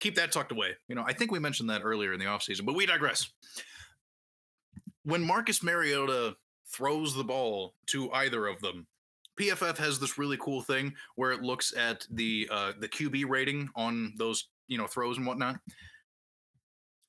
keep 0.00 0.14
that 0.16 0.32
tucked 0.32 0.52
away. 0.52 0.70
You 0.88 0.94
know, 0.94 1.04
I 1.06 1.12
think 1.12 1.30
we 1.30 1.38
mentioned 1.38 1.70
that 1.70 1.82
earlier 1.84 2.12
in 2.12 2.18
the 2.18 2.26
offseason, 2.26 2.64
but 2.64 2.74
we 2.74 2.86
digress. 2.86 3.30
When 5.04 5.22
Marcus 5.22 5.62
Mariota 5.62 6.36
throws 6.66 7.14
the 7.14 7.24
ball 7.24 7.74
to 7.86 8.10
either 8.12 8.46
of 8.46 8.60
them, 8.60 8.86
PFF 9.38 9.76
has 9.78 9.98
this 9.98 10.16
really 10.16 10.36
cool 10.38 10.62
thing 10.62 10.94
where 11.16 11.32
it 11.32 11.42
looks 11.42 11.74
at 11.76 12.06
the 12.10 12.48
uh, 12.50 12.72
the 12.78 12.88
QB 12.88 13.28
rating 13.28 13.68
on 13.74 14.14
those 14.16 14.48
you 14.68 14.78
know 14.78 14.86
throws 14.86 15.18
and 15.18 15.26
whatnot. 15.26 15.56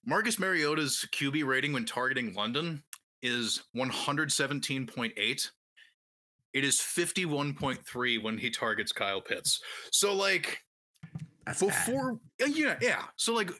Marcus 0.05 0.37
Mariota's 0.37 1.05
QB 1.11 1.45
rating 1.45 1.73
when 1.73 1.85
targeting 1.85 2.33
London 2.33 2.83
is 3.21 3.63
117.8. 3.75 5.49
It 6.53 6.63
is 6.63 6.77
51.3 6.77 8.23
when 8.23 8.37
he 8.37 8.49
targets 8.49 8.91
Kyle 8.91 9.21
Pitts. 9.21 9.61
So 9.91 10.13
like 10.13 10.59
That's 11.45 11.61
bad. 11.61 11.67
before 11.67 12.19
uh, 12.41 12.45
yeah, 12.45 12.77
yeah. 12.81 13.03
So 13.17 13.33
like 13.33 13.51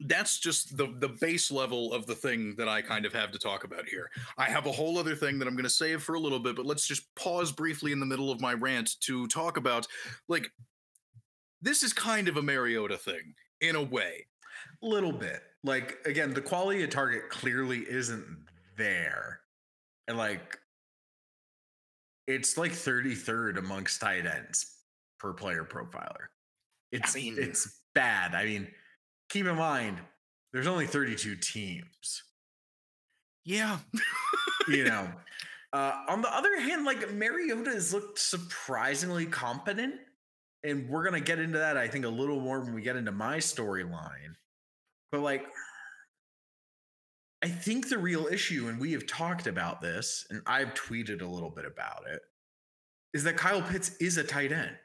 that's 0.00 0.38
just 0.38 0.76
the 0.76 0.94
the 0.98 1.08
base 1.20 1.50
level 1.50 1.92
of 1.92 2.06
the 2.06 2.14
thing 2.14 2.54
that 2.56 2.68
I 2.68 2.80
kind 2.82 3.04
of 3.04 3.12
have 3.12 3.32
to 3.32 3.38
talk 3.38 3.64
about 3.64 3.86
here. 3.88 4.08
I 4.38 4.44
have 4.46 4.66
a 4.66 4.72
whole 4.72 4.96
other 4.96 5.16
thing 5.16 5.38
that 5.38 5.48
I'm 5.48 5.54
going 5.54 5.64
to 5.64 5.70
save 5.70 6.02
for 6.02 6.14
a 6.14 6.20
little 6.20 6.38
bit, 6.38 6.56
but 6.56 6.66
let's 6.66 6.86
just 6.86 7.02
pause 7.16 7.50
briefly 7.52 7.92
in 7.92 8.00
the 8.00 8.06
middle 8.06 8.30
of 8.30 8.40
my 8.40 8.54
rant 8.54 9.00
to 9.00 9.26
talk 9.26 9.56
about 9.56 9.86
like 10.28 10.48
this 11.60 11.82
is 11.82 11.92
kind 11.92 12.28
of 12.28 12.36
a 12.36 12.42
Mariota 12.42 12.96
thing 12.96 13.34
in 13.60 13.74
a 13.74 13.82
way. 13.82 14.26
A 14.82 14.86
little 14.86 15.12
bit. 15.12 15.42
Like 15.64 15.98
again, 16.06 16.34
the 16.34 16.40
quality 16.40 16.82
of 16.84 16.90
target 16.90 17.30
clearly 17.30 17.78
isn't 17.78 18.24
there. 18.76 19.40
And 20.06 20.16
like 20.16 20.58
it's 22.26 22.56
like 22.58 22.72
33rd 22.72 23.58
amongst 23.58 24.00
tight 24.00 24.26
ends 24.26 24.66
per 25.18 25.32
player 25.32 25.64
profiler. 25.64 26.28
It's 26.92 27.14
mean- 27.14 27.36
it's 27.38 27.80
bad. 27.94 28.34
I 28.34 28.44
mean, 28.44 28.68
keep 29.28 29.46
in 29.46 29.56
mind 29.56 29.98
there's 30.52 30.66
only 30.66 30.86
32 30.86 31.36
teams. 31.36 32.22
Yeah. 33.44 33.78
You 34.68 34.84
know. 34.84 35.08
Uh, 35.70 35.92
on 36.08 36.22
the 36.22 36.34
other 36.34 36.58
hand, 36.58 36.86
like 36.86 37.12
Mariota 37.12 37.70
has 37.70 37.92
looked 37.92 38.18
surprisingly 38.18 39.26
competent. 39.26 39.96
And 40.64 40.88
we're 40.88 41.04
gonna 41.04 41.20
get 41.20 41.38
into 41.38 41.58
that, 41.58 41.76
I 41.76 41.88
think, 41.88 42.06
a 42.06 42.08
little 42.08 42.40
more 42.40 42.60
when 42.60 42.72
we 42.72 42.80
get 42.80 42.96
into 42.96 43.12
my 43.12 43.36
storyline. 43.36 44.32
But 45.10 45.20
like 45.20 45.46
I 47.42 47.48
think 47.48 47.88
the 47.88 47.98
real 47.98 48.26
issue, 48.26 48.66
and 48.68 48.80
we 48.80 48.92
have 48.92 49.06
talked 49.06 49.46
about 49.46 49.80
this, 49.80 50.26
and 50.30 50.42
I've 50.46 50.74
tweeted 50.74 51.22
a 51.22 51.26
little 51.26 51.50
bit 51.50 51.64
about 51.64 52.02
it, 52.08 52.20
is 53.14 53.22
that 53.24 53.36
Kyle 53.36 53.62
Pitts 53.62 53.96
is 54.00 54.18
a 54.18 54.24
tight 54.24 54.50
end. 54.50 54.76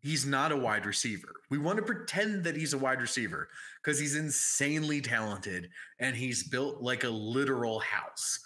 He's 0.00 0.26
not 0.26 0.50
a 0.50 0.56
wide 0.56 0.86
receiver. 0.86 1.34
We 1.48 1.58
want 1.58 1.76
to 1.76 1.84
pretend 1.84 2.42
that 2.44 2.56
he's 2.56 2.72
a 2.72 2.78
wide 2.78 3.00
receiver 3.00 3.48
because 3.82 4.00
he's 4.00 4.16
insanely 4.16 5.00
talented 5.00 5.68
and 5.98 6.16
he's 6.16 6.48
built 6.48 6.82
like 6.82 7.04
a 7.04 7.10
literal 7.10 7.80
house. 7.80 8.40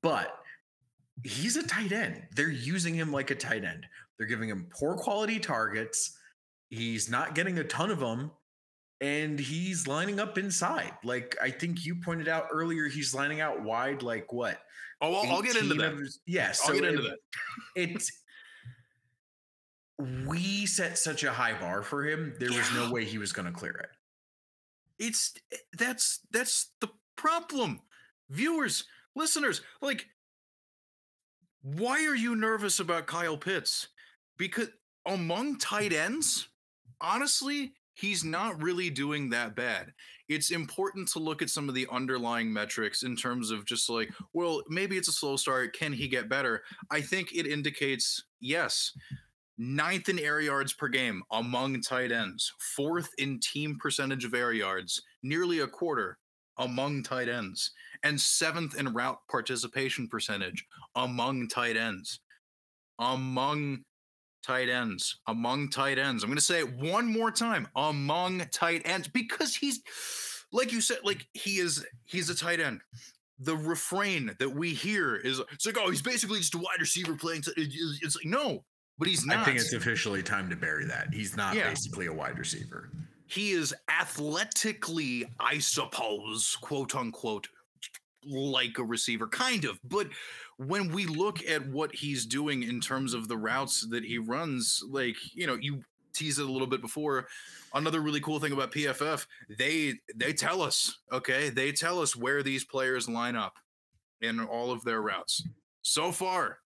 But 0.00 0.34
he's 1.24 1.56
a 1.56 1.66
tight 1.66 1.92
end. 1.92 2.22
They're 2.34 2.48
using 2.48 2.94
him 2.94 3.12
like 3.12 3.30
a 3.30 3.34
tight 3.34 3.64
end. 3.64 3.84
They're 4.16 4.28
giving 4.28 4.48
him 4.48 4.68
poor 4.70 4.94
quality 4.96 5.40
targets. 5.40 6.16
He's 6.70 7.10
not 7.10 7.34
getting 7.34 7.58
a 7.58 7.64
ton 7.64 7.90
of 7.90 7.98
them 7.98 8.30
and 9.02 9.38
he's 9.38 9.86
lining 9.86 10.18
up 10.20 10.38
inside. 10.38 10.92
Like 11.04 11.36
I 11.42 11.50
think 11.50 11.84
you 11.84 11.96
pointed 11.96 12.28
out 12.28 12.46
earlier, 12.52 12.86
he's 12.88 13.12
lining 13.14 13.40
out 13.42 13.60
wide. 13.62 14.02
Like 14.02 14.32
what? 14.32 14.58
Oh, 15.00 15.14
I'll, 15.14 15.32
I'll 15.32 15.42
get 15.42 15.56
into 15.56 15.74
that. 15.74 15.94
his- 15.96 16.20
yeah, 16.24 16.48
I'll 16.48 16.54
so 16.54 16.72
get 16.74 16.84
into 16.84 17.04
it- 17.06 17.10
that. 17.10 17.18
It's 17.90 18.10
we 19.98 20.66
set 20.66 20.98
such 20.98 21.22
a 21.24 21.30
high 21.32 21.58
bar 21.58 21.82
for 21.82 22.04
him. 22.04 22.34
There 22.40 22.50
was 22.50 22.72
no 22.74 22.90
way 22.90 23.04
he 23.04 23.18
was 23.18 23.32
going 23.32 23.46
to 23.46 23.52
clear 23.52 23.72
it. 23.72 23.90
It's 24.98 25.34
eh, 25.52 25.56
that's 25.76 26.20
that's 26.30 26.70
the 26.80 26.88
problem. 27.16 27.80
Viewers, 28.30 28.84
listeners, 29.14 29.60
like 29.80 30.06
why 31.62 32.04
are 32.06 32.14
you 32.16 32.34
nervous 32.34 32.80
about 32.80 33.06
Kyle 33.06 33.36
Pitts? 33.36 33.88
Because 34.36 34.68
among 35.06 35.58
tight 35.58 35.92
ends, 35.92 36.48
honestly, 37.00 37.74
he's 37.94 38.24
not 38.24 38.62
really 38.62 38.90
doing 38.90 39.30
that 39.30 39.54
bad. 39.54 39.92
It's 40.28 40.50
important 40.50 41.08
to 41.08 41.18
look 41.18 41.42
at 41.42 41.50
some 41.50 41.68
of 41.68 41.74
the 41.74 41.86
underlying 41.90 42.52
metrics 42.52 43.02
in 43.02 43.16
terms 43.16 43.50
of 43.50 43.66
just 43.66 43.90
like, 43.90 44.10
well, 44.32 44.62
maybe 44.68 44.96
it's 44.96 45.08
a 45.08 45.12
slow 45.12 45.36
start. 45.36 45.76
Can 45.76 45.92
he 45.92 46.08
get 46.08 46.28
better? 46.28 46.62
I 46.90 47.00
think 47.00 47.34
it 47.34 47.46
indicates 47.46 48.24
yes. 48.40 48.92
Ninth 49.58 50.08
in 50.08 50.18
air 50.18 50.40
yards 50.40 50.72
per 50.72 50.88
game 50.88 51.22
among 51.30 51.82
tight 51.82 52.10
ends, 52.10 52.52
fourth 52.74 53.10
in 53.18 53.38
team 53.40 53.78
percentage 53.80 54.24
of 54.24 54.34
air 54.34 54.52
yards, 54.52 55.02
nearly 55.22 55.60
a 55.60 55.66
quarter 55.66 56.18
among 56.58 57.02
tight 57.02 57.28
ends, 57.28 57.70
and 58.02 58.20
seventh 58.20 58.78
in 58.78 58.92
route 58.92 59.18
participation 59.30 60.08
percentage 60.08 60.64
among 60.96 61.48
tight 61.48 61.76
ends. 61.76 62.20
Among 62.98 63.84
tight 64.42 64.68
ends, 64.68 65.20
among 65.26 65.70
tight 65.70 65.98
ends. 65.98 66.22
I'm 66.22 66.28
going 66.30 66.36
to 66.36 66.42
say 66.42 66.58
it 66.60 66.72
one 66.76 67.06
more 67.06 67.30
time 67.30 67.68
among 67.76 68.40
tight 68.52 68.82
ends 68.84 69.08
because 69.08 69.54
he's, 69.54 69.80
like 70.52 70.72
you 70.72 70.80
said, 70.80 70.98
like 71.04 71.26
he 71.32 71.58
is, 71.58 71.84
he's 72.04 72.28
a 72.30 72.34
tight 72.34 72.60
end. 72.60 72.80
The 73.38 73.56
refrain 73.56 74.34
that 74.38 74.50
we 74.50 74.70
hear 74.74 75.16
is 75.16 75.40
it's 75.52 75.66
like, 75.66 75.76
oh, 75.78 75.90
he's 75.90 76.02
basically 76.02 76.38
just 76.38 76.54
a 76.54 76.58
wide 76.58 76.80
receiver 76.80 77.14
playing. 77.14 77.42
t- 77.42 77.50
It's 77.56 78.16
like, 78.16 78.26
no, 78.26 78.64
but 78.98 79.08
he's 79.08 79.24
not. 79.26 79.38
I 79.38 79.44
think 79.44 79.58
it's 79.58 79.72
officially 79.72 80.22
time 80.22 80.48
to 80.50 80.56
bury 80.56 80.84
that. 80.86 81.08
He's 81.12 81.36
not 81.36 81.56
Yeah. 81.56 81.68
basically 81.70 82.06
a 82.06 82.12
wide 82.12 82.38
receiver. 82.38 82.90
he 83.26 83.52
is 83.52 83.74
athletically, 83.88 85.26
I 85.40 85.58
suppose, 85.58 86.56
quote 86.60 86.94
unquote, 86.94 87.48
like 88.24 88.78
a 88.78 88.84
receiver, 88.84 89.26
kind 89.26 89.64
of. 89.64 89.80
But 89.84 90.08
when 90.66 90.92
we 90.92 91.06
look 91.06 91.44
at 91.48 91.66
what 91.68 91.94
he's 91.94 92.26
doing 92.26 92.62
in 92.62 92.80
terms 92.80 93.14
of 93.14 93.28
the 93.28 93.36
routes 93.36 93.86
that 93.90 94.04
he 94.04 94.18
runs, 94.18 94.82
like, 94.88 95.16
you 95.34 95.46
know, 95.46 95.56
you 95.60 95.82
teased 96.12 96.38
it 96.38 96.46
a 96.46 96.52
little 96.52 96.66
bit 96.66 96.80
before. 96.80 97.26
Another 97.74 98.00
really 98.00 98.20
cool 98.20 98.38
thing 98.38 98.52
about 98.52 98.72
PFF, 98.72 99.26
they 99.58 99.94
they 100.14 100.32
tell 100.32 100.62
us, 100.62 100.98
okay, 101.10 101.48
they 101.48 101.72
tell 101.72 102.00
us 102.00 102.14
where 102.14 102.42
these 102.42 102.64
players 102.64 103.08
line 103.08 103.36
up 103.36 103.54
in 104.20 104.40
all 104.40 104.70
of 104.70 104.84
their 104.84 105.00
routes. 105.00 105.46
So 105.82 106.12
far, 106.12 106.58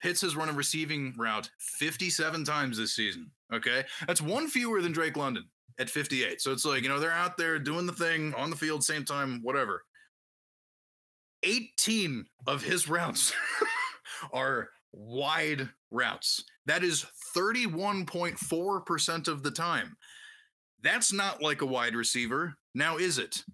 Pitts 0.00 0.20
has 0.22 0.36
run 0.36 0.48
a 0.48 0.52
receiving 0.52 1.14
route 1.18 1.50
57 1.58 2.44
times 2.44 2.78
this 2.78 2.94
season. 2.94 3.30
Okay. 3.52 3.84
That's 4.06 4.22
one 4.22 4.48
fewer 4.48 4.80
than 4.80 4.92
Drake 4.92 5.16
London 5.16 5.44
at 5.78 5.90
58. 5.90 6.40
So 6.40 6.52
it's 6.52 6.64
like, 6.64 6.82
you 6.82 6.88
know, 6.88 7.00
they're 7.00 7.10
out 7.10 7.36
there 7.36 7.58
doing 7.58 7.86
the 7.86 7.92
thing 7.92 8.34
on 8.34 8.50
the 8.50 8.56
field, 8.56 8.84
same 8.84 9.04
time, 9.04 9.40
whatever. 9.42 9.84
18 11.42 12.26
of 12.46 12.62
his 12.62 12.88
routes 12.88 13.32
are 14.32 14.68
wide 14.92 15.70
routes. 15.90 16.44
That 16.66 16.84
is 16.84 17.06
31.4% 17.36 19.28
of 19.28 19.42
the 19.42 19.50
time. 19.50 19.96
That's 20.82 21.12
not 21.12 21.42
like 21.42 21.60
a 21.62 21.66
wide 21.66 21.94
receiver. 21.94 22.54
Now, 22.74 22.98
is 22.98 23.18
it? 23.18 23.44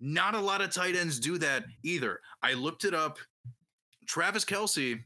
Not 0.00 0.34
a 0.34 0.40
lot 0.40 0.60
of 0.60 0.72
tight 0.72 0.96
ends 0.96 1.20
do 1.20 1.38
that 1.38 1.64
either. 1.84 2.20
I 2.42 2.54
looked 2.54 2.84
it 2.84 2.94
up. 2.94 3.18
Travis 4.06 4.44
Kelce 4.44 5.00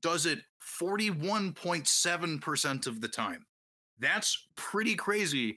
does 0.00 0.26
it 0.26 0.40
41.7% 0.80 2.86
of 2.86 3.00
the 3.00 3.08
time. 3.08 3.46
That's 3.98 4.46
pretty 4.56 4.94
crazy. 4.94 5.56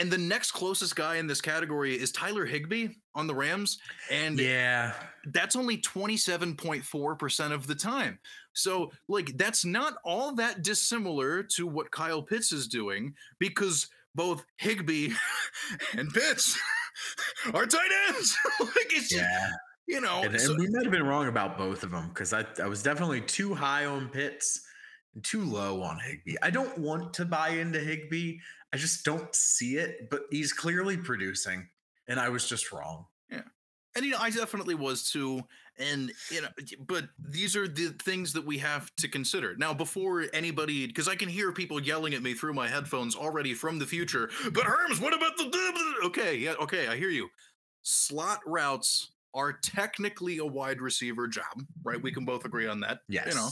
And 0.00 0.10
the 0.10 0.18
next 0.18 0.52
closest 0.52 0.96
guy 0.96 1.16
in 1.16 1.26
this 1.26 1.40
category 1.42 1.94
is 1.94 2.10
Tyler 2.10 2.46
Higbee 2.46 2.88
on 3.14 3.26
the 3.26 3.34
Rams. 3.34 3.78
And 4.10 4.38
Yeah. 4.40 4.94
that's 5.26 5.54
only 5.54 5.76
27.4% 5.78 7.52
of 7.52 7.66
the 7.66 7.74
time. 7.74 8.18
So, 8.54 8.90
like, 9.08 9.36
that's 9.36 9.64
not 9.64 9.94
all 10.04 10.34
that 10.36 10.62
dissimilar 10.62 11.42
to 11.54 11.66
what 11.66 11.90
Kyle 11.90 12.22
Pitts 12.22 12.50
is 12.50 12.66
doing 12.66 13.14
because 13.38 13.88
both 14.14 14.44
Higbee 14.56 15.12
and 15.96 16.12
Pitts 16.12 16.58
are 17.54 17.66
tight 17.66 17.90
ends. 18.08 18.36
like, 18.60 18.70
it's 18.92 19.08
just, 19.10 19.12
Yeah. 19.22 19.50
you 19.86 20.00
know, 20.00 20.22
And, 20.22 20.40
so- 20.40 20.52
and 20.52 20.60
we 20.60 20.68
might 20.70 20.82
have 20.84 20.92
been 20.92 21.06
wrong 21.06 21.28
about 21.28 21.58
both 21.58 21.82
of 21.82 21.90
them 21.90 22.08
because 22.08 22.32
I, 22.32 22.44
I 22.62 22.66
was 22.66 22.82
definitely 22.82 23.20
too 23.20 23.54
high 23.54 23.84
on 23.86 24.08
Pitts 24.08 24.62
and 25.14 25.24
too 25.24 25.44
low 25.44 25.82
on 25.82 25.98
Higbee. 26.00 26.36
I 26.42 26.50
don't 26.50 26.76
want 26.78 27.12
to 27.14 27.24
buy 27.24 27.50
into 27.50 27.78
Higbee. 27.80 28.38
I 28.72 28.76
just 28.76 29.04
don't 29.04 29.34
see 29.34 29.76
it, 29.76 30.08
but 30.10 30.22
he's 30.30 30.52
clearly 30.52 30.96
producing, 30.96 31.68
and 32.08 32.20
I 32.20 32.28
was 32.28 32.48
just 32.48 32.70
wrong. 32.72 33.06
Yeah. 33.30 33.42
And 33.96 34.04
you 34.04 34.12
know 34.12 34.18
i 34.20 34.30
definitely 34.30 34.76
was 34.76 35.10
too 35.10 35.42
and 35.78 36.12
you 36.30 36.42
know 36.42 36.48
but 36.86 37.08
these 37.18 37.56
are 37.56 37.66
the 37.66 37.88
things 38.02 38.32
that 38.34 38.46
we 38.46 38.56
have 38.58 38.94
to 38.96 39.08
consider 39.08 39.56
now 39.56 39.74
before 39.74 40.26
anybody 40.32 40.86
because 40.86 41.08
i 41.08 41.16
can 41.16 41.28
hear 41.28 41.50
people 41.50 41.80
yelling 41.82 42.14
at 42.14 42.22
me 42.22 42.32
through 42.34 42.54
my 42.54 42.68
headphones 42.68 43.16
already 43.16 43.52
from 43.52 43.80
the 43.80 43.86
future 43.86 44.30
but 44.52 44.64
herms 44.64 45.00
what 45.00 45.12
about 45.12 45.36
the 45.36 46.00
okay 46.04 46.36
yeah 46.36 46.54
okay 46.60 46.86
i 46.86 46.96
hear 46.96 47.08
you 47.10 47.28
slot 47.82 48.38
routes 48.46 49.10
are 49.34 49.52
technically 49.54 50.38
a 50.38 50.46
wide 50.46 50.80
receiver 50.80 51.26
job 51.26 51.64
right 51.82 52.00
we 52.00 52.12
can 52.12 52.24
both 52.24 52.44
agree 52.44 52.68
on 52.68 52.78
that 52.80 53.00
Yes. 53.08 53.26
you 53.28 53.34
know 53.34 53.48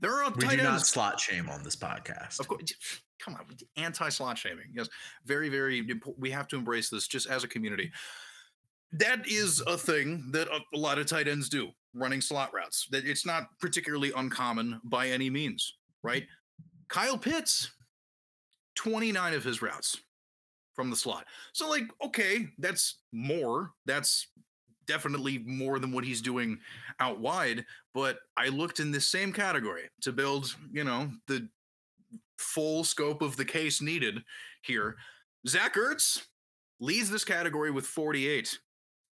there 0.00 0.14
are 0.14 0.30
we 0.32 0.44
tight 0.44 0.56
do 0.56 0.62
not 0.62 0.86
slot 0.86 1.20
shame 1.20 1.48
on 1.50 1.62
this 1.62 1.76
podcast. 1.76 2.40
of 2.40 2.48
course 2.48 2.72
come 3.22 3.34
on 3.34 3.46
anti-slot 3.76 4.36
shaming 4.36 4.66
yes 4.72 4.88
very 5.24 5.48
very 5.48 5.82
impo- 5.86 6.14
we 6.18 6.30
have 6.30 6.48
to 6.48 6.56
embrace 6.56 6.88
this 6.88 7.06
just 7.06 7.28
as 7.28 7.44
a 7.44 7.48
community 7.48 7.90
that 8.92 9.26
is 9.26 9.62
a 9.66 9.78
thing 9.78 10.24
that 10.32 10.48
a, 10.48 10.60
a 10.74 10.78
lot 10.78 10.98
of 10.98 11.06
tight 11.06 11.28
ends 11.28 11.48
do 11.48 11.70
running 11.94 12.20
slot 12.20 12.52
routes 12.52 12.86
that 12.90 13.04
it's 13.06 13.26
not 13.26 13.44
particularly 13.60 14.12
uncommon 14.16 14.80
by 14.84 15.08
any 15.08 15.30
means 15.30 15.76
right 16.02 16.24
kyle 16.88 17.18
pitts 17.18 17.70
29 18.76 19.34
of 19.34 19.44
his 19.44 19.62
routes 19.62 19.98
from 20.74 20.90
the 20.90 20.96
slot. 20.96 21.26
So, 21.52 21.68
like, 21.68 21.84
okay, 22.04 22.48
that's 22.58 22.98
more. 23.12 23.70
That's 23.86 24.28
definitely 24.86 25.38
more 25.46 25.78
than 25.78 25.92
what 25.92 26.04
he's 26.04 26.20
doing 26.20 26.58
out 26.98 27.20
wide. 27.20 27.64
But 27.94 28.18
I 28.36 28.48
looked 28.48 28.80
in 28.80 28.90
this 28.90 29.08
same 29.08 29.32
category 29.32 29.90
to 30.02 30.12
build, 30.12 30.54
you 30.72 30.84
know, 30.84 31.10
the 31.28 31.48
full 32.42 32.84
scope 32.84 33.22
of 33.22 33.36
the 33.36 33.44
case 33.44 33.80
needed 33.80 34.22
here. 34.62 34.96
Zach 35.46 35.74
Ertz 35.74 36.26
leads 36.80 37.10
this 37.10 37.24
category 37.24 37.70
with 37.70 37.86
48. 37.86 38.58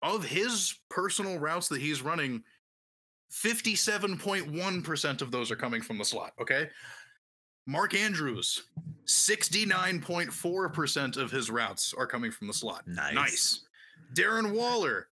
Of 0.00 0.24
his 0.24 0.76
personal 0.88 1.38
routes 1.38 1.68
that 1.68 1.80
he's 1.80 2.02
running, 2.02 2.44
57.1% 3.32 5.22
of 5.22 5.30
those 5.30 5.50
are 5.50 5.56
coming 5.56 5.82
from 5.82 5.98
the 5.98 6.04
slot. 6.04 6.32
Okay. 6.40 6.68
Mark 7.66 7.94
Andrews, 7.94 8.62
69.4% 9.06 11.16
of 11.16 11.30
his 11.30 11.50
routes 11.50 11.94
are 11.98 12.06
coming 12.06 12.30
from 12.30 12.46
the 12.46 12.54
slot. 12.54 12.86
Nice. 12.86 13.14
Nice. 13.14 13.60
Darren 14.14 14.52
Waller, 14.52 15.08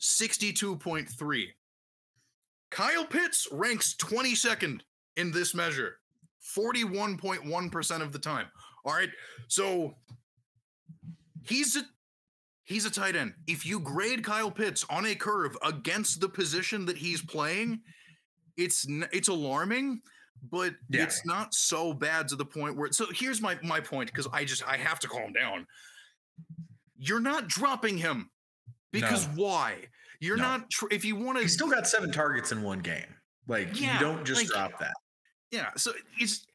62.3. 0.00 1.46
Kyle 2.70 3.04
Pitts 3.04 3.46
ranks 3.52 3.94
22nd 4.00 4.80
in 5.16 5.30
this 5.30 5.54
measure, 5.54 5.98
41.1% 6.56 8.02
of 8.02 8.12
the 8.12 8.18
time. 8.18 8.46
All 8.84 8.92
right. 8.94 9.10
So 9.48 9.94
he's 11.46 11.76
a 11.76 11.82
he's 12.64 12.84
a 12.86 12.90
tight 12.90 13.16
end. 13.16 13.34
If 13.46 13.64
you 13.66 13.80
grade 13.80 14.24
Kyle 14.24 14.50
Pitts 14.50 14.84
on 14.90 15.06
a 15.06 15.14
curve 15.14 15.56
against 15.64 16.20
the 16.20 16.28
position 16.28 16.86
that 16.86 16.96
he's 16.96 17.22
playing, 17.22 17.80
it's 18.56 18.86
it's 19.12 19.28
alarming, 19.28 20.00
but 20.50 20.74
Yeah. 20.88 21.04
it's 21.04 21.24
not 21.24 21.54
so 21.54 21.92
bad 21.92 22.28
to 22.28 22.36
the 22.36 22.44
point 22.44 22.76
where. 22.76 22.90
So 22.92 23.06
here's 23.12 23.40
my 23.40 23.58
my 23.62 23.80
point 23.80 24.10
because 24.10 24.28
I 24.32 24.44
just 24.44 24.66
I 24.66 24.76
have 24.76 24.98
to 25.00 25.08
calm 25.08 25.32
down. 25.32 25.66
You're 26.96 27.20
not 27.20 27.48
dropping 27.48 27.98
him 27.98 28.30
because 28.92 29.26
No. 29.28 29.34
why? 29.44 29.86
You're 30.20 30.36
No. 30.36 30.42
not. 30.44 30.70
Tr- 30.70 30.86
if 30.92 31.04
you 31.04 31.16
want 31.16 31.38
He 31.38 31.44
to, 31.44 31.50
still 31.50 31.68
got 31.70 31.86
seven 31.88 32.12
targets 32.12 32.52
in 32.52 32.62
one 32.62 32.78
game. 32.80 33.16
Like 33.48 33.80
Yeah, 33.80 33.94
you 33.94 34.00
don't 34.00 34.24
just 34.24 34.42
like- 34.42 34.48
drop 34.70 34.78
that. 34.80 34.94
Yeah. 35.52 35.70
So 35.76 35.92
it's 36.18 36.46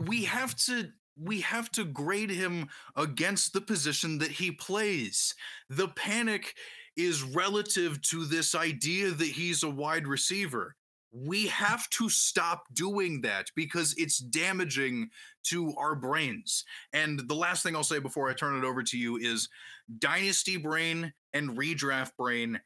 we 0.00 0.24
have 0.24 0.56
to 0.66 0.90
we 1.20 1.42
have 1.42 1.70
to 1.72 1.84
grade 1.84 2.30
him 2.30 2.68
against 2.96 3.52
the 3.52 3.60
position 3.60 4.18
that 4.18 4.30
he 4.30 4.50
plays. 4.50 5.34
The 5.68 5.88
panic 5.88 6.54
is 6.96 7.22
relative 7.22 8.00
to 8.02 8.24
this 8.24 8.54
idea 8.54 9.10
that 9.10 9.26
he's 9.26 9.62
a 9.62 9.70
wide 9.70 10.06
receiver. 10.06 10.74
We 11.12 11.48
have 11.48 11.88
to 11.90 12.08
stop 12.08 12.64
doing 12.72 13.20
that 13.20 13.50
because 13.54 13.94
it's 13.98 14.16
damaging 14.18 15.10
to 15.44 15.74
our 15.76 15.94
brains. 15.94 16.64
And 16.94 17.20
the 17.28 17.34
last 17.34 17.62
thing 17.62 17.76
I'll 17.76 17.84
say 17.84 17.98
before 17.98 18.30
I 18.30 18.34
turn 18.34 18.56
it 18.56 18.64
over 18.66 18.82
to 18.82 18.98
you 18.98 19.18
is 19.18 19.50
dynasty 19.98 20.56
brain 20.56 21.12
and 21.34 21.58
redraft 21.58 22.12
brain 22.16 22.60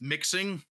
mixing 0.00 0.62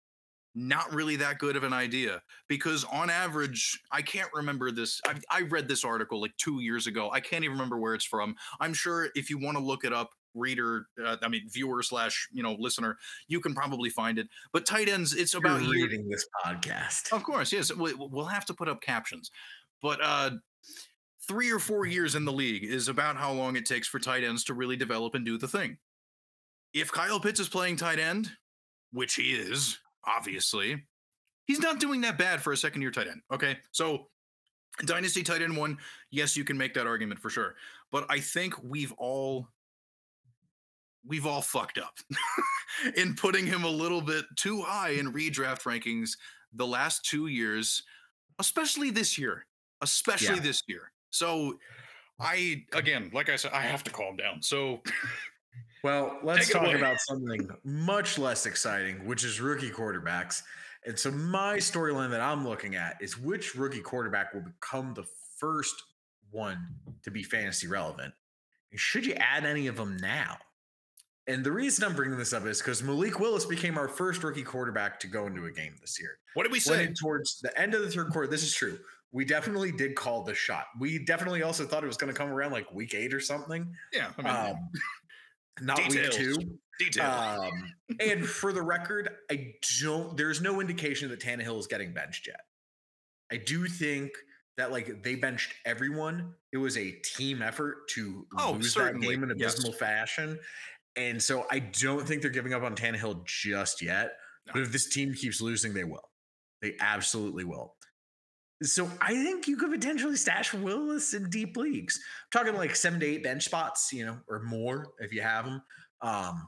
not 0.60 0.92
really 0.94 1.16
that 1.18 1.38
good 1.38 1.56
of 1.56 1.64
an 1.64 1.72
idea 1.74 2.20
because 2.48 2.84
on 2.86 3.10
average 3.12 3.80
i 3.92 4.02
can't 4.02 4.30
remember 4.34 4.72
this 4.72 5.00
I, 5.06 5.14
I 5.30 5.42
read 5.42 5.68
this 5.68 5.86
article 5.86 6.20
like 6.20 6.36
two 6.38 6.62
years 6.62 6.88
ago 6.88 7.12
i 7.12 7.20
can't 7.20 7.44
even 7.44 7.54
remember 7.56 7.78
where 7.78 7.94
it's 7.94 8.06
from 8.06 8.36
i'm 8.60 8.74
sure 8.74 9.10
if 9.14 9.30
you 9.30 9.38
want 9.38 9.56
to 9.58 9.64
look 9.64 9.84
it 9.86 9.94
up 9.94 10.10
reader 10.34 10.88
uh, 11.06 11.18
i 11.22 11.28
mean 11.28 11.44
viewer 11.52 11.84
slash 11.84 12.28
you 12.32 12.42
know 12.42 12.56
listener 12.58 12.98
you 13.28 13.40
can 13.40 13.54
probably 13.54 13.90
find 13.90 14.18
it 14.18 14.28
but 14.52 14.66
tight 14.66 14.90
ends 14.90 15.14
it's 15.14 15.36
about 15.36 15.62
You're 15.62 15.76
year- 15.76 15.86
reading 15.88 16.08
this 16.10 16.26
podcast. 16.44 17.12
of 17.14 17.24
course, 17.24 17.54
yes. 17.54 17.72
we- 17.76 17.94
We'll 17.94 18.26
have 18.26 18.46
to 18.46 18.54
put 18.56 18.68
up 18.68 18.82
captions, 18.82 19.30
but 19.82 20.00
uh, 20.04 20.32
three 21.28 21.52
or 21.52 21.60
four 21.60 21.86
years 21.86 22.16
in 22.16 22.26
the 22.26 22.32
league 22.32 22.64
is 22.64 22.88
about 22.88 23.16
how 23.18 23.32
long 23.32 23.56
it 23.56 23.66
takes 23.66 23.88
for 23.88 24.00
tight 24.00 24.24
ends 24.24 24.44
to 24.46 24.54
really 24.54 24.76
develop 24.78 25.14
and 25.14 25.26
do 25.26 25.38
the 25.38 25.48
thing. 25.48 25.78
If 26.74 26.92
Kyle 26.92 27.20
Pitts 27.20 27.40
is 27.40 27.50
playing 27.50 27.78
tight 27.78 28.00
end, 28.00 28.30
which 28.92 29.16
he 29.16 29.34
is, 29.34 29.78
obviously, 30.08 30.84
he's 31.46 31.60
not 31.60 31.80
doing 31.80 32.02
that 32.02 32.18
bad 32.18 32.42
for 32.42 32.54
a 32.54 32.58
second 32.58 32.82
year 32.82 32.92
tight 32.92 33.08
end. 33.08 33.22
Okay, 33.32 33.58
so 33.72 34.08
dynasty 34.86 35.24
tight 35.24 35.42
end 35.42 35.56
one, 35.58 35.78
yes, 36.12 36.36
you 36.38 36.44
can 36.44 36.58
make 36.58 36.74
that 36.76 36.88
argument 36.88 37.20
for 37.20 37.30
sure, 37.30 37.56
but 37.92 38.06
I 38.10 38.20
think 38.20 38.56
we've 38.64 38.94
all 38.98 39.48
we've 41.06 41.26
all 41.26 41.42
fucked 41.42 41.78
up 41.78 41.94
in 42.98 43.16
putting 43.16 43.46
him 43.46 43.64
a 43.64 43.70
little 43.70 44.02
bit 44.02 44.26
too 44.36 44.62
high 44.62 44.90
in 44.92 45.14
redraft 45.14 45.62
rankings 45.64 46.12
the 46.54 46.68
last 46.68 47.06
two 47.06 47.28
years, 47.28 47.84
especially 48.40 48.90
this 48.90 49.18
year, 49.18 49.46
especially 49.82 50.36
Yeah. 50.36 50.42
this 50.42 50.62
year. 50.68 50.92
So 51.10 51.58
I 52.20 52.66
again, 52.74 53.10
like 53.14 53.30
I 53.30 53.36
said, 53.38 53.52
I 53.54 53.62
have 53.62 53.84
to 53.86 53.92
calm 53.92 54.18
down. 54.18 54.42
So 54.42 54.82
Well, 55.84 56.20
let's 56.24 56.50
talk 56.50 56.64
away. 56.64 56.76
about 56.76 56.98
something 57.00 57.50
much 57.64 58.18
less 58.18 58.46
exciting, 58.46 59.06
which 59.06 59.24
is 59.24 59.40
rookie 59.40 59.70
quarterbacks. 59.70 60.44
And 60.86 60.98
so 60.98 61.12
my 61.12 61.58
storyline 61.58 62.12
that 62.12 62.22
I'm 62.22 62.48
looking 62.48 62.76
at 62.76 62.98
is 63.02 63.18
which 63.18 63.56
rookie 63.56 63.82
quarterback 63.82 64.34
will 64.34 64.42
become 64.42 64.94
the 64.94 65.06
first 65.38 65.76
one 66.32 66.58
to 67.04 67.12
be 67.12 67.24
fantasy 67.24 67.68
relevant. 67.68 68.14
And 68.72 68.80
should 68.80 69.06
you 69.06 69.14
add 69.16 69.46
any 69.46 69.68
of 69.68 69.76
them 69.76 69.98
now? 69.98 70.38
And 71.28 71.44
the 71.44 71.52
reason 71.52 71.84
I'm 71.84 71.94
bringing 71.96 72.18
this 72.18 72.32
up 72.32 72.46
is 72.46 72.60
because 72.60 72.82
Malik 72.82 73.20
Willis 73.20 73.46
became 73.46 73.78
our 73.78 73.90
first 73.90 74.24
rookie 74.24 74.44
quarterback 74.44 74.98
to 75.02 75.08
go 75.08 75.28
into 75.28 75.46
a 75.46 75.52
game 75.52 75.76
this 75.82 76.00
year. 76.00 76.20
what 76.36 76.44
did 76.44 76.54
we 76.54 76.60
say? 76.60 76.94
towards 77.00 77.40
the 77.42 77.58
end 77.60 77.74
of 77.74 77.82
the 77.82 77.92
third 77.92 78.10
quarter. 78.12 78.30
This 78.30 78.44
is 78.44 78.54
true. 78.54 78.80
We 79.12 79.26
definitely 79.26 79.72
did 79.74 79.96
call 79.96 80.24
the 80.24 80.34
shot. 80.34 80.66
We 80.80 81.04
definitely 81.04 81.44
also 81.44 81.66
thought 81.66 81.84
it 81.84 81.88
was 81.88 81.98
going 81.98 82.14
to 82.14 82.18
come 82.18 82.30
around 82.30 82.52
like 82.52 82.72
week 82.74 82.94
eight 82.94 83.14
or 83.14 83.20
something. 83.20 83.74
Yeah, 83.92 84.12
I 84.18 84.22
mean, 84.22 84.54
Um, 84.54 84.70
not 85.62 85.78
Details. 85.78 86.18
week 86.18 86.38
two. 86.40 86.60
detail. 86.80 87.06
Um, 87.10 87.74
and 88.00 88.26
for 88.26 88.52
the 88.54 88.62
record, 88.62 89.10
I 89.32 89.54
don't. 89.82 90.16
There's 90.18 90.42
no 90.42 90.62
indication 90.62 91.10
that 91.10 91.20
Tannehill 91.20 91.60
is 91.60 91.68
getting 91.68 91.94
benched 91.94 92.28
yet. 92.28 92.42
I 93.32 93.38
do 93.38 93.68
think 93.68 94.12
that 94.58 94.72
like 94.72 95.04
they 95.04 95.16
benched 95.16 95.54
everyone. 95.66 96.34
It 96.52 96.58
was 96.58 96.78
a 96.78 96.92
team 96.92 97.42
effort 97.42 97.88
to 97.90 98.26
Oh, 98.38 98.54
lose 98.54 98.74
certainly, 98.74 99.08
that 99.08 99.14
game 99.14 99.24
in 99.24 99.38
yes. 99.38 99.54
abysmal 99.54 99.74
fashion, 99.74 100.40
and 100.96 101.22
so 101.22 101.46
I 101.52 101.60
don't 101.60 102.08
think 102.08 102.22
they're 102.22 102.32
giving 102.32 102.54
up 102.54 102.64
on 102.64 102.76
Tannehill 102.76 103.26
just 103.26 103.82
yet. 103.82 104.14
No. 104.48 104.54
But 104.54 104.62
if 104.64 104.72
this 104.72 104.88
team 104.90 105.14
keeps 105.14 105.42
losing, 105.42 105.74
they 105.74 105.84
will. 105.84 106.10
They 106.62 106.76
absolutely 106.80 107.44
will. 107.44 107.76
So 108.64 108.90
I 109.02 109.14
think 109.14 109.48
you 109.48 109.56
could 109.56 109.72
potentially 109.72 110.16
stash 110.16 110.54
Willis 110.54 111.14
in 111.14 111.30
deep 111.30 111.56
leagues. 111.58 112.00
I'm 112.34 112.40
talking 112.40 112.58
like 112.58 112.76
seven 112.76 113.00
to 113.02 113.06
eight 113.06 113.24
bench 113.24 113.46
spots, 113.46 113.94
you 113.94 114.06
know, 114.06 114.18
or 114.28 114.42
more 114.42 114.94
if 115.00 115.14
you 115.14 115.22
have 115.22 115.46
them. 115.46 115.62
Um, 116.02 116.48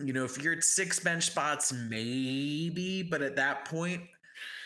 you 0.00 0.12
know, 0.12 0.24
if 0.24 0.42
you're 0.42 0.52
at 0.52 0.64
six 0.64 1.00
bench 1.00 1.24
spots, 1.24 1.72
maybe, 1.72 3.02
but 3.02 3.22
at 3.22 3.36
that 3.36 3.64
point, 3.64 4.02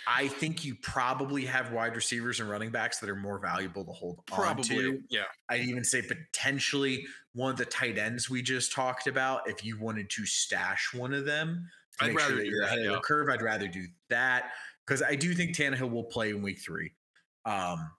I 0.08 0.26
think 0.26 0.64
you 0.64 0.74
probably 0.74 1.44
have 1.44 1.70
wide 1.70 1.94
receivers 1.94 2.40
and 2.40 2.48
running 2.48 2.70
backs 2.70 2.98
that 2.98 3.10
are 3.10 3.16
more 3.16 3.38
valuable 3.38 3.84
to 3.84 3.92
hold 3.92 4.20
on 4.32 4.62
to. 4.62 5.00
yeah. 5.10 5.24
I'd 5.50 5.60
even 5.60 5.84
say 5.84 6.00
potentially 6.00 7.04
one 7.34 7.50
of 7.50 7.58
the 7.58 7.66
tight 7.66 7.98
ends 7.98 8.30
we 8.30 8.40
just 8.40 8.72
talked 8.72 9.06
about. 9.06 9.48
If 9.48 9.64
you 9.64 9.78
wanted 9.78 10.08
to 10.10 10.24
stash 10.24 10.94
one 10.94 11.12
of 11.12 11.26
them, 11.26 11.68
I'd 12.00 12.14
make 12.14 12.20
sure 12.20 12.36
that 12.36 12.46
you're 12.46 12.62
ahead 12.62 12.78
of 12.78 12.92
the 12.94 13.00
curve, 13.00 13.28
I'd 13.28 13.42
rather 13.42 13.68
do 13.68 13.84
that 14.08 14.52
because 14.88 15.02
I 15.02 15.16
do 15.16 15.34
think 15.34 15.54
Tannehill 15.54 15.90
will 15.90 16.04
play 16.04 16.30
in 16.30 16.40
week 16.40 16.60
three. 16.60 16.92
Um, 17.44 17.90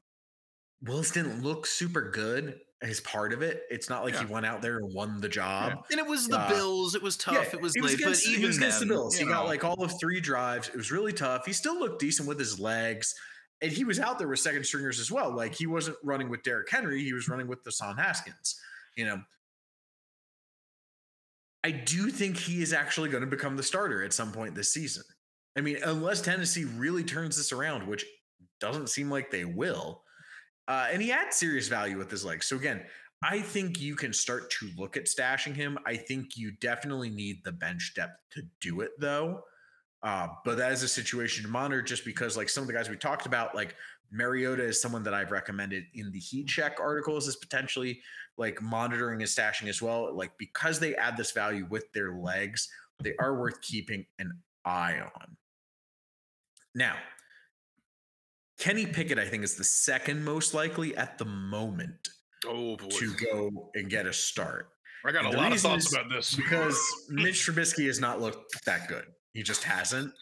Willis 0.81 1.11
didn't 1.11 1.43
look 1.43 1.67
super 1.67 2.09
good 2.09 2.59
as 2.81 2.99
part 3.01 3.31
of 3.31 3.43
it. 3.43 3.63
It's 3.69 3.89
not 3.89 4.03
like 4.03 4.15
he 4.15 4.25
went 4.25 4.45
out 4.45 4.61
there 4.61 4.77
and 4.77 4.91
won 4.93 5.21
the 5.21 5.29
job. 5.29 5.83
And 5.91 5.99
it 5.99 6.07
was 6.07 6.27
the 6.27 6.39
Uh, 6.39 6.49
Bills. 6.49 6.95
It 6.95 7.03
was 7.03 7.17
tough. 7.17 7.35
Yeah, 7.35 7.43
it 7.53 7.61
was 7.61 7.73
he 7.75 7.81
was 7.81 7.91
late, 7.91 7.99
against, 7.99 8.23
but 8.23 8.29
he 8.29 8.35
even 8.37 8.47
was 8.47 8.57
against 8.57 8.79
then, 8.79 8.87
the 8.87 8.93
Bills. 8.93 9.19
you 9.19 9.27
He 9.27 9.31
got 9.31 9.45
like 9.45 9.63
all 9.63 9.83
of 9.83 9.99
three 9.99 10.19
drives. 10.19 10.69
It 10.69 10.75
was 10.75 10.91
really 10.91 11.13
tough. 11.13 11.45
He 11.45 11.53
still 11.53 11.77
looked 11.77 11.99
decent 11.99 12.27
with 12.27 12.39
his 12.39 12.59
legs, 12.59 13.13
and 13.61 13.71
he 13.71 13.83
was 13.83 13.99
out 13.99 14.17
there 14.17 14.27
with 14.27 14.39
second 14.39 14.65
stringers 14.65 14.99
as 14.99 15.11
well. 15.11 15.35
Like 15.35 15.53
he 15.53 15.67
wasn't 15.67 15.97
running 16.03 16.29
with 16.29 16.41
Derrick 16.43 16.71
Henry. 16.71 17.03
He 17.03 17.13
was 17.13 17.27
running 17.27 17.47
with 17.47 17.63
Deshaun 17.63 17.99
Haskins. 17.99 18.59
You 18.95 19.05
know, 19.05 19.21
I 21.63 21.71
do 21.71 22.09
think 22.09 22.37
he 22.37 22.63
is 22.63 22.73
actually 22.73 23.09
going 23.09 23.21
to 23.21 23.29
become 23.29 23.57
the 23.57 23.63
starter 23.63 24.03
at 24.03 24.13
some 24.13 24.31
point 24.31 24.55
this 24.55 24.73
season. 24.73 25.03
I 25.57 25.61
mean, 25.61 25.77
unless 25.83 26.21
Tennessee 26.21 26.65
really 26.65 27.03
turns 27.03 27.37
this 27.37 27.51
around, 27.51 27.87
which 27.87 28.05
doesn't 28.59 28.89
seem 28.89 29.09
like 29.09 29.31
they 29.31 29.45
will. 29.45 30.03
Uh, 30.67 30.87
and 30.91 31.01
he 31.01 31.09
had 31.09 31.33
serious 31.33 31.67
value 31.67 31.97
with 31.97 32.11
his 32.11 32.23
legs. 32.23 32.45
So 32.45 32.55
again, 32.55 32.83
I 33.23 33.41
think 33.41 33.81
you 33.81 33.95
can 33.95 34.13
start 34.13 34.51
to 34.51 34.69
look 34.77 34.95
at 34.95 35.05
stashing 35.05 35.55
him. 35.55 35.77
I 35.85 35.95
think 35.97 36.37
you 36.37 36.51
definitely 36.51 37.09
need 37.09 37.43
the 37.43 37.51
bench 37.51 37.93
depth 37.95 38.19
to 38.31 38.43
do 38.61 38.81
it, 38.81 38.91
though. 38.99 39.41
Uh, 40.01 40.27
but 40.45 40.57
that 40.57 40.71
is 40.71 40.83
a 40.83 40.87
situation 40.87 41.43
to 41.43 41.49
monitor 41.49 41.81
just 41.81 42.05
because, 42.05 42.37
like 42.37 42.47
some 42.47 42.61
of 42.61 42.67
the 42.67 42.73
guys 42.73 42.89
we 42.89 42.95
talked 42.95 43.25
about, 43.25 43.55
like 43.55 43.75
Mariota 44.11 44.63
is 44.63 44.81
someone 44.81 45.03
that 45.03 45.13
I've 45.13 45.31
recommended 45.31 45.83
in 45.93 46.11
the 46.11 46.19
heat 46.19 46.47
check 46.47 46.77
articles 46.79 47.27
as 47.27 47.35
potentially 47.35 48.01
like 48.37 48.61
monitoring 48.61 49.21
and 49.21 49.29
stashing 49.29 49.67
as 49.67 49.81
well. 49.81 50.15
Like 50.15 50.31
because 50.37 50.79
they 50.79 50.95
add 50.95 51.17
this 51.17 51.31
value 51.31 51.67
with 51.69 51.91
their 51.91 52.13
legs, 52.13 52.69
they 53.03 53.13
are 53.19 53.37
worth 53.37 53.61
keeping 53.61 54.05
an 54.19 54.31
eye 54.65 54.99
on. 54.99 55.37
Now, 56.75 56.95
Kenny 58.59 58.85
Pickett, 58.85 59.17
I 59.17 59.25
think, 59.25 59.43
is 59.43 59.55
the 59.55 59.63
second 59.63 60.23
most 60.23 60.53
likely 60.53 60.95
at 60.95 61.17
the 61.17 61.25
moment 61.25 62.09
Oh 62.45 62.75
to 62.75 63.13
go 63.31 63.69
and 63.75 63.89
get 63.89 64.05
a 64.05 64.13
start. 64.13 64.69
I 65.05 65.11
got 65.11 65.25
and 65.25 65.33
a 65.33 65.37
lot 65.37 65.51
of 65.51 65.59
thoughts 65.59 65.93
about 65.93 66.09
this 66.09 66.35
because 66.35 66.77
Mitch 67.09 67.45
Trubisky 67.45 67.87
has 67.87 67.99
not 67.99 68.21
looked 68.21 68.65
that 68.65 68.87
good. 68.87 69.05
He 69.33 69.43
just 69.43 69.63
hasn't. 69.63 70.13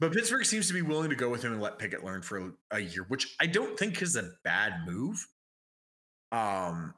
But 0.00 0.12
Pittsburgh 0.12 0.46
seems 0.46 0.66
to 0.68 0.74
be 0.74 0.82
willing 0.82 1.10
to 1.10 1.16
go 1.16 1.28
with 1.28 1.42
him 1.44 1.52
and 1.52 1.60
let 1.60 1.78
Pickett 1.78 2.04
learn 2.04 2.22
for 2.22 2.38
a, 2.38 2.52
a 2.72 2.80
year, 2.80 3.04
which 3.08 3.34
I 3.38 3.46
don't 3.46 3.78
think 3.78 4.00
is 4.00 4.16
a 4.16 4.30
bad 4.44 4.72
move. 4.86 5.24
Um, 6.32 6.94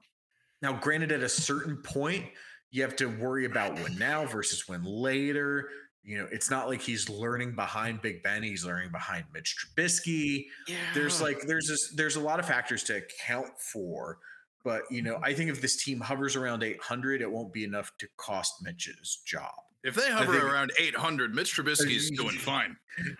now, 0.62 0.74
granted, 0.74 1.10
at 1.10 1.22
a 1.22 1.28
certain 1.28 1.78
point, 1.78 2.24
you 2.70 2.82
have 2.82 2.96
to 2.96 3.06
worry 3.06 3.44
about 3.44 3.74
when 3.74 3.98
now 3.98 4.24
versus 4.24 4.68
when 4.68 4.84
later. 4.84 5.68
You 6.04 6.18
know, 6.18 6.28
it's 6.32 6.50
not 6.50 6.68
like 6.68 6.80
he's 6.80 7.08
learning 7.08 7.54
behind 7.54 8.02
Big 8.02 8.22
Ben; 8.22 8.42
he's 8.42 8.64
learning 8.64 8.90
behind 8.90 9.24
Mitch 9.32 9.54
Trubisky. 9.76 10.46
yeah, 10.66 10.74
There's 10.94 11.20
like 11.22 11.40
there's 11.46 11.68
this, 11.68 11.92
there's 11.94 12.16
a 12.16 12.20
lot 12.20 12.40
of 12.40 12.46
factors 12.46 12.82
to 12.84 12.96
account 12.96 13.48
for. 13.60 14.18
But 14.64 14.82
you 14.90 15.02
know, 15.02 15.18
I 15.22 15.32
think 15.34 15.50
if 15.50 15.60
this 15.60 15.82
team 15.82 16.00
hovers 16.00 16.34
around 16.36 16.62
800, 16.62 17.20
it 17.20 17.30
won't 17.30 17.52
be 17.52 17.64
enough 17.64 17.92
to 17.98 18.08
cost 18.16 18.54
Mitch's 18.62 19.22
job. 19.26 19.50
if 19.84 19.94
they 19.96 20.08
hover 20.10 20.32
think- 20.32 20.44
around 20.44 20.72
800, 20.78 21.34
Mitch 21.34 21.56
Trubisky's 21.56 22.10
doing 22.10 22.36
fine. 22.36 22.76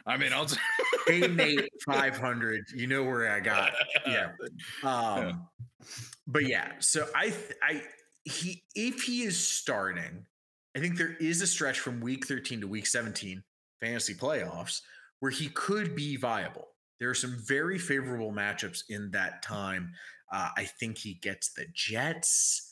I 0.07 0.17
mean, 0.17 0.33
I'll. 0.33 0.47
T- 0.47 0.57
Eight 1.09 1.25
and 1.25 1.41
eight, 1.41 1.69
500. 1.85 2.65
You 2.77 2.87
know 2.87 3.03
where 3.03 3.29
I 3.33 3.41
got. 3.41 3.71
it. 3.71 4.03
Yeah. 4.07 4.31
Um, 4.89 5.49
but 6.29 6.47
yeah, 6.47 6.73
so 6.79 7.09
I, 7.15 7.33
I, 7.61 7.83
he, 8.25 8.63
if 8.77 9.03
he 9.03 9.23
is 9.25 9.37
starting, 9.37 10.25
I 10.77 10.81
think 10.81 10.97
there 10.97 11.17
is 11.21 11.43
a 11.43 11.47
stretch 11.47 11.81
from 11.81 12.01
week 12.01 12.27
13 12.27 12.61
to 12.63 12.69
week 12.69 12.87
17 12.87 13.43
fantasy 13.81 14.15
playoffs 14.15 14.81
where 15.21 15.31
he 15.31 15.49
could 15.49 15.95
be 15.95 16.17
viable. 16.17 16.69
There 16.99 17.11
are 17.11 17.15
some 17.15 17.37
very 17.47 17.79
favorable 17.79 18.33
matchups 18.33 18.85
in 18.89 19.11
that 19.11 19.43
time. 19.43 19.93
Uh, 20.33 20.49
I 20.57 20.65
think 20.65 20.99
he 20.99 21.15
gets 21.15 21.53
the 21.53 21.67
Jets. 21.75 22.69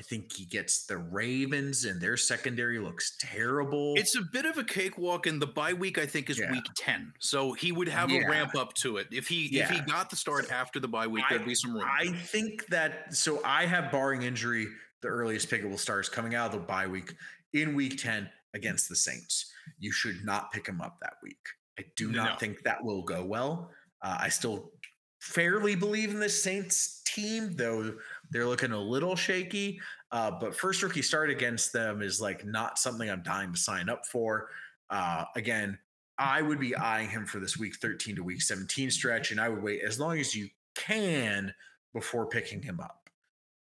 I 0.00 0.02
think 0.02 0.32
he 0.32 0.44
gets 0.46 0.86
the 0.86 0.96
Ravens, 0.96 1.84
and 1.84 2.00
their 2.00 2.16
secondary 2.16 2.80
looks 2.80 3.16
terrible. 3.20 3.94
It's 3.96 4.16
a 4.16 4.22
bit 4.22 4.44
of 4.44 4.58
a 4.58 4.64
cakewalk, 4.64 5.26
and 5.28 5.40
the 5.40 5.46
bye 5.46 5.72
week 5.72 5.98
I 5.98 6.06
think 6.06 6.28
is 6.30 6.38
Yeah. 6.40 6.50
week 6.50 6.64
ten, 6.74 7.12
so 7.20 7.52
he 7.52 7.70
would 7.70 7.86
have 7.86 8.10
Yeah. 8.10 8.26
a 8.26 8.28
ramp 8.28 8.56
up 8.56 8.74
to 8.74 8.96
it. 8.96 9.06
If 9.12 9.28
he 9.28 9.56
if 9.60 9.70
he 9.70 9.80
got 9.82 10.10
the 10.10 10.16
start 10.16 10.50
after 10.50 10.80
the 10.80 10.88
bye 10.88 11.06
week, 11.06 11.24
I- 11.28 11.34
there'd 11.36 11.46
be 11.46 11.54
some 11.54 11.74
room. 11.74 11.84
I 11.88 12.08
think 12.12 12.66
that 12.68 13.14
so 13.14 13.40
I 13.44 13.66
have 13.66 13.92
barring 13.92 14.22
injury, 14.22 14.66
the 15.00 15.08
earliest 15.08 15.48
pick 15.48 15.62
will 15.62 15.78
start 15.78 16.06
is 16.06 16.08
coming 16.08 16.34
out 16.34 16.46
of 16.52 16.60
the 16.60 16.66
bye 16.66 16.88
week 16.88 17.14
in 17.54 17.74
week 17.74 17.96
10 18.00 18.28
against 18.52 18.88
the 18.88 18.96
Saints. 18.96 19.50
You 19.78 19.90
should 19.92 20.24
not 20.24 20.52
pick 20.52 20.66
him 20.66 20.80
up 20.80 20.98
that 21.00 21.14
week. 21.22 21.38
I 21.78 21.84
do 21.96 22.12
No. 22.12 22.24
not 22.24 22.40
think 22.40 22.62
that 22.62 22.84
will 22.84 23.02
go 23.02 23.24
well. 23.24 23.70
Uh, 24.02 24.18
I 24.20 24.28
still 24.28 24.72
fairly 25.20 25.74
believe 25.74 26.10
in 26.10 26.20
the 26.20 26.28
Saints 26.28 27.00
team, 27.06 27.56
though 27.56 27.96
they're 28.30 28.46
looking 28.46 28.72
a 28.72 28.78
little 28.78 29.16
shaky. 29.16 29.80
Uh, 30.10 30.30
but 30.30 30.54
first 30.54 30.82
rookie 30.82 31.02
start 31.02 31.30
against 31.30 31.72
them 31.72 32.02
is 32.02 32.20
like 32.20 32.44
not 32.44 32.78
something 32.78 33.08
I'm 33.10 33.22
dying 33.22 33.52
to 33.52 33.58
sign 33.58 33.88
up 33.88 34.04
for. 34.06 34.50
Uh, 34.90 35.24
again, 35.34 35.78
I 36.18 36.42
would 36.42 36.60
be 36.60 36.76
eyeing 36.76 37.08
him 37.08 37.26
for 37.26 37.40
this 37.40 37.56
week 37.56 37.76
13 37.80 38.16
to 38.16 38.22
week 38.22 38.42
17 38.42 38.90
stretch, 38.90 39.32
and 39.32 39.40
I 39.40 39.48
would 39.48 39.62
wait 39.62 39.82
as 39.82 39.98
long 39.98 40.18
as 40.20 40.34
you 40.34 40.48
can 40.76 41.52
before 41.92 42.26
picking 42.28 42.62
him 42.62 42.78
up. 42.78 43.08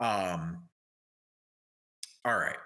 Um, 0.00 0.68
all 2.24 2.36
right. 2.36 2.56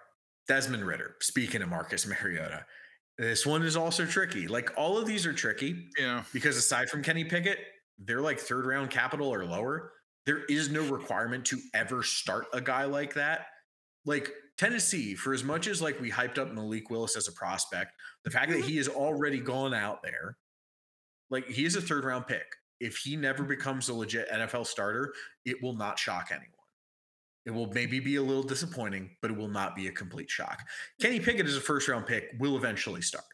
Desmond 0.48 0.86
Ridder, 0.86 1.14
speaking 1.20 1.62
of 1.62 1.68
Marcus 1.68 2.06
Mariota, 2.06 2.64
this 3.18 3.44
one 3.44 3.62
is 3.62 3.76
also 3.76 4.06
tricky. 4.06 4.48
Like 4.48 4.70
all 4.76 4.96
of 4.96 5.06
these 5.06 5.26
are 5.26 5.32
tricky 5.32 5.88
yeah, 5.98 6.24
because 6.32 6.56
aside 6.56 6.88
from 6.88 7.02
Kenny 7.02 7.24
Pickett, 7.24 7.58
they're 7.98 8.20
like 8.20 8.38
third 8.38 8.64
round 8.64 8.90
capital 8.90 9.28
or 9.28 9.44
lower. 9.44 9.92
There 10.24 10.44
is 10.44 10.70
no 10.70 10.82
requirement 10.82 11.44
to 11.46 11.58
ever 11.74 12.02
start 12.02 12.46
a 12.52 12.60
guy 12.60 12.84
like 12.84 13.14
that. 13.14 13.46
Like 14.04 14.32
Tennessee, 14.56 15.14
for 15.14 15.34
as 15.34 15.42
much 15.42 15.66
as 15.66 15.82
like 15.82 16.00
we 16.00 16.10
hyped 16.10 16.38
up 16.38 16.52
Malik 16.52 16.90
Willis 16.90 17.16
as 17.16 17.28
a 17.28 17.32
prospect, 17.32 17.92
the 18.24 18.30
fact 18.30 18.50
that 18.52 18.60
he 18.60 18.76
has 18.76 18.88
already 18.88 19.40
gone 19.40 19.74
out 19.74 20.02
there, 20.02 20.36
like 21.30 21.46
he 21.48 21.64
is 21.64 21.76
a 21.76 21.82
third 21.82 22.04
round 22.04 22.26
pick. 22.26 22.46
If 22.80 22.98
he 22.98 23.16
never 23.16 23.42
becomes 23.42 23.88
a 23.88 23.94
legit 23.94 24.30
NFL 24.30 24.66
starter, 24.66 25.12
it 25.44 25.60
will 25.62 25.74
not 25.74 25.98
shock 25.98 26.28
anyone. 26.30 26.57
It 27.48 27.54
will 27.54 27.72
maybe 27.72 27.98
be 27.98 28.16
a 28.16 28.22
little 28.22 28.42
disappointing, 28.42 29.16
but 29.22 29.30
it 29.30 29.36
will 29.36 29.48
not 29.48 29.74
be 29.74 29.88
a 29.88 29.90
complete 29.90 30.28
shock. 30.30 30.68
Kenny 31.00 31.18
Pickett 31.18 31.46
is 31.46 31.56
a 31.56 31.62
first 31.62 31.88
round 31.88 32.04
pick, 32.04 32.32
will 32.38 32.58
eventually 32.58 33.00
start, 33.00 33.24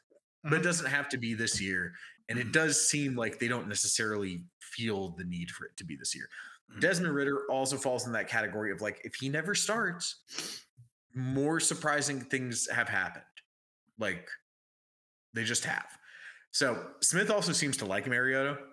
but 0.44 0.52
it 0.52 0.60
Mhm. 0.60 0.62
doesn't 0.62 0.86
have 0.86 1.08
to 1.08 1.16
be 1.16 1.34
this 1.34 1.60
year. 1.60 1.96
And 2.28 2.38
it 2.38 2.52
does 2.52 2.88
seem 2.88 3.16
like 3.16 3.40
they 3.40 3.48
don't 3.48 3.66
necessarily 3.66 4.44
feel 4.60 5.10
the 5.16 5.24
need 5.24 5.50
for 5.50 5.66
it 5.66 5.76
to 5.78 5.84
be 5.84 5.96
this 5.96 6.14
year. 6.14 6.30
Mhm. 6.70 6.80
Desmond 6.80 7.12
Ridder 7.12 7.44
also 7.50 7.76
falls 7.76 8.06
in 8.06 8.12
that 8.12 8.28
category 8.28 8.70
of 8.70 8.80
like, 8.80 9.00
if 9.02 9.16
he 9.16 9.28
never 9.28 9.52
starts, 9.52 10.64
more 11.12 11.58
surprising 11.58 12.20
things 12.20 12.70
have 12.70 12.88
happened. 12.88 13.24
Like 13.98 14.30
they 15.32 15.42
just 15.42 15.64
have. 15.64 15.98
So 16.52 16.94
Smith 17.02 17.30
also 17.30 17.52
seems 17.52 17.76
to 17.78 17.84
like 17.84 18.06
Mariota. 18.06 18.64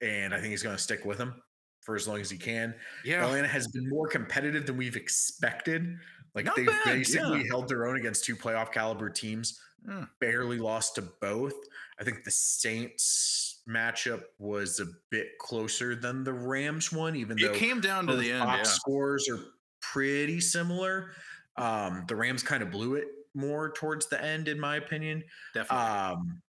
And 0.00 0.34
I 0.34 0.40
think 0.40 0.50
he's 0.50 0.64
going 0.64 0.76
to 0.76 0.82
stick 0.82 1.04
with 1.04 1.18
him 1.18 1.40
for 1.84 1.94
as 1.96 2.08
long 2.08 2.20
as 2.20 2.30
he 2.30 2.38
can. 2.38 2.74
yeah. 3.04 3.24
Atlanta 3.24 3.46
has 3.48 3.68
been 3.68 3.88
more 3.88 4.08
competitive 4.08 4.66
than 4.66 4.76
we've 4.76 4.96
expected. 4.96 5.96
Like 6.34 6.46
Not 6.46 6.56
they've 6.56 6.66
bad, 6.66 6.84
basically 6.84 7.42
yeah. 7.42 7.48
held 7.50 7.68
their 7.68 7.86
own 7.86 7.96
against 7.96 8.24
two 8.24 8.34
playoff 8.36 8.72
caliber 8.72 9.08
teams, 9.10 9.60
Hmm. 9.86 10.04
barely 10.18 10.58
lost 10.58 10.94
to 10.94 11.02
both. 11.20 11.52
I 12.00 12.04
think 12.04 12.24
the 12.24 12.30
Saints 12.30 13.62
matchup 13.68 14.22
was 14.38 14.80
a 14.80 14.86
bit 15.10 15.38
closer 15.38 15.94
than 15.94 16.24
the 16.24 16.32
Rams 16.32 16.90
one, 16.90 17.16
even 17.16 17.36
though 17.38 17.52
It 17.52 17.56
came 17.56 17.80
down 17.80 18.06
to 18.06 18.16
the 18.16 18.32
end. 18.32 18.44
box 18.44 18.68
Yeah, 18.70 18.72
scores 18.74 19.28
are 19.28 19.38
pretty 19.80 20.40
similar. 20.40 21.12
Um, 21.56 22.04
the 22.08 22.16
Rams 22.16 22.42
kind 22.42 22.62
of 22.62 22.70
blew 22.70 22.94
it 22.94 23.08
more 23.34 23.72
towards 23.72 24.06
the 24.08 24.22
end, 24.22 24.48
in 24.48 24.58
my 24.58 24.76
opinion. 24.76 25.22
definitely. 25.52 25.86
Um, 25.86 26.42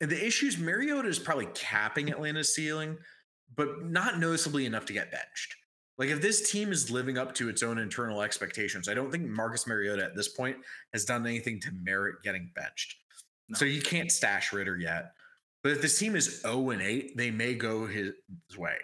and 0.00 0.10
the 0.10 0.24
issue 0.26 0.46
is 0.46 0.56
Mariota 0.58 1.08
is 1.08 1.18
probably 1.18 1.48
capping 1.54 2.10
Atlanta's 2.10 2.54
ceiling, 2.54 2.96
but 3.54 3.84
not 3.84 4.18
noticeably 4.18 4.66
enough 4.66 4.84
to 4.86 4.92
get 4.92 5.10
benched. 5.10 5.54
Like 5.98 6.10
if 6.10 6.22
this 6.22 6.50
team 6.50 6.70
is 6.70 6.90
living 6.90 7.18
up 7.18 7.34
to 7.36 7.48
its 7.48 7.62
own 7.62 7.78
internal 7.78 8.22
expectations, 8.22 8.88
I 8.88 8.94
don't 8.94 9.10
think 9.10 9.26
Marcus 9.26 9.66
Mariota 9.66 10.04
at 10.04 10.14
this 10.14 10.28
point 10.28 10.56
has 10.92 11.04
done 11.04 11.26
anything 11.26 11.60
to 11.60 11.70
merit 11.82 12.16
getting 12.22 12.50
benched. 12.54 12.94
So 13.54 13.64
you 13.64 13.82
can't 13.82 14.12
stash 14.12 14.52
Ridder 14.52 14.76
yet. 14.76 15.12
But 15.62 15.72
if 15.72 15.82
this 15.82 15.98
team 15.98 16.14
is 16.14 16.42
0 16.42 16.70
and 16.70 16.82
8, 16.82 17.16
they 17.16 17.30
may 17.30 17.54
go 17.54 17.86
his 17.86 18.12
way. 18.56 18.76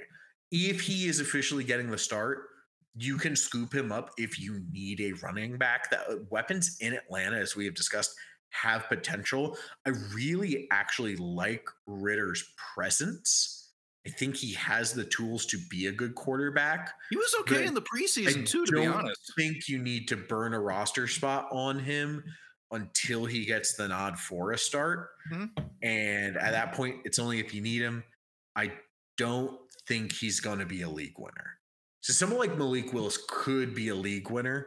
If 0.50 0.80
he 0.80 1.06
is 1.06 1.20
officially 1.20 1.62
getting 1.62 1.90
the 1.90 1.98
start, 1.98 2.48
you 2.96 3.16
can 3.16 3.36
scoop 3.36 3.74
him 3.74 3.92
up 3.92 4.10
if 4.18 4.40
you 4.40 4.62
need 4.72 5.00
a 5.00 5.12
running 5.24 5.56
back. 5.56 5.90
That 5.90 6.08
uh, 6.08 6.16
weapons 6.30 6.76
in 6.80 6.94
Atlanta, 6.94 7.36
as 7.36 7.56
we 7.56 7.64
have 7.64 7.74
discussed, 7.74 8.14
have 8.50 8.88
potential. 8.88 9.56
I 9.86 9.90
really 10.14 10.68
actually 10.70 11.16
like 11.16 11.66
Ridder's 11.86 12.44
presence. 12.74 13.63
I 14.06 14.10
think 14.10 14.36
he 14.36 14.52
has 14.54 14.92
the 14.92 15.04
tools 15.04 15.46
to 15.46 15.58
be 15.70 15.86
a 15.86 15.92
good 15.92 16.14
quarterback. 16.14 16.92
he 17.10 17.16
was 17.16 17.34
okay 17.40 17.66
in 17.66 17.72
the 17.74 17.82
preseason 17.82 18.42
I 18.42 18.44
too, 18.44 18.66
to 18.66 18.72
be 18.72 18.86
honest. 18.86 19.32
I 19.36 19.42
don't 19.42 19.52
think 19.54 19.68
you 19.68 19.78
need 19.78 20.08
to 20.08 20.16
burn 20.16 20.52
a 20.52 20.60
roster 20.60 21.08
spot 21.08 21.48
on 21.50 21.78
him 21.78 22.22
until 22.70 23.24
he 23.24 23.44
gets 23.46 23.76
the 23.76 23.88
nod 23.88 24.18
for 24.18 24.52
a 24.52 24.58
start. 24.58 25.08
Mhm. 25.32 25.50
And 25.82 26.36
at 26.36 26.50
that 26.50 26.72
point, 26.74 27.00
it's 27.04 27.18
only 27.18 27.38
if 27.40 27.54
you 27.54 27.60
need 27.62 27.80
him. 27.80 28.04
I 28.56 28.72
don't 29.16 29.58
think 29.86 30.12
he's 30.12 30.40
going 30.40 30.58
to 30.58 30.66
be 30.66 30.82
a 30.82 30.88
league 30.88 31.18
winner. 31.18 31.58
So 32.00 32.12
someone 32.12 32.38
like 32.38 32.58
Malik 32.58 32.92
Willis 32.92 33.18
could 33.28 33.74
be 33.74 33.88
a 33.88 33.94
league 33.94 34.30
winner 34.30 34.66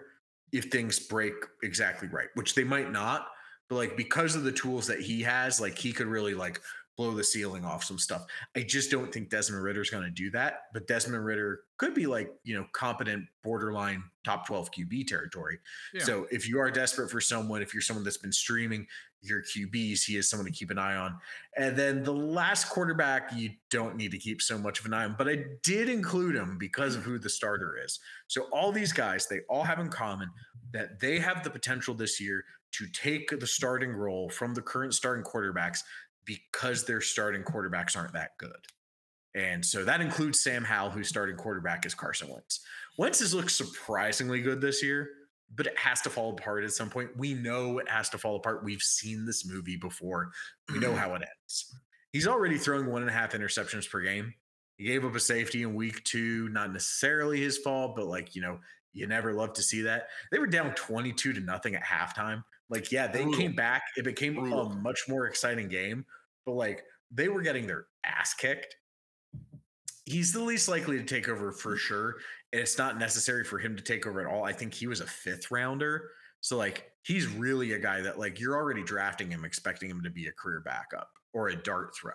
if 0.51 0.65
things 0.71 0.99
break 0.99 1.33
exactly 1.61 2.07
right, 2.07 2.29
which 2.35 2.55
they 2.55 2.63
might 2.63 2.91
not. 2.91 3.27
But 3.69 3.75
like 3.75 3.97
because 3.97 4.35
of 4.35 4.43
the 4.43 4.51
tools 4.51 4.87
that 4.87 5.01
he 5.01 5.21
has, 5.23 5.59
like 5.59 5.77
he 5.77 5.91
could 5.91 6.07
really 6.07 6.33
like 6.33 6.61
blow 6.97 7.11
the 7.11 7.23
ceiling 7.23 7.63
off 7.63 7.83
some 7.83 7.99
stuff. 7.99 8.25
I 8.55 8.61
just 8.61 8.89
don't 8.89 9.13
think 9.13 9.29
Desmond 9.29 9.63
Ridder 9.63 9.81
is 9.81 9.89
going 9.89 10.03
to 10.03 10.09
do 10.09 10.31
that. 10.31 10.63
But 10.73 10.87
Desmond 10.87 11.23
Ridder 11.23 11.61
could 11.77 11.93
be 11.93 12.07
like, 12.07 12.31
you 12.43 12.55
know, 12.55 12.65
competent 12.73 13.25
borderline 13.43 14.03
top 14.25 14.47
12 14.47 14.71
QB 14.71 15.07
territory. 15.07 15.59
Yeah. 15.93 16.03
So 16.03 16.27
if 16.31 16.49
you 16.49 16.59
are 16.59 16.71
desperate 16.71 17.11
for 17.11 17.21
someone, 17.21 17.61
if 17.61 17.73
you're 17.73 17.81
someone 17.81 18.03
that's 18.03 18.17
been 18.17 18.31
streaming 18.31 18.87
your 19.21 19.43
QBs, 19.43 20.03
he 20.03 20.17
is 20.17 20.29
someone 20.29 20.45
to 20.45 20.51
keep 20.51 20.71
an 20.71 20.79
eye 20.79 20.95
on. 20.95 21.17
And 21.55 21.75
then 21.75 22.03
the 22.03 22.13
last 22.13 22.69
quarterback, 22.69 23.31
you 23.35 23.51
don't 23.69 23.95
need 23.95 24.11
to 24.11 24.17
keep 24.17 24.41
so 24.41 24.57
much 24.57 24.79
of 24.79 24.85
an 24.85 24.93
eye 24.93 25.05
on, 25.05 25.15
but 25.17 25.27
I 25.27 25.43
did 25.63 25.89
include 25.89 26.35
him 26.35 26.57
because 26.59 26.95
of 26.95 27.03
who 27.03 27.19
the 27.19 27.29
starter 27.29 27.77
is. 27.83 27.99
So 28.27 28.43
all 28.51 28.71
these 28.71 28.93
guys, 28.93 29.27
they 29.27 29.41
all 29.49 29.63
have 29.63 29.79
in 29.79 29.89
common 29.89 30.29
that 30.71 30.99
they 30.99 31.19
have 31.19 31.43
the 31.43 31.49
potential 31.49 31.93
this 31.93 32.19
year 32.19 32.43
to 32.73 32.87
take 32.87 33.29
the 33.39 33.47
starting 33.47 33.91
role 33.91 34.29
from 34.29 34.53
the 34.53 34.61
current 34.61 34.93
starting 34.93 35.23
quarterbacks 35.23 35.79
because 36.27 36.85
their 36.85 37.01
starting 37.01 37.41
quarterbacks 37.41 37.97
aren't 37.97 38.13
that 38.13 38.37
good. 38.37 38.51
And 39.33 39.65
so 39.65 39.83
that 39.85 40.01
includes 40.01 40.39
Sam 40.39 40.63
Howell, 40.63 40.91
whose 40.91 41.09
starting 41.09 41.37
quarterback 41.37 41.85
is 41.85 41.93
Carson 41.93 42.27
Wentz. 42.29 42.61
Wentz 42.97 43.19
has 43.19 43.33
looked 43.33 43.51
surprisingly 43.51 44.41
good 44.41 44.61
this 44.61 44.83
year, 44.83 45.09
but 45.55 45.67
it 45.67 45.77
has 45.77 46.01
to 46.01 46.09
fall 46.09 46.31
apart 46.31 46.63
at 46.63 46.71
some 46.71 46.89
point. 46.89 47.15
We 47.15 47.33
know 47.33 47.77
it 47.77 47.89
has 47.89 48.09
to 48.09 48.17
fall 48.17 48.35
apart. 48.35 48.63
We've 48.63 48.81
seen 48.81 49.25
this 49.25 49.47
movie 49.47 49.77
before. 49.77 50.31
We 50.71 50.79
know 50.79 50.89
mm-hmm. 50.89 50.97
how 50.97 51.15
it 51.15 51.21
ends. 51.21 51.73
He's 52.11 52.27
already 52.27 52.57
throwing 52.57 52.87
one 52.87 53.03
and 53.03 53.11
a 53.11 53.13
half 53.13 53.33
interceptions 53.33 53.89
per 53.89 54.01
game. 54.01 54.33
He 54.77 54.85
gave 54.85 55.05
up 55.05 55.15
a 55.15 55.19
safety 55.19 55.63
in 55.63 55.75
week 55.75 56.03
two, 56.03 56.49
not 56.49 56.73
necessarily 56.73 57.39
his 57.39 57.57
fault, 57.57 57.95
but 57.95 58.05
like, 58.05 58.35
you 58.35 58.41
know, 58.41 58.59
you 58.93 59.07
never 59.07 59.33
love 59.33 59.53
to 59.53 59.61
see 59.61 59.83
that. 59.83 60.07
They 60.31 60.39
were 60.39 60.47
down 60.47 60.73
22 60.73 61.33
to 61.33 61.39
nothing 61.39 61.75
at 61.75 61.83
halftime. 61.83 62.43
Like, 62.69 62.91
yeah, 62.91 63.07
they 63.07 63.23
Brutal. 63.23 63.39
came 63.39 63.55
back. 63.55 63.83
It 63.95 64.03
became 64.03 64.35
Brutal. 64.35 64.71
a 64.71 64.75
much 64.75 65.05
more 65.07 65.27
exciting 65.27 65.69
game, 65.69 66.05
but 66.47 66.53
like 66.53 66.83
they 67.11 67.27
were 67.27 67.43
getting 67.43 67.67
their 67.67 67.85
ass 68.03 68.33
kicked. 68.33 68.75
He's 70.05 70.31
the 70.31 70.41
least 70.41 70.69
likely 70.69 70.97
to 70.97 71.03
take 71.03 71.27
over 71.29 71.51
for 71.51 71.75
sure. 71.75 72.15
And 72.53 72.61
it's 72.61 72.77
not 72.77 72.97
necessary 72.97 73.43
for 73.43 73.59
him 73.59 73.75
to 73.75 73.83
take 73.83 74.07
over 74.07 74.21
at 74.21 74.33
all. 74.33 74.45
I 74.45 74.53
think 74.53 74.73
he 74.73 74.87
was 74.87 75.01
a 75.01 75.05
fifth 75.05 75.51
rounder. 75.51 76.09
So 76.39 76.57
like 76.57 76.89
he's 77.03 77.27
really 77.27 77.73
a 77.73 77.79
guy 77.79 78.01
that 78.01 78.17
like 78.17 78.39
you're 78.39 78.55
already 78.55 78.83
drafting 78.83 79.29
him, 79.29 79.43
expecting 79.43 79.89
him 79.89 80.01
to 80.03 80.09
be 80.09 80.27
a 80.27 80.31
career 80.31 80.61
backup 80.61 81.09
or 81.33 81.49
a 81.49 81.55
dart 81.55 81.93
throw. 81.95 82.13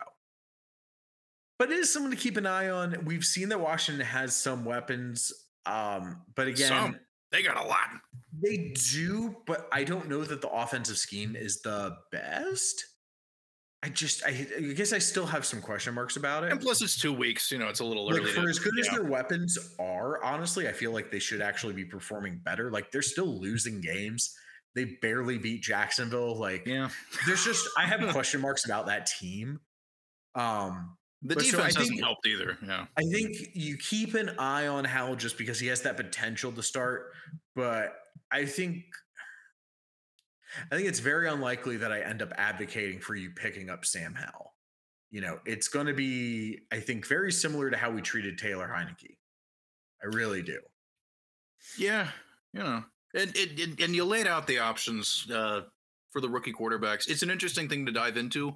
But 1.58 1.70
it 1.70 1.78
is 1.78 1.92
someone 1.92 2.10
to 2.10 2.16
keep 2.16 2.38
an 2.38 2.46
eye 2.46 2.70
on. 2.70 3.04
We've 3.04 3.24
seen 3.24 3.50
that 3.50 3.60
Washington 3.60 4.04
has 4.04 4.34
some 4.34 4.64
weapons. 4.64 5.30
Um, 5.66 6.22
but 6.34 6.48
again, 6.48 6.68
Some. 6.68 6.98
They 7.30 7.42
got 7.42 7.56
a 7.56 7.66
lot. 7.66 7.88
they 8.42 8.74
do, 8.92 9.36
but 9.46 9.68
I 9.72 9.84
don't 9.84 10.08
know 10.08 10.22
that 10.22 10.42
the 10.42 10.50
offensive 10.50 10.98
scheme 10.98 11.34
is 11.36 11.62
the 11.62 11.96
best. 12.10 12.84
I 13.84 13.88
just, 13.88 14.24
I, 14.24 14.46
I 14.56 14.60
guess 14.74 14.92
I 14.92 14.98
still 14.98 15.26
have 15.26 15.44
some 15.44 15.60
question 15.60 15.92
marks 15.94 16.16
about 16.16 16.44
it. 16.44 16.52
And 16.52 16.60
plus, 16.60 16.80
it's 16.82 16.96
two 16.96 17.12
weeks. 17.12 17.50
You 17.50 17.58
know, 17.58 17.68
it's 17.68 17.80
a 17.80 17.84
little 17.84 18.06
Like 18.06 18.20
early. 18.20 18.30
for 18.30 18.42
to- 18.42 18.48
as 18.48 18.58
good 18.60 18.78
as 18.78 18.86
their 18.88 19.02
weapons 19.02 19.58
are, 19.80 20.22
honestly, 20.22 20.68
I 20.68 20.72
feel 20.72 20.92
like 20.92 21.10
they 21.10 21.18
should 21.18 21.40
actually 21.42 21.74
be 21.74 21.84
performing 21.84 22.40
better. 22.44 22.70
Like 22.70 22.92
they're 22.92 23.02
still 23.02 23.40
losing 23.40 23.80
games. 23.80 24.32
They 24.76 24.96
barely 25.02 25.36
beat 25.36 25.62
Jacksonville. 25.62 26.38
Like 26.38 26.64
yeah, 26.66 26.88
there's 27.26 27.44
just 27.44 27.68
I 27.76 27.84
have 27.86 28.00
question 28.12 28.40
marks 28.40 28.64
about 28.64 28.86
that 28.86 29.06
team. 29.06 29.58
Um, 30.34 30.96
the 31.22 31.34
But 31.34 31.44
so 31.44 31.48
I 31.48 31.50
defense 31.68 31.76
hasn't 31.76 31.88
think- 31.96 32.02
helped 32.04 32.26
either. 32.26 32.56
Yeah, 32.64 32.86
I 32.96 33.02
think 33.12 33.36
you 33.54 33.76
keep 33.76 34.14
an 34.14 34.30
eye 34.38 34.66
on 34.68 34.84
Howell 34.84 35.16
just 35.16 35.36
because 35.38 35.58
he 35.60 35.66
has 35.66 35.82
that 35.82 35.96
potential 35.96 36.52
to 36.52 36.62
start, 36.62 37.12
but 37.54 37.94
I 38.30 38.46
think 38.46 38.84
I 40.70 40.76
think 40.76 40.88
it's 40.88 41.00
very 41.00 41.28
unlikely 41.28 41.76
that 41.78 41.92
I 41.92 42.00
end 42.00 42.22
up 42.22 42.32
advocating 42.36 43.00
for 43.00 43.14
you 43.14 43.30
picking 43.30 43.70
up 43.70 43.84
Sam 43.84 44.14
Howell. 44.14 44.55
You 45.11 45.20
know, 45.20 45.38
it's 45.44 45.68
going 45.68 45.86
to 45.86 45.94
be 45.94 46.61
I 46.72 46.80
think 46.80 47.07
very 47.07 47.32
similar 47.32 47.70
to 47.70 47.76
how 47.76 47.90
we 47.90 48.00
treated 48.00 48.38
Taylor 48.38 48.68
Heinicke. 48.68 49.16
I 50.03 50.07
really 50.07 50.42
do. 50.42 50.59
yeah, 51.78 52.09
you 52.53 52.62
know, 52.62 52.84
and 53.14 53.36
and, 53.36 53.80
and, 53.80 53.94
you 53.94 54.05
laid 54.05 54.26
out 54.26 54.46
the 54.46 54.59
options 54.59 55.26
uh, 55.30 55.62
for 56.11 56.20
the 56.20 56.28
rookie 56.28 56.53
quarterbacks. 56.53 57.09
It's 57.09 57.22
an 57.22 57.30
interesting 57.30 57.68
thing 57.68 57.86
to 57.86 57.92
dive 57.92 58.16
into. 58.16 58.55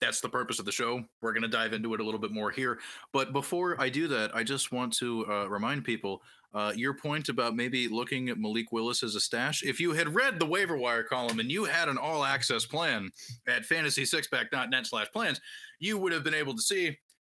That's 0.00 0.20
the 0.20 0.30
purpose 0.30 0.58
of 0.58 0.64
the 0.64 0.72
show. 0.72 1.04
We're 1.20 1.32
going 1.32 1.42
to 1.42 1.48
dive 1.48 1.74
into 1.74 1.92
it 1.92 2.00
a 2.00 2.04
little 2.04 2.20
bit 2.20 2.32
more 2.32 2.50
here. 2.50 2.78
But 3.12 3.34
before 3.34 3.78
I 3.78 3.90
do 3.90 4.08
that, 4.08 4.34
I 4.34 4.44
just 4.44 4.72
want 4.72 4.94
to 4.94 5.26
uh, 5.30 5.46
remind 5.46 5.84
people 5.84 6.22
uh, 6.54 6.72
your 6.74 6.94
point 6.94 7.28
about 7.28 7.54
maybe 7.54 7.88
looking 7.88 8.28
at 8.28 8.38
Malik 8.38 8.72
Willis 8.72 9.02
as 9.02 9.14
a 9.14 9.20
stash. 9.20 9.62
If 9.62 9.80
you 9.80 9.92
had 9.92 10.14
read 10.14 10.38
the 10.38 10.46
waiver 10.46 10.76
wire 10.76 11.04
column 11.04 11.38
and 11.38 11.50
you 11.50 11.64
had 11.64 11.88
an 11.88 11.98
all 11.98 12.24
access 12.24 12.66
plan 12.66 13.10
at 13.46 13.62
fantasy6pack.net 13.62 14.86
slash 14.86 15.06
plans, 15.12 15.40
you 15.78 15.98
would 15.98 16.12
have 16.12 16.24
been 16.24 16.34
able 16.34 16.54
to 16.54 16.62
see. 16.62 16.98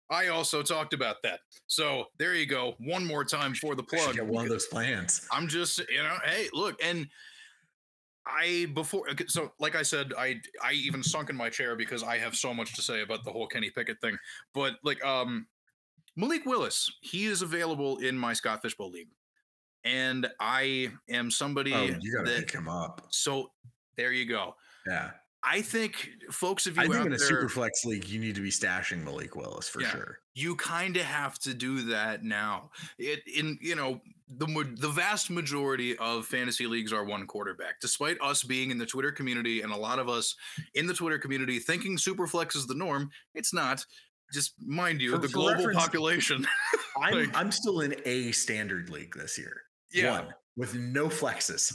I 0.10 0.28
also 0.28 0.62
talked 0.62 0.94
about 0.94 1.18
that. 1.24 1.40
So 1.68 2.06
there 2.20 2.36
you 2.36 2.46
go. 2.46 2.76
One 2.80 3.06
more 3.06 3.24
time 3.24 3.54
for 3.54 3.76
the 3.76 3.84
plug. 3.84 4.16
get 4.16 4.26
one 4.26 4.44
of 4.44 4.50
those 4.50 4.68
plans. 4.68 5.26
I'm 5.32 5.48
just, 5.48 5.80
you 5.90 6.04
know, 6.04 6.18
hey, 6.26 6.48
look, 6.54 6.76
and 6.84 7.08
I 8.26 8.68
before 8.76 9.06
so 9.28 9.52
like 9.60 9.76
I 9.76 9.82
said, 9.82 10.14
I 10.18 10.40
I 10.62 10.74
even 10.74 11.02
sunk 11.02 11.30
in 11.30 11.36
my 11.36 11.50
chair 11.50 11.76
because 11.76 12.04
I 12.04 12.18
have 12.18 12.36
so 12.36 12.54
much 12.54 12.76
to 12.76 12.82
say 12.82 13.02
about 13.02 13.24
the 13.24 13.32
whole 13.32 13.48
Kenny 13.48 13.72
Pickett 13.72 14.00
thing. 14.00 14.18
But 14.54 14.74
like 14.84 15.04
um 15.04 15.48
Malik 16.16 16.46
Willis, 16.46 16.90
he 17.02 17.26
is 17.26 17.42
available 17.42 17.98
in 18.00 18.18
my 18.18 18.34
Scott 18.34 18.62
Fish 18.62 18.76
Bowl 18.76 18.90
league. 18.92 19.10
And 19.84 20.28
I 20.40 20.92
am 21.10 21.32
somebody 21.32 21.74
Oh, 21.74 21.84
you 21.84 22.14
got 22.16 22.26
to 22.26 22.32
that 22.32 22.40
pick 22.42 22.52
him 22.52 22.68
up. 22.70 23.08
so 23.10 23.52
there 23.98 24.12
you 24.12 24.26
go. 24.28 24.56
Yeah. 24.88 25.12
I 25.44 25.62
think 25.62 26.08
folks 26.30 26.68
of 26.68 26.76
you 26.78 26.84
I 26.84 26.88
think 26.88 27.08
in 27.08 27.14
a 27.14 27.18
there, 27.18 27.28
super 27.28 27.50
flex 27.50 27.84
league, 27.84 28.06
you 28.08 28.20
need 28.20 28.36
to 28.36 28.42
be 28.42 28.52
stashing 28.52 29.04
Malik 29.04 29.36
Willis 29.36 29.68
for 29.68 29.82
Yeah. 29.82 29.90
sure. 29.90 30.20
you 30.36 30.56
kind 30.56 30.96
of 30.98 31.04
have 31.04 31.40
to 31.40 31.54
do 31.56 31.82
that 31.86 32.24
now. 32.24 32.70
It 33.00 33.22
in 33.28 33.58
you 33.60 33.76
know 33.76 34.02
the 34.30 34.46
the 34.78 34.88
vast 34.90 35.32
majority 35.32 35.98
of 35.98 36.28
fantasy 36.28 36.68
leagues 36.68 36.94
are 36.94 37.04
one 37.04 37.26
quarterback. 37.26 37.80
Despite 37.82 38.22
us 38.22 38.44
being 38.44 38.70
in 38.70 38.78
the 38.78 38.86
Twitter 38.86 39.12
community 39.12 39.62
and 39.62 39.74
a 39.74 39.78
lot 39.78 39.98
of 39.98 40.08
us 40.08 40.36
in 40.76 40.86
the 40.86 40.94
Twitter 40.94 41.18
community 41.18 41.58
thinking 41.58 41.98
super 41.98 42.28
flex 42.28 42.56
is 42.56 42.68
the 42.68 42.76
norm, 42.76 43.10
it's 43.34 43.52
not. 43.52 43.84
Just 44.34 44.54
mind 44.66 45.02
you, 45.02 45.12
For- 45.12 45.18
the 45.18 45.28
for 45.28 45.34
global 45.34 45.74
population. 45.74 46.48
I'm 47.02 47.14
Like- 47.14 47.36
I'm 47.38 47.52
still 47.52 47.82
in 47.82 47.96
a 48.06 48.32
standard 48.32 48.90
league 48.90 49.14
this 49.16 49.38
year. 49.38 49.62
yeah, 49.92 50.12
One 50.22 50.34
with 50.56 50.76
no 50.76 51.08
flexes. 51.08 51.74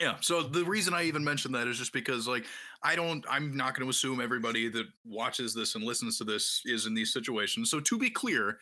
Yeah. 0.00 0.16
So 0.20 0.42
the 0.42 0.64
reason 0.64 0.94
I 0.94 1.02
even 1.04 1.22
mentioned 1.22 1.54
that 1.54 1.66
is 1.68 1.76
just 1.76 1.92
because, 1.92 2.26
like, 2.26 2.46
I 2.82 2.96
don't, 2.96 3.22
I'm 3.28 3.54
not 3.54 3.74
going 3.74 3.84
to 3.86 3.90
assume 3.90 4.18
everybody 4.20 4.68
that 4.70 4.86
watches 5.04 5.52
this 5.52 5.74
and 5.74 5.84
listens 5.84 6.16
to 6.18 6.24
this 6.24 6.62
is 6.64 6.86
in 6.86 6.94
these 6.94 7.12
situations. 7.12 7.70
So 7.70 7.80
to 7.80 7.98
be 7.98 8.08
clear, 8.08 8.58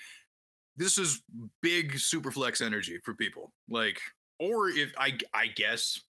this 0.77 0.99
is 0.99 1.23
big 1.63 1.97
super 1.99 2.33
flex 2.33 2.61
energy 2.61 2.99
for 3.05 3.15
people. 3.15 3.53
Like, 3.69 4.01
or 4.41 4.69
if 4.69 4.93
I, 4.99 5.17
I 5.33 5.47
guess, 5.55 6.01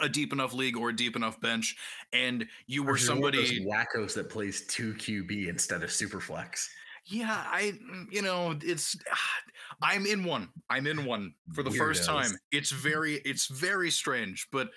a 0.00 0.08
deep 0.08 0.32
enough 0.32 0.54
league 0.54 0.76
or 0.76 0.88
a 0.90 0.96
deep 0.96 1.16
enough 1.16 1.40
bench, 1.40 1.76
and 2.12 2.46
you 2.66 2.82
were 2.82 2.94
Or 2.94 2.98
you're 2.98 3.16
one 3.16 3.24
of 3.24 3.32
those 3.34 3.48
somebody. 3.48 3.66
wackos 3.66 4.14
that 4.14 4.28
plays 4.30 4.66
two 4.66 4.94
QB 4.94 5.48
instead 5.48 5.82
of 5.82 5.92
super 5.92 6.20
flex. 6.20 6.70
Yeah, 7.04 7.44
I, 7.50 7.72
mm, 7.72 8.06
you 8.12 8.22
know, 8.22 8.56
it's, 8.62 8.96
I'm 9.82 10.06
in 10.06 10.22
one. 10.24 10.48
I'm 10.70 10.86
in 10.86 11.04
one 11.04 11.34
for 11.52 11.62
the 11.62 11.70
first 11.70 12.04
time. 12.04 12.30
It's 12.52 12.70
very, 12.70 13.14
it's 13.24 13.46
very 13.48 13.90
strange, 13.90 14.46
but 14.52 14.68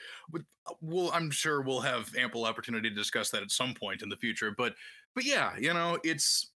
we'll, 0.82 1.12
I'm 1.12 1.30
sure 1.30 1.62
we'll 1.62 1.82
have 1.82 2.10
ample 2.18 2.44
opportunity 2.46 2.90
to 2.90 2.96
discuss 2.96 3.30
that 3.30 3.44
at 3.44 3.52
some 3.52 3.74
point 3.76 4.02
in 4.02 4.10
the 4.10 4.18
future. 4.18 4.52
But, 4.58 4.74
but 5.14 5.24
yeah, 5.24 5.52
you 5.60 5.74
know, 5.74 6.00
it's, 6.04 6.52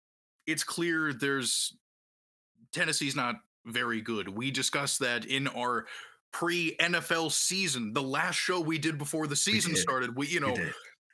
it's 0.47 0.63
clear 0.63 1.13
there's 1.13 1.75
Tennessee's 2.73 3.15
not 3.15 3.35
very 3.67 4.01
good. 4.01 4.29
We 4.29 4.49
discussed 4.49 4.99
that 5.01 5.25
in 5.25 5.47
our 5.49 5.85
pre 6.31 6.75
NFL 6.77 7.31
season, 7.31 7.93
the 7.93 8.03
last 8.03 8.35
show 8.35 8.59
we 8.59 8.77
did 8.77 8.97
before 8.97 9.27
the 9.27 9.35
season 9.35 9.75
started. 9.75 10.15
We, 10.15 10.27
you 10.27 10.39
know, 10.39 10.55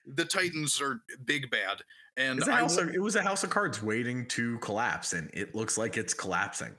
the 0.06 0.26
Titans 0.26 0.82
are 0.82 1.02
big 1.26 1.50
bad, 1.50 1.82
and 2.18 2.44
I 2.44 2.62
of- 2.62 2.90
it 2.94 3.02
was 3.02 3.16
a 3.16 3.22
house 3.22 3.44
of 3.44 3.50
cards 3.50 3.82
waiting 3.82 4.28
to 4.30 4.58
collapse, 4.60 5.14
and 5.14 5.30
it 5.34 5.56
looks 5.56 5.78
like 5.78 5.98
it's 5.98 6.14
collapsing. 6.14 6.76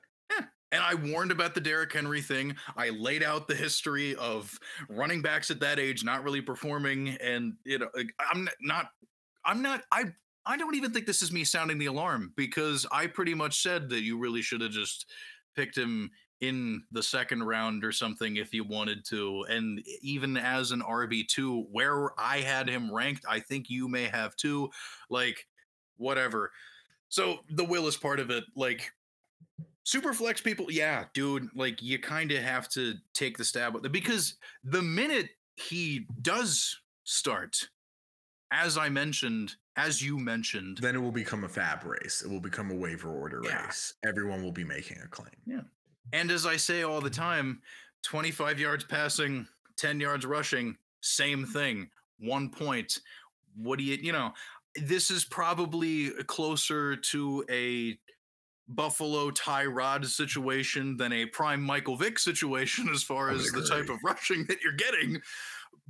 And 0.72 0.82
I 0.82 0.94
warned 0.94 1.30
about 1.30 1.54
the 1.54 1.60
Derrick 1.60 1.92
Henry 1.92 2.20
thing. 2.20 2.56
I 2.76 2.90
laid 2.90 3.22
out 3.22 3.46
the 3.46 3.54
history 3.54 4.16
of 4.16 4.52
running 4.88 5.22
backs 5.22 5.50
at 5.50 5.60
that 5.60 5.78
age 5.78 6.04
not 6.04 6.24
really 6.24 6.40
performing, 6.40 7.10
and 7.22 7.54
you 7.64 7.78
know, 7.78 7.88
I'm 8.32 8.48
not, 8.60 8.90
I'm 9.44 9.62
not, 9.62 9.84
I, 9.92 10.06
I 10.44 10.56
don't 10.56 10.74
even 10.74 10.92
think 10.92 11.06
this 11.06 11.22
is 11.22 11.32
me 11.32 11.44
sounding 11.44 11.78
the 11.78 11.86
alarm 11.86 12.32
because 12.36 12.84
I 12.90 13.06
pretty 13.06 13.32
much 13.32 13.62
said 13.62 13.88
that 13.90 14.02
you 14.02 14.18
really 14.18 14.42
should 14.42 14.60
have 14.60 14.72
just 14.72 15.06
picked 15.54 15.78
him 15.78 16.10
in 16.40 16.82
the 16.92 17.02
second 17.02 17.42
round 17.44 17.84
or 17.84 17.92
something 17.92 18.36
if 18.36 18.52
you 18.52 18.62
wanted 18.64 19.04
to. 19.06 19.44
And 19.48 19.82
even 20.02 20.36
as 20.36 20.70
an 20.70 20.82
RB 20.82 21.26
two, 21.26 21.62
where 21.72 22.10
I 22.20 22.38
had 22.38 22.68
him 22.68 22.92
ranked, 22.92 23.24
I 23.28 23.40
think 23.40 23.70
you 23.70 23.88
may 23.88 24.04
have 24.04 24.36
too. 24.36 24.70
Like, 25.08 25.46
whatever. 25.96 26.52
So 27.08 27.38
the 27.50 27.64
Willis 27.64 27.96
part 27.96 28.20
of 28.20 28.30
it, 28.30 28.44
like 28.54 28.92
super 29.84 30.12
flex 30.12 30.40
people, 30.40 30.66
yeah, 30.70 31.04
dude, 31.14 31.48
like 31.54 31.80
you 31.82 31.98
kind 31.98 32.32
of 32.32 32.42
have 32.42 32.68
to 32.70 32.94
take 33.14 33.38
the 33.38 33.44
stab 33.44 33.74
with 33.74 33.86
it 33.86 33.92
because 33.92 34.36
the 34.64 34.82
minute 34.82 35.30
he 35.54 36.06
does 36.20 36.78
start, 37.04 37.70
as 38.52 38.76
I 38.76 38.88
mentioned, 38.90 39.54
as 39.76 40.02
you 40.02 40.18
mentioned, 40.18 40.78
Then 40.78 40.96
it 40.96 41.00
will 41.00 41.12
become 41.12 41.44
a 41.44 41.48
FAAB 41.48 41.84
race. 41.84 42.22
It 42.22 42.30
will 42.30 42.40
become 42.40 42.70
a 42.70 42.74
waiver 42.74 43.10
order 43.10 43.40
Yeah. 43.44 43.66
race. 43.66 43.94
Everyone 44.04 44.42
will 44.42 44.52
be 44.52 44.64
making 44.64 44.98
a 45.00 45.06
claim. 45.08 45.64
And 46.12 46.30
as 46.30 46.46
I 46.46 46.56
say 46.56 46.82
all 46.82 47.00
the 47.00 47.10
time, 47.10 47.60
25 48.04 48.58
yards 48.58 48.84
passing, 48.84 49.46
10 49.76 50.00
yards 50.00 50.24
rushing, 50.24 50.76
same 51.00 51.44
thing, 51.44 51.88
one 52.18 52.50
point. 52.50 52.98
What 53.56 53.78
do 53.78 53.84
you, 53.84 53.96
you 54.00 54.12
know, 54.12 54.32
this 54.76 55.10
is 55.10 55.24
probably 55.24 56.10
closer 56.26 56.96
to 56.96 57.44
a 57.50 57.98
Buffalo 58.68 59.30
Tyrod 59.30 60.04
situation 60.06 60.96
than 60.96 61.12
a 61.12 61.26
prime 61.26 61.62
Michael 61.62 61.96
Vick 61.96 62.18
situation 62.18 62.88
as 62.92 63.02
far 63.02 63.30
as 63.30 63.50
the 63.52 63.66
type 63.66 63.88
of 63.88 63.98
rushing 64.04 64.44
that 64.46 64.62
you're 64.62 64.72
getting. 64.72 65.20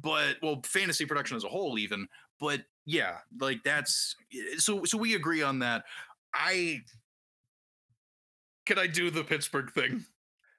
But 0.01 0.37
well, 0.43 0.61
fantasy 0.65 1.07
production 1.07 1.37
as 1.37 1.45
a 1.45 1.49
whole, 1.49 1.79
even. 1.79 2.07
But 2.39 2.63
yeah, 2.85 3.19
like 3.41 3.63
that's 3.65 4.15
so. 4.59 4.85
So 4.85 4.99
we 4.99 5.15
agree 5.15 5.43
on 5.43 5.61
that. 5.61 5.85
I 6.35 6.83
can 8.67 8.79
I 8.79 8.87
do 8.87 9.11
the 9.11 9.25
Pittsburgh 9.25 9.71
thing? 9.73 10.05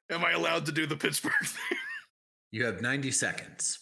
Am 0.09 0.23
I 0.23 0.31
allowed 0.31 0.65
to 0.67 0.71
do 0.71 0.85
the 0.85 0.95
Pittsburgh 0.95 1.33
thing? 1.43 1.77
You 2.51 2.65
have 2.65 2.81
90 2.81 3.11
seconds. 3.11 3.79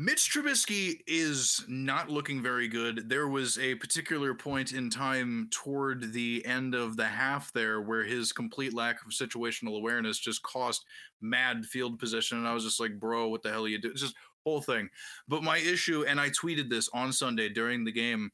Mitch 0.00 0.30
Trubisky 0.30 1.00
is 1.08 1.64
not 1.66 2.08
looking 2.08 2.40
very 2.40 2.68
good. 2.68 3.08
There 3.08 3.26
was 3.26 3.58
a 3.58 3.74
particular 3.74 4.32
point 4.32 4.72
in 4.72 4.90
time 4.90 5.48
toward 5.50 6.12
the 6.12 6.46
end 6.46 6.76
of 6.76 6.96
the 6.96 7.04
half 7.04 7.52
there 7.52 7.80
where 7.80 8.04
his 8.04 8.32
complete 8.32 8.72
lack 8.72 9.04
of 9.04 9.10
situational 9.10 9.76
awareness 9.76 10.20
just 10.20 10.40
cost 10.44 10.84
mad 11.20 11.66
field 11.66 11.98
position. 11.98 12.38
And 12.38 12.46
I 12.46 12.54
was 12.54 12.62
just 12.62 12.78
like, 12.78 13.00
bro, 13.00 13.26
what 13.26 13.42
the 13.42 13.50
hell 13.50 13.64
are 13.64 13.68
you 13.68 13.80
doing? 13.80 13.96
Just 13.96 14.14
whole 14.44 14.60
thing. 14.60 14.88
But 15.26 15.42
my 15.42 15.58
issue, 15.58 16.04
and 16.06 16.20
I 16.20 16.30
tweeted 16.30 16.70
this 16.70 16.88
on 16.94 17.12
Sunday 17.12 17.48
during 17.48 17.84
the 17.84 17.90
game, 17.90 18.30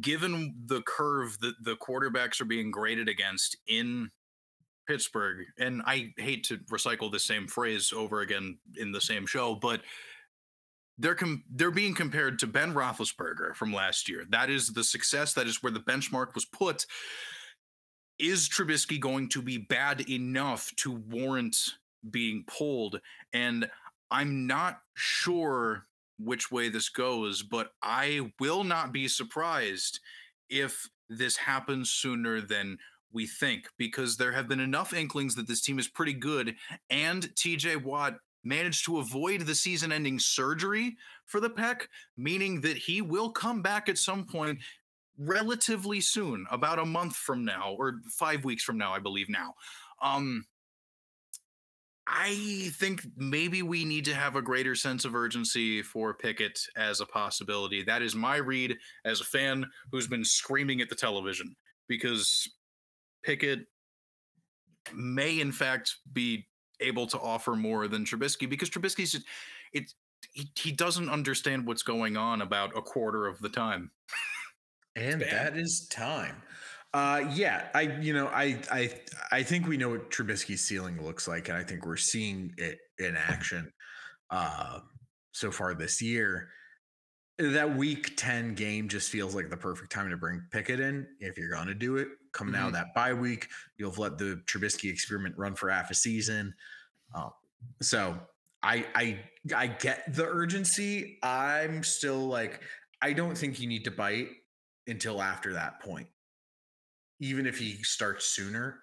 given 0.00 0.54
the 0.66 0.82
curve 0.82 1.38
that 1.40 1.54
the 1.62 1.76
quarterbacks 1.76 2.40
are 2.40 2.46
being 2.46 2.70
graded 2.70 3.08
against 3.08 3.56
in 3.66 4.10
Pittsburgh, 4.88 5.46
and 5.58 5.82
I 5.86 6.12
hate 6.16 6.44
to 6.44 6.58
recycle 6.70 7.10
the 7.10 7.20
same 7.20 7.46
phrase 7.46 7.92
over 7.94 8.20
again 8.20 8.58
in 8.76 8.92
the 8.92 9.00
same 9.00 9.26
show, 9.26 9.54
but 9.54 9.82
they're 10.98 11.14
com- 11.14 11.44
they're 11.50 11.70
being 11.70 11.94
compared 11.94 12.38
to 12.40 12.46
Ben 12.46 12.74
Roethlisberger 12.74 13.54
from 13.54 13.72
last 13.72 14.08
year. 14.08 14.24
That 14.28 14.50
is 14.50 14.68
the 14.68 14.84
success. 14.84 15.34
That 15.34 15.46
is 15.46 15.62
where 15.62 15.72
the 15.72 15.80
benchmark 15.80 16.34
was 16.34 16.44
put. 16.44 16.86
Is 18.18 18.48
Trubisky 18.48 19.00
going 19.00 19.28
to 19.30 19.42
be 19.42 19.58
bad 19.58 20.08
enough 20.08 20.70
to 20.76 20.92
warrant 20.92 21.56
being 22.08 22.44
pulled? 22.46 23.00
And 23.32 23.68
I'm 24.10 24.46
not 24.46 24.80
sure 24.94 25.86
which 26.18 26.50
way 26.50 26.68
this 26.68 26.88
goes, 26.88 27.42
but 27.42 27.70
I 27.82 28.32
will 28.38 28.64
not 28.64 28.92
be 28.92 29.08
surprised 29.08 30.00
if 30.48 30.88
this 31.08 31.36
happens 31.36 31.90
sooner 31.90 32.40
than 32.40 32.78
we 33.12 33.26
think 33.26 33.66
because 33.76 34.16
there 34.16 34.32
have 34.32 34.48
been 34.48 34.60
enough 34.60 34.92
inklings 34.92 35.34
that 35.34 35.46
this 35.46 35.60
team 35.60 35.78
is 35.78 35.88
pretty 35.88 36.14
good 36.14 36.54
and 36.90 37.22
TJ 37.34 37.82
Watt 37.82 38.14
managed 38.44 38.84
to 38.86 38.98
avoid 38.98 39.42
the 39.42 39.54
season 39.54 39.92
ending 39.92 40.18
surgery 40.18 40.96
for 41.26 41.38
the 41.38 41.50
pec 41.50 41.82
meaning 42.16 42.60
that 42.62 42.76
he 42.76 43.02
will 43.02 43.30
come 43.30 43.62
back 43.62 43.88
at 43.88 43.98
some 43.98 44.24
point 44.24 44.58
relatively 45.18 46.00
soon 46.00 46.46
about 46.50 46.78
a 46.78 46.86
month 46.86 47.14
from 47.14 47.44
now 47.44 47.74
or 47.78 48.00
5 48.18 48.44
weeks 48.44 48.64
from 48.64 48.78
now 48.78 48.94
I 48.94 48.98
believe 48.98 49.28
now. 49.28 49.54
Um 50.00 50.46
I 52.06 52.70
think 52.74 53.06
maybe 53.16 53.62
we 53.62 53.84
need 53.84 54.04
to 54.06 54.14
have 54.14 54.34
a 54.34 54.42
greater 54.42 54.74
sense 54.74 55.04
of 55.04 55.14
urgency 55.14 55.82
for 55.82 56.14
Pickett 56.14 56.58
as 56.76 57.00
a 57.00 57.06
possibility. 57.06 57.84
That 57.84 58.02
is 58.02 58.14
my 58.14 58.36
read 58.36 58.76
as 59.04 59.20
a 59.20 59.24
fan 59.24 59.66
who's 59.90 60.08
been 60.08 60.24
screaming 60.24 60.80
at 60.80 60.88
the 60.88 60.96
television 60.96 61.54
because 61.88 62.48
Pickett 63.22 63.60
may 64.92 65.40
in 65.40 65.52
fact 65.52 65.96
be 66.12 66.46
able 66.80 67.06
to 67.06 67.18
offer 67.20 67.54
more 67.54 67.86
than 67.86 68.04
Trubisky 68.04 68.48
because 68.48 68.68
Trubisky's 68.68 69.22
it 69.72 69.92
he, 70.32 70.50
he 70.56 70.72
doesn't 70.72 71.08
understand 71.08 71.66
what's 71.66 71.82
going 71.82 72.16
on 72.16 72.42
about 72.42 72.76
a 72.76 72.82
quarter 72.82 73.26
of 73.26 73.38
the 73.40 73.48
time. 73.48 73.90
and 74.96 75.20
that 75.20 75.56
is 75.56 75.86
time. 75.88 76.42
Uh 76.94 77.24
yeah, 77.32 77.68
I 77.74 77.82
you 78.00 78.12
know, 78.12 78.28
I 78.28 78.58
I 78.70 78.90
I 79.30 79.42
think 79.42 79.66
we 79.66 79.76
know 79.76 79.90
what 79.90 80.10
Trubisky's 80.10 80.60
ceiling 80.60 81.02
looks 81.02 81.26
like 81.26 81.48
and 81.48 81.56
I 81.56 81.62
think 81.62 81.86
we're 81.86 81.96
seeing 81.96 82.52
it 82.58 82.78
in 82.98 83.16
action 83.16 83.72
uh 84.30 84.80
so 85.32 85.50
far 85.50 85.74
this 85.74 86.02
year 86.02 86.48
that 87.38 87.76
week 87.76 88.16
10 88.16 88.54
game 88.54 88.88
just 88.88 89.10
feels 89.10 89.34
like 89.34 89.50
the 89.50 89.56
perfect 89.56 89.90
time 89.90 90.10
to 90.10 90.16
bring 90.16 90.42
Pickett 90.50 90.80
in 90.80 91.06
if 91.18 91.38
you're 91.38 91.50
going 91.50 91.66
to 91.66 91.74
do 91.74 91.96
it. 91.96 92.08
Come 92.32 92.48
mm-hmm. 92.48 92.56
now 92.56 92.70
that 92.70 92.94
bye 92.94 93.14
week, 93.14 93.48
you'll 93.76 93.90
have 93.90 93.98
let 93.98 94.18
the 94.18 94.40
Trubisky 94.46 94.90
experiment 94.90 95.36
run 95.36 95.54
for 95.54 95.70
half 95.70 95.90
a 95.90 95.94
season. 95.94 96.54
Um, 97.14 97.30
so 97.80 98.18
I 98.62 98.86
I 98.94 99.20
I 99.54 99.66
get 99.66 100.14
the 100.14 100.26
urgency. 100.26 101.18
I'm 101.22 101.82
still 101.82 102.26
like 102.26 102.60
I 103.00 103.12
don't 103.12 103.36
think 103.36 103.60
you 103.60 103.68
need 103.68 103.84
to 103.84 103.90
bite 103.90 104.28
until 104.86 105.20
after 105.20 105.54
that 105.54 105.80
point. 105.80 106.06
Even 107.22 107.46
if 107.46 107.58
he 107.58 107.82
starts 107.82 108.26
sooner 108.26 108.80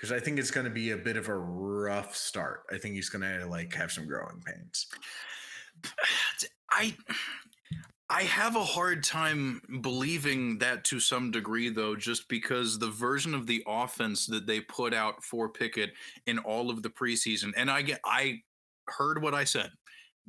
because 0.00 0.12
I 0.12 0.18
think 0.18 0.38
it's 0.38 0.50
going 0.50 0.64
to 0.64 0.70
be 0.70 0.92
a 0.92 0.96
bit 0.96 1.18
of 1.18 1.28
a 1.28 1.36
rough 1.36 2.16
start. 2.16 2.62
I 2.72 2.78
think 2.78 2.94
he's 2.94 3.10
going 3.10 3.20
to 3.22 3.46
like 3.46 3.74
have 3.74 3.92
some 3.92 4.06
growing 4.06 4.40
pains. 4.46 4.86
I 6.70 6.94
I 8.08 8.22
have 8.22 8.56
a 8.56 8.64
hard 8.64 9.04
time 9.04 9.60
believing 9.82 10.58
that 10.58 10.84
to 10.84 10.98
some 10.98 11.30
degree, 11.30 11.68
though, 11.68 11.94
just 11.94 12.28
because 12.28 12.78
the 12.78 12.90
version 12.90 13.34
of 13.34 13.46
the 13.46 13.62
offense 13.68 14.26
that 14.26 14.46
they 14.46 14.60
put 14.60 14.92
out 14.92 15.22
for 15.22 15.48
Pickett 15.48 15.92
in 16.26 16.38
all 16.38 16.70
of 16.70 16.82
the 16.82 16.90
preseason, 16.90 17.52
and 17.56 17.70
I 17.70 17.82
get, 17.82 18.00
I 18.04 18.40
heard 18.88 19.22
what 19.22 19.34
I 19.34 19.44
said 19.44 19.70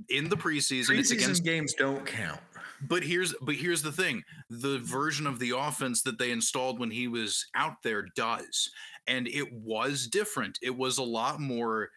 in 0.09 0.29
the 0.29 0.37
preseason. 0.37 0.89
preseason 0.89 0.99
it's 0.99 1.11
against 1.11 1.43
games 1.43 1.73
don't 1.73 2.05
count. 2.05 2.41
But 2.87 3.03
here's, 3.03 3.33
but 3.41 3.55
here's 3.55 3.81
the 3.81 3.91
thing: 3.91 4.23
the 4.49 4.79
version 4.79 5.27
of 5.27 5.39
the 5.39 5.53
offense 5.57 6.01
that 6.03 6.17
they 6.17 6.31
installed 6.31 6.79
when 6.79 6.91
he 6.91 7.07
was 7.07 7.45
out 7.55 7.83
there 7.83 8.07
does, 8.15 8.71
and 9.07 9.27
it 9.27 9.51
was 9.53 10.07
different. 10.07 10.57
It 10.61 10.75
was 10.75 10.97
a 10.97 11.03
lot 11.03 11.39
more 11.39 11.89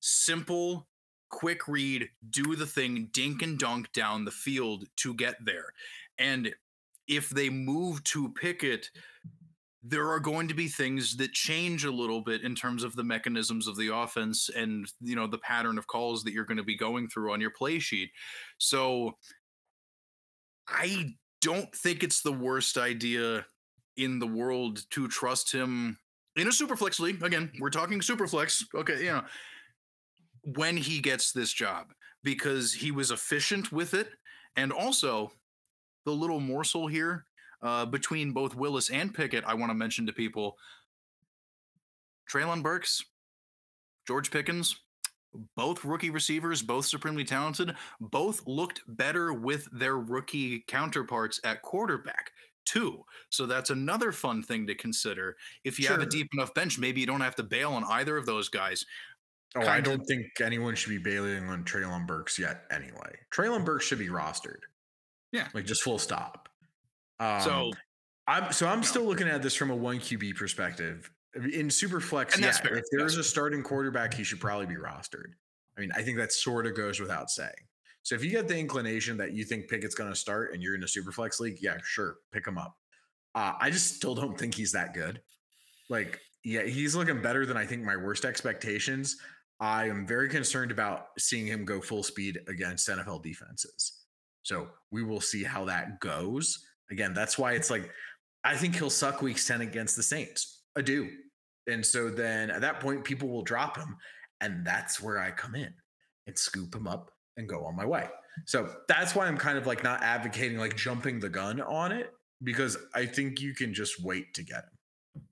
simple 0.00 0.88
quick 1.32 1.66
read, 1.66 2.08
do 2.30 2.54
the 2.54 2.66
thing, 2.66 3.08
dink 3.12 3.42
and 3.42 3.58
dunk 3.58 3.92
down 3.92 4.24
the 4.24 4.30
field 4.30 4.84
to 4.96 5.14
get 5.14 5.36
there. 5.44 5.72
And 6.18 6.54
if 7.08 7.30
they 7.30 7.48
move 7.48 8.04
to 8.04 8.28
Pickett, 8.34 8.90
there 9.82 10.08
are 10.10 10.20
going 10.20 10.46
to 10.46 10.54
be 10.54 10.68
things 10.68 11.16
that 11.16 11.32
change 11.32 11.84
a 11.84 11.90
little 11.90 12.20
bit 12.20 12.42
in 12.42 12.54
terms 12.54 12.84
of 12.84 12.94
the 12.94 13.02
mechanisms 13.02 13.66
of 13.66 13.76
the 13.76 13.92
offense 13.92 14.48
and 14.54 14.86
you 15.00 15.16
know 15.16 15.26
the 15.26 15.38
pattern 15.38 15.76
of 15.76 15.88
calls 15.88 16.22
that 16.22 16.32
you're 16.32 16.44
going 16.44 16.58
to 16.58 16.62
be 16.62 16.76
going 16.76 17.08
through 17.08 17.32
on 17.32 17.40
your 17.40 17.50
play 17.50 17.80
sheet. 17.80 18.10
So 18.58 19.16
I 20.72 21.14
don't 21.40 21.74
think 21.74 22.02
it's 22.02 22.22
the 22.22 22.32
worst 22.32 22.78
idea 22.78 23.46
in 23.96 24.18
the 24.18 24.26
world 24.26 24.84
to 24.90 25.08
trust 25.08 25.52
him 25.52 25.98
in 26.36 26.48
a 26.48 26.52
super 26.52 26.76
flex 26.76 26.98
league. 26.98 27.22
Again, 27.22 27.50
we're 27.60 27.70
talking 27.70 28.00
super 28.00 28.26
flex. 28.26 28.64
Okay, 28.74 29.04
you 29.04 29.12
know, 29.12 29.24
when 30.44 30.76
he 30.76 31.00
gets 31.00 31.32
this 31.32 31.52
job 31.52 31.88
because 32.22 32.72
he 32.72 32.90
was 32.90 33.10
efficient 33.10 33.72
with 33.72 33.94
it. 33.94 34.08
And 34.56 34.72
also, 34.72 35.32
the 36.04 36.12
little 36.12 36.40
morsel 36.40 36.86
here 36.86 37.24
uh, 37.62 37.86
between 37.86 38.32
both 38.32 38.54
Willis 38.54 38.90
and 38.90 39.14
Pickett, 39.14 39.44
I 39.46 39.54
want 39.54 39.70
to 39.70 39.74
mention 39.74 40.06
to 40.06 40.12
people 40.12 40.56
Treylon 42.30 42.62
Burks, 42.62 43.04
George 44.06 44.30
Pickens, 44.30 44.76
both 45.56 45.84
rookie 45.84 46.10
receivers, 46.10 46.62
both 46.62 46.86
supremely 46.86 47.24
talented, 47.24 47.74
both 48.00 48.46
looked 48.46 48.82
better 48.86 49.32
with 49.32 49.68
their 49.72 49.96
rookie 49.96 50.64
counterparts 50.66 51.40
at 51.44 51.62
quarterback 51.62 52.32
too. 52.64 53.04
So 53.30 53.46
that's 53.46 53.70
another 53.70 54.12
fun 54.12 54.42
thing 54.42 54.66
to 54.66 54.74
consider. 54.74 55.36
If 55.64 55.78
you 55.78 55.86
sure. 55.86 55.96
have 55.96 56.06
a 56.06 56.10
deep 56.10 56.28
enough 56.34 56.54
bench, 56.54 56.78
maybe 56.78 57.00
you 57.00 57.06
don't 57.06 57.20
have 57.20 57.36
to 57.36 57.42
bail 57.42 57.72
on 57.72 57.84
either 57.84 58.16
of 58.16 58.26
those 58.26 58.48
guys. 58.48 58.84
Oh, 59.54 59.60
I 59.60 59.80
don't 59.80 60.00
of, 60.00 60.06
think 60.06 60.26
anyone 60.40 60.74
should 60.74 60.90
be 60.90 60.98
bailing 60.98 61.48
on 61.48 61.64
Treylon 61.64 62.06
Burks 62.06 62.38
yet. 62.38 62.64
Anyway, 62.70 63.16
Treylon 63.34 63.64
Burks 63.64 63.84
should 63.84 63.98
be 63.98 64.08
rostered. 64.08 64.60
Yeah, 65.30 65.48
like 65.54 65.66
just 65.66 65.82
full 65.82 65.98
stop. 65.98 66.48
Um, 67.20 67.40
so 67.40 67.70
I'm 68.26 68.52
so 68.52 68.66
I'm 68.66 68.82
still 68.82 69.04
looking 69.04 69.28
at 69.28 69.42
this 69.42 69.54
from 69.54 69.70
a 69.70 69.76
one 69.76 69.98
QB 69.98 70.36
perspective. 70.36 71.10
In 71.34 71.70
super 71.70 72.00
flex, 72.00 72.38
yeah, 72.38 72.54
if 72.64 72.84
there's 72.92 73.16
a 73.16 73.24
starting 73.24 73.62
quarterback, 73.62 74.12
he 74.12 74.22
should 74.22 74.40
probably 74.40 74.66
be 74.66 74.74
rostered. 74.74 75.32
I 75.76 75.80
mean, 75.80 75.90
I 75.94 76.02
think 76.02 76.18
that 76.18 76.32
sort 76.32 76.66
of 76.66 76.76
goes 76.76 77.00
without 77.00 77.30
saying. 77.30 77.50
So 78.02 78.14
if 78.14 78.24
you 78.24 78.30
get 78.30 78.48
the 78.48 78.58
inclination 78.58 79.16
that 79.18 79.32
you 79.32 79.44
think 79.44 79.68
Pickett's 79.68 79.94
going 79.94 80.10
to 80.10 80.16
start 80.16 80.52
and 80.52 80.62
you're 80.62 80.74
in 80.74 80.82
a 80.82 80.88
super 80.88 81.12
flex 81.12 81.40
league, 81.40 81.58
yeah, 81.60 81.78
sure, 81.84 82.16
pick 82.32 82.46
him 82.46 82.58
up. 82.58 82.76
Uh, 83.34 83.52
I 83.58 83.70
just 83.70 83.96
still 83.96 84.14
don't 84.14 84.38
think 84.38 84.54
he's 84.54 84.72
that 84.72 84.92
good. 84.92 85.22
Like, 85.88 86.20
yeah, 86.44 86.64
he's 86.64 86.94
looking 86.94 87.22
better 87.22 87.46
than 87.46 87.56
I 87.56 87.64
think 87.64 87.82
my 87.82 87.96
worst 87.96 88.24
expectations. 88.24 89.16
I 89.60 89.88
am 89.88 90.06
very 90.06 90.28
concerned 90.28 90.72
about 90.72 91.08
seeing 91.18 91.46
him 91.46 91.64
go 91.64 91.80
full 91.80 92.02
speed 92.02 92.40
against 92.48 92.88
NFL 92.88 93.22
defenses. 93.22 94.00
So 94.42 94.68
we 94.90 95.04
will 95.04 95.20
see 95.20 95.44
how 95.44 95.64
that 95.66 96.00
goes. 96.00 96.66
Again, 96.90 97.14
that's 97.14 97.38
why 97.38 97.52
it's 97.52 97.70
like 97.70 97.88
I 98.44 98.56
think 98.56 98.74
he'll 98.74 98.90
suck 98.90 99.22
weeks 99.22 99.46
10 99.46 99.60
against 99.60 99.94
the 99.94 100.02
Saints. 100.02 100.61
I 100.76 100.82
do. 100.82 101.08
And 101.66 101.84
so 101.84 102.10
then 102.10 102.50
at 102.50 102.60
that 102.62 102.80
point, 102.80 103.04
people 103.04 103.28
will 103.28 103.42
drop 103.42 103.76
him. 103.76 103.96
And 104.40 104.66
that's 104.66 105.00
where 105.00 105.18
I 105.18 105.30
come 105.30 105.54
in 105.54 105.72
and 106.26 106.36
scoop 106.36 106.74
him 106.74 106.88
up 106.88 107.10
and 107.36 107.48
go 107.48 107.64
on 107.64 107.76
my 107.76 107.86
way. 107.86 108.08
So 108.46 108.68
that's 108.88 109.14
why 109.14 109.26
I'm 109.26 109.36
kind 109.36 109.58
of 109.58 109.66
like 109.66 109.84
not 109.84 110.02
advocating 110.02 110.58
like 110.58 110.76
jumping 110.76 111.20
the 111.20 111.28
gun 111.28 111.60
on 111.60 111.92
it 111.92 112.12
because 112.42 112.76
I 112.94 113.06
think 113.06 113.40
you 113.40 113.54
can 113.54 113.72
just 113.74 114.02
wait 114.02 114.34
to 114.34 114.42
get 114.42 114.64
him. 114.64 115.22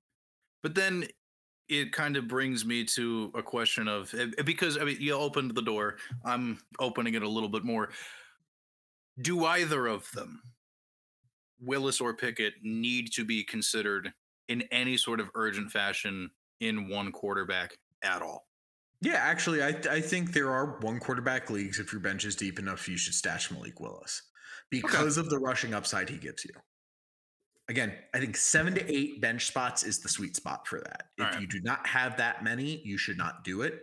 But 0.62 0.74
then 0.74 1.07
it 1.68 1.93
kind 1.93 2.16
of 2.16 2.28
brings 2.28 2.64
me 2.64 2.84
to 2.84 3.32
a 3.34 3.43
question 3.43 3.88
of 3.88 4.12
eh, 4.14 4.26
eh, 4.38 4.43
because 4.43 4.76
I 4.76 4.84
mean 4.84 4.97
you 5.01 5.14
opened 5.14 5.55
the 5.55 5.62
door, 5.62 5.97
I'm 6.24 6.59
opening 6.78 7.14
it 7.14 7.22
a 7.22 7.28
little 7.28 7.49
bit 7.49 7.64
more. 7.64 7.91
Do 9.20 9.45
either 9.45 9.86
of 9.86 10.11
them, 10.12 10.43
Willis 11.61 12.01
or 12.01 12.14
Pickett, 12.14 12.55
need 12.62 13.12
to 13.12 13.24
be 13.24 13.45
considered 13.45 14.12
in 14.51 14.63
any 14.71 14.99
sort 14.99 15.21
of 15.21 15.31
urgent 15.35 15.73
fashion 15.73 16.29
in 16.61 16.91
one 16.91 17.13
quarterback 17.13 17.79
at 18.03 18.21
all? 18.21 18.47
Yeah, 19.01 19.15
actually, 19.15 19.63
I 19.63 19.69
I 19.91 20.01
think 20.03 20.35
there 20.35 20.51
are 20.51 20.79
one 20.81 21.01
quarterback 21.01 21.49
leagues. 21.49 21.79
If 21.79 21.91
your 21.91 22.03
bench 22.03 22.27
is 22.27 22.37
deep 22.37 22.59
enough, 22.59 22.87
you 22.87 22.99
should 22.99 23.15
stash 23.15 23.51
Malik 23.51 23.81
Willis 23.81 24.21
because 24.69 25.17
of 25.17 25.31
the 25.31 25.39
rushing 25.39 25.73
upside 25.73 26.11
he 26.11 26.19
gives 26.19 26.45
you. 26.45 26.53
Again, 27.69 27.95
I 28.13 28.19
think 28.19 28.37
seven 28.37 28.75
to 28.75 28.93
eight 28.93 29.21
bench 29.21 29.47
spots 29.47 29.85
is 29.85 30.01
the 30.01 30.09
sweet 30.09 30.37
spot 30.37 30.67
for 30.67 30.81
that. 30.81 31.05
If 31.17 31.25
Alright. 31.25 31.41
you 31.41 31.47
do 31.47 31.61
not 31.63 31.87
have 31.87 32.17
that 32.19 32.45
many, 32.45 32.83
you 32.85 32.99
should 32.99 33.17
not 33.17 33.45
do 33.45 33.63
it. 33.63 33.81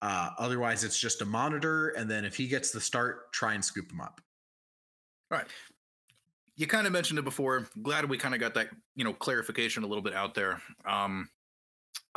Uh, 0.00 0.30
otherwise, 0.38 0.82
it's 0.82 0.98
just 0.98 1.22
a 1.22 1.26
monitor, 1.26 1.88
and 1.90 2.10
then 2.10 2.24
if 2.24 2.36
he 2.36 2.48
gets 2.48 2.70
the 2.70 2.80
start, 2.80 3.32
try 3.32 3.54
and 3.54 3.64
scoop 3.64 3.92
him 3.92 4.00
up. 4.00 4.20
All 5.30 5.38
right. 5.38 5.48
You 6.58 6.66
kind 6.66 6.86
of 6.88 6.92
mentioned 6.92 7.18
it 7.20 7.24
before. 7.24 7.68
Glad 7.82 8.10
we 8.10 8.18
kind 8.18 8.34
of 8.34 8.40
got 8.40 8.52
that, 8.54 8.68
you 8.96 9.04
know, 9.04 9.12
clarification 9.12 9.84
a 9.84 9.86
little 9.86 10.02
bit 10.02 10.12
out 10.12 10.34
there. 10.34 10.60
Um, 10.84 11.28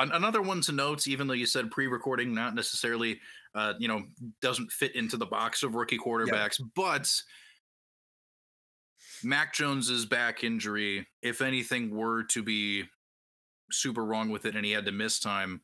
an- 0.00 0.10
another 0.12 0.42
one 0.42 0.60
to 0.62 0.72
note, 0.72 1.06
even 1.06 1.28
though 1.28 1.32
you 1.34 1.46
said 1.46 1.70
pre-recording, 1.70 2.34
not 2.34 2.54
necessarily, 2.56 3.20
uh, 3.54 3.74
you 3.78 3.86
know, 3.86 4.02
doesn't 4.40 4.72
fit 4.72 4.96
into 4.96 5.16
the 5.16 5.26
box 5.26 5.62
of 5.62 5.76
rookie 5.76 5.96
quarterbacks, 5.96 6.60
but 6.74 7.08
Mac 9.22 9.54
Jones's 9.54 10.06
back 10.06 10.42
injury, 10.42 11.06
if 11.22 11.40
anything 11.40 11.94
were 11.94 12.24
to 12.24 12.42
be 12.42 12.84
super 13.70 14.04
wrong 14.04 14.28
with 14.30 14.44
it 14.44 14.56
and 14.56 14.64
he 14.64 14.72
had 14.72 14.86
to 14.86 14.92
miss 14.92 15.20
time, 15.20 15.60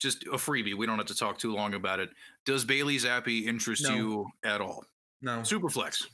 just 0.00 0.24
a 0.24 0.30
freebie. 0.36 0.76
We 0.76 0.86
don't 0.86 0.98
have 0.98 1.06
to 1.06 1.14
talk 1.14 1.38
too 1.38 1.54
long 1.54 1.74
about 1.74 2.00
it. 2.00 2.10
Does 2.44 2.64
Bailey 2.64 2.96
Zappe 2.96 3.44
interest 3.46 3.84
No. 3.84 3.94
you 3.94 4.26
at 4.44 4.60
all? 4.60 4.84
No, 5.22 5.40
Superflex. 5.40 6.06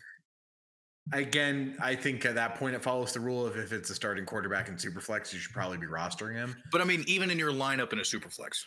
Again, 1.12 1.76
I 1.80 1.94
think 1.94 2.24
at 2.24 2.34
that 2.34 2.57
point 2.57 2.74
it 2.74 2.82
follows 2.82 3.12
the 3.12 3.20
rule 3.20 3.46
of 3.46 3.57
if 3.57 3.72
it's 3.72 3.90
a 3.90 3.94
starting 3.94 4.24
quarterback 4.24 4.68
in 4.68 4.76
Superflex, 4.76 5.32
you 5.32 5.38
should 5.38 5.52
probably 5.52 5.78
be 5.78 5.86
rostering 5.86 6.34
him. 6.34 6.57
But 6.72 6.80
I 6.80 6.84
mean, 6.84 7.04
even 7.07 7.30
in 7.30 7.38
your 7.38 7.52
lineup 7.52 7.92
in 7.92 7.98
a 7.98 8.02
Superflex. 8.02 8.64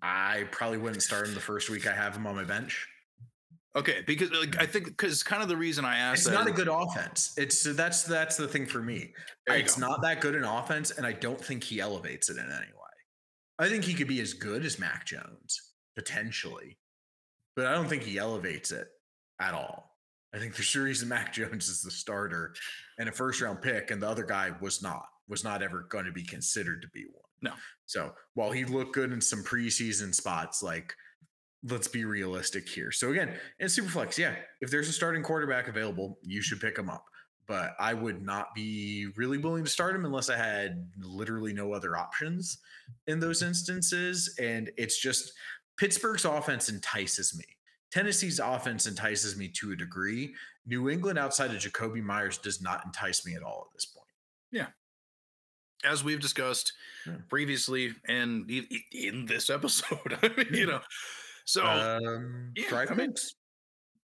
I 0.00 0.44
probably 0.52 0.78
wouldn't 0.78 1.02
start 1.02 1.26
him 1.26 1.34
the 1.34 1.40
first 1.40 1.70
week 1.70 1.86
I 1.86 1.92
have 1.92 2.14
him 2.14 2.26
on 2.26 2.36
my 2.36 2.44
bench. 2.44 2.86
Okay, 3.76 4.02
because 4.06 4.30
like, 4.32 4.60
I 4.60 4.66
think 4.66 4.86
because 4.86 5.22
kind 5.22 5.42
of 5.42 5.48
the 5.48 5.56
reason 5.56 5.84
I 5.84 5.98
asked 5.98 6.26
It's 6.26 6.34
not 6.34 6.48
a 6.48 6.52
good 6.52 6.68
offense. 6.68 7.34
It's 7.36 7.60
so 7.60 7.72
that's 7.72 8.02
that's 8.02 8.36
the 8.36 8.48
thing 8.48 8.66
for 8.66 8.80
me. 8.80 9.12
It's 9.46 9.76
go. 9.76 9.88
not 9.88 10.02
that 10.02 10.20
good 10.20 10.34
an 10.34 10.44
offense, 10.44 10.90
and 10.90 11.06
I 11.06 11.12
don't 11.12 11.40
think 11.40 11.62
he 11.62 11.80
elevates 11.80 12.30
it 12.30 12.38
in 12.38 12.44
any 12.44 12.50
way. 12.50 12.88
I 13.58 13.68
think 13.68 13.84
he 13.84 13.94
could 13.94 14.08
be 14.08 14.20
as 14.20 14.32
good 14.32 14.64
as 14.64 14.78
Mac 14.78 15.04
Jones 15.04 15.72
potentially, 15.96 16.78
but 17.58 17.66
I 17.66 17.72
don't 17.72 17.88
think 17.88 18.04
he 18.04 18.18
elevates 18.18 18.70
it 18.70 18.86
at 19.40 19.52
all. 19.52 19.96
I 20.32 20.38
think 20.38 20.54
there's 20.54 20.76
a 20.76 20.80
reason 20.80 21.08
Mac 21.08 21.32
Jones 21.34 21.68
is 21.68 21.82
the 21.82 21.90
starter 21.90 22.54
and 23.00 23.08
a 23.08 23.12
first 23.12 23.40
round 23.40 23.60
pick, 23.60 23.90
and 23.90 24.00
the 24.00 24.08
other 24.08 24.22
guy 24.22 24.52
was 24.60 24.80
not 24.80 25.06
was 25.28 25.42
not 25.42 25.60
ever 25.60 25.84
going 25.90 26.04
to 26.04 26.12
be 26.12 26.22
considered 26.22 26.80
to 26.82 26.88
be 26.94 27.04
one. 27.12 27.50
No. 27.50 27.50
So 27.86 28.12
while 28.34 28.52
he 28.52 28.64
looked 28.64 28.94
good 28.94 29.12
in 29.12 29.20
some 29.20 29.42
preseason 29.42 30.14
spots, 30.14 30.62
like 30.62 30.94
let's 31.68 31.88
be 31.88 32.04
realistic 32.04 32.68
here. 32.68 32.92
So 32.92 33.10
again, 33.10 33.34
in 33.58 33.66
Superflex, 33.66 34.16
yeah, 34.18 34.36
if 34.60 34.70
there's 34.70 34.88
a 34.88 34.92
starting 34.92 35.24
quarterback 35.24 35.66
available, 35.66 36.20
you 36.22 36.40
should 36.40 36.60
pick 36.60 36.78
him 36.78 36.88
up. 36.88 37.06
But 37.48 37.74
I 37.80 37.92
would 37.92 38.22
not 38.22 38.54
be 38.54 39.08
really 39.16 39.38
willing 39.38 39.64
to 39.64 39.70
start 39.70 39.96
him 39.96 40.04
unless 40.04 40.30
I 40.30 40.36
had 40.36 40.86
literally 41.00 41.52
no 41.52 41.72
other 41.72 41.96
options 41.96 42.58
in 43.08 43.18
those 43.18 43.42
instances. 43.42 44.36
And 44.38 44.70
it's 44.76 45.00
just 45.00 45.32
Pittsburgh's 45.78 46.24
offense 46.24 46.68
entices 46.68 47.36
me. 47.38 47.44
Tennessee's 47.90 48.38
offense 48.38 48.86
entices 48.86 49.36
me 49.36 49.48
to 49.48 49.72
a 49.72 49.76
degree. 49.76 50.34
New 50.66 50.90
England 50.90 51.18
outside 51.18 51.50
of 51.52 51.56
Jakobi 51.56 52.02
Meyers 52.02 52.36
does 52.38 52.60
not 52.60 52.84
entice 52.84 53.24
me 53.24 53.34
at 53.34 53.42
all 53.42 53.66
at 53.70 53.74
this 53.74 53.86
point. 53.86 54.06
Yeah. 54.52 54.66
As 55.84 56.02
we've 56.04 56.20
discussed 56.20 56.72
Yeah. 57.06 57.14
previously 57.28 57.94
and 58.06 58.50
in 58.92 59.24
this 59.26 59.48
episode. 59.48 60.18
I 60.22 60.28
mean, 60.36 60.52
you 60.52 60.66
know, 60.66 60.80
so 61.44 61.64
um, 61.64 62.52
yeah, 62.56 62.68
Thrive 62.68 62.90
I 62.90 62.94
mean, 62.94 63.08
picks. 63.12 63.34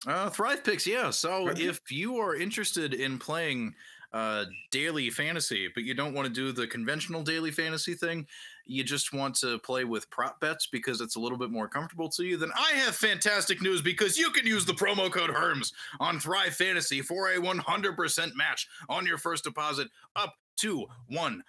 Uh, 0.06 0.30
Thrive 0.30 0.64
Picks, 0.64 0.86
yeah. 0.86 1.10
So 1.12 1.46
Thrive 1.46 1.60
if 1.62 1.80
you 1.92 2.18
are 2.18 2.36
interested 2.36 2.94
in 2.94 3.18
playing 3.18 3.74
uh, 4.14 4.46
daily 4.72 5.10
fantasy, 5.10 5.70
but 5.74 5.84
you 5.84 5.94
don't 5.94 6.14
want 6.14 6.28
to 6.28 6.34
do 6.34 6.52
the 6.52 6.68
conventional 6.68 7.24
daily 7.24 7.52
fantasy 7.52 7.94
thing, 7.94 8.28
you 8.66 8.84
just 8.84 9.14
want 9.14 9.36
to 9.36 9.60
play 9.60 9.84
with 9.84 10.10
prop 10.10 10.40
bets 10.40 10.68
because 10.68 11.02
it's 11.02 11.16
a 11.16 11.20
little 11.20 11.38
bit 11.38 11.50
more 11.50 11.68
comfortable 11.68 12.10
to 12.10 12.24
you, 12.24 12.38
then 12.38 12.52
I 12.56 12.74
have 12.74 12.96
fantastic 12.96 13.62
news 13.62 13.82
because 13.82 14.18
you 14.18 14.30
can 14.32 14.46
use 14.46 14.66
the 14.66 14.74
promo 14.74 15.12
code 15.12 15.30
HERMS 15.30 15.74
on 16.00 16.20
Thrive 16.20 16.54
Fantasy 16.54 17.02
for 17.02 17.32
a 17.32 17.38
100% 17.38 18.36
match 18.36 18.68
on 18.90 19.06
your 19.06 19.18
first 19.18 19.44
deposit 19.44 19.88
up 20.16 20.36
to 20.58 20.86
$100. 21.12 21.42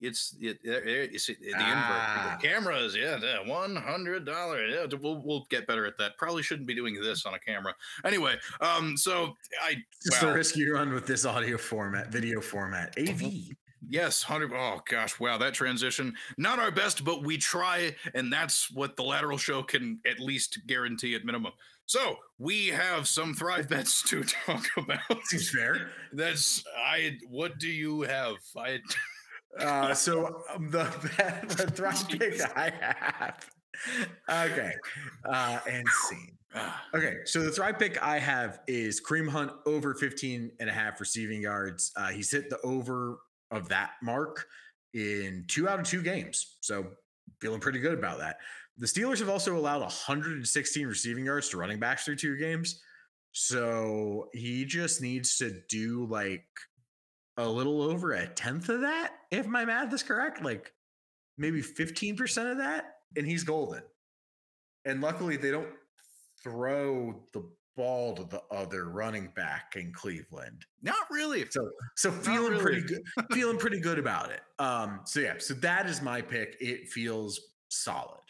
It's 0.00 0.36
it, 0.40 0.58
it, 0.62 1.10
it's 1.12 1.26
the 1.26 1.34
invert. 1.42 1.56
Ah. 1.58 2.38
The 2.40 2.48
cameras, 2.48 2.96
yeah, 2.96 3.18
one 3.46 3.74
hundred 3.74 4.24
dollars. 4.24 4.72
Yeah, 4.74 4.98
we'll 5.00 5.20
we'll 5.24 5.46
get 5.50 5.66
better 5.66 5.86
at 5.86 5.98
that. 5.98 6.16
Probably 6.16 6.42
shouldn't 6.42 6.68
be 6.68 6.74
doing 6.74 7.00
this 7.00 7.26
on 7.26 7.34
a 7.34 7.38
camera. 7.38 7.74
Anyway, 8.04 8.36
um, 8.60 8.96
so 8.96 9.36
I 9.62 9.76
It's 10.04 10.22
wow. 10.22 10.28
the 10.28 10.34
risk 10.34 10.56
you 10.56 10.74
run 10.74 10.92
with 10.92 11.06
this 11.06 11.24
audio 11.24 11.58
format, 11.58 12.12
video 12.12 12.40
format. 12.40 12.94
AV. 12.98 13.22
yes, 13.88 14.22
hundred. 14.22 14.52
Oh 14.54 14.80
gosh, 14.88 15.18
wow, 15.18 15.36
that 15.38 15.54
transition. 15.54 16.14
Not 16.36 16.58
our 16.60 16.70
best, 16.70 17.04
but 17.04 17.24
we 17.24 17.36
try, 17.36 17.94
and 18.14 18.32
that's 18.32 18.70
what 18.70 18.96
the 18.96 19.02
lateral 19.02 19.38
show 19.38 19.62
can 19.62 19.98
at 20.06 20.20
least 20.20 20.60
guarantee 20.66 21.14
at 21.16 21.24
minimum. 21.24 21.52
So 21.86 22.18
we 22.38 22.66
have 22.68 23.08
some 23.08 23.32
thrive 23.34 23.68
bets 23.68 24.02
to 24.10 24.22
talk 24.46 24.64
about. 24.76 25.00
Seems 25.24 25.48
fair. 25.50 25.90
That's 26.12 26.62
I. 26.76 27.18
What 27.28 27.58
do 27.58 27.66
you 27.68 28.02
have? 28.02 28.36
I. 28.56 28.78
Uh, 29.58 29.94
so 29.94 30.42
um, 30.54 30.70
the, 30.70 30.84
the 31.56 31.70
thrive 31.70 32.08
pick 32.08 32.40
I 32.56 32.72
have. 32.80 33.50
Okay. 34.28 34.72
Uh, 35.24 35.58
and 35.68 35.86
scene. 36.08 36.36
ah, 36.54 36.84
Okay. 36.94 37.18
So 37.24 37.42
the 37.42 37.50
thrive 37.50 37.78
pick 37.78 38.02
I 38.02 38.18
have 38.18 38.60
is 38.66 39.00
Kareem 39.00 39.28
Hunt 39.28 39.52
over 39.66 39.94
15 39.94 40.52
and 40.60 40.68
a 40.68 40.72
half 40.72 41.00
receiving 41.00 41.42
yards. 41.42 41.92
Uh, 41.96 42.08
he's 42.08 42.30
hit 42.30 42.50
the 42.50 42.60
over 42.62 43.18
of 43.50 43.68
that 43.68 43.92
mark 44.02 44.46
in 44.94 45.44
two 45.48 45.68
out 45.68 45.80
of 45.80 45.86
two 45.86 46.02
games. 46.02 46.56
So 46.60 46.86
feeling 47.40 47.60
pretty 47.60 47.78
good 47.78 47.94
about 47.98 48.18
that. 48.18 48.38
The 48.78 48.86
Steelers 48.86 49.18
have 49.18 49.28
also 49.28 49.56
allowed 49.56 49.80
116 49.80 50.86
receiving 50.86 51.24
yards 51.26 51.48
to 51.50 51.56
running 51.56 51.78
backs 51.80 52.04
through 52.04 52.16
two 52.16 52.36
games. 52.36 52.80
So 53.32 54.28
he 54.32 54.64
just 54.64 55.02
needs 55.02 55.36
to 55.38 55.60
do 55.68 56.06
like 56.06 56.46
a 57.38 57.48
little 57.48 57.80
over 57.80 58.12
a 58.12 58.26
tenth 58.26 58.68
of 58.68 58.82
that, 58.82 59.12
if 59.30 59.46
my 59.46 59.64
math 59.64 59.92
is 59.94 60.02
correct. 60.02 60.42
Like 60.42 60.72
maybe 61.38 61.62
15% 61.62 62.50
of 62.50 62.58
that, 62.58 62.96
and 63.16 63.26
he's 63.26 63.44
golden. 63.44 63.82
And 64.84 65.00
luckily, 65.00 65.36
they 65.36 65.50
don't 65.50 65.68
throw 66.42 67.22
the 67.32 67.48
ball 67.76 68.14
to 68.16 68.24
the 68.24 68.42
other 68.50 68.86
running 68.86 69.28
back 69.36 69.74
in 69.76 69.92
Cleveland. 69.92 70.66
not 70.82 70.96
really. 71.10 71.46
So 71.48 71.70
so 71.96 72.10
feeling 72.10 72.52
really. 72.52 72.62
pretty 72.62 72.82
good, 72.82 73.02
feeling 73.32 73.56
pretty 73.56 73.80
good 73.80 73.98
about 73.98 74.30
it. 74.30 74.40
Um, 74.58 75.00
so 75.04 75.20
yeah, 75.20 75.34
so 75.38 75.54
that 75.54 75.86
is 75.86 76.02
my 76.02 76.20
pick. 76.20 76.56
It 76.60 76.88
feels 76.88 77.40
solid. 77.68 78.20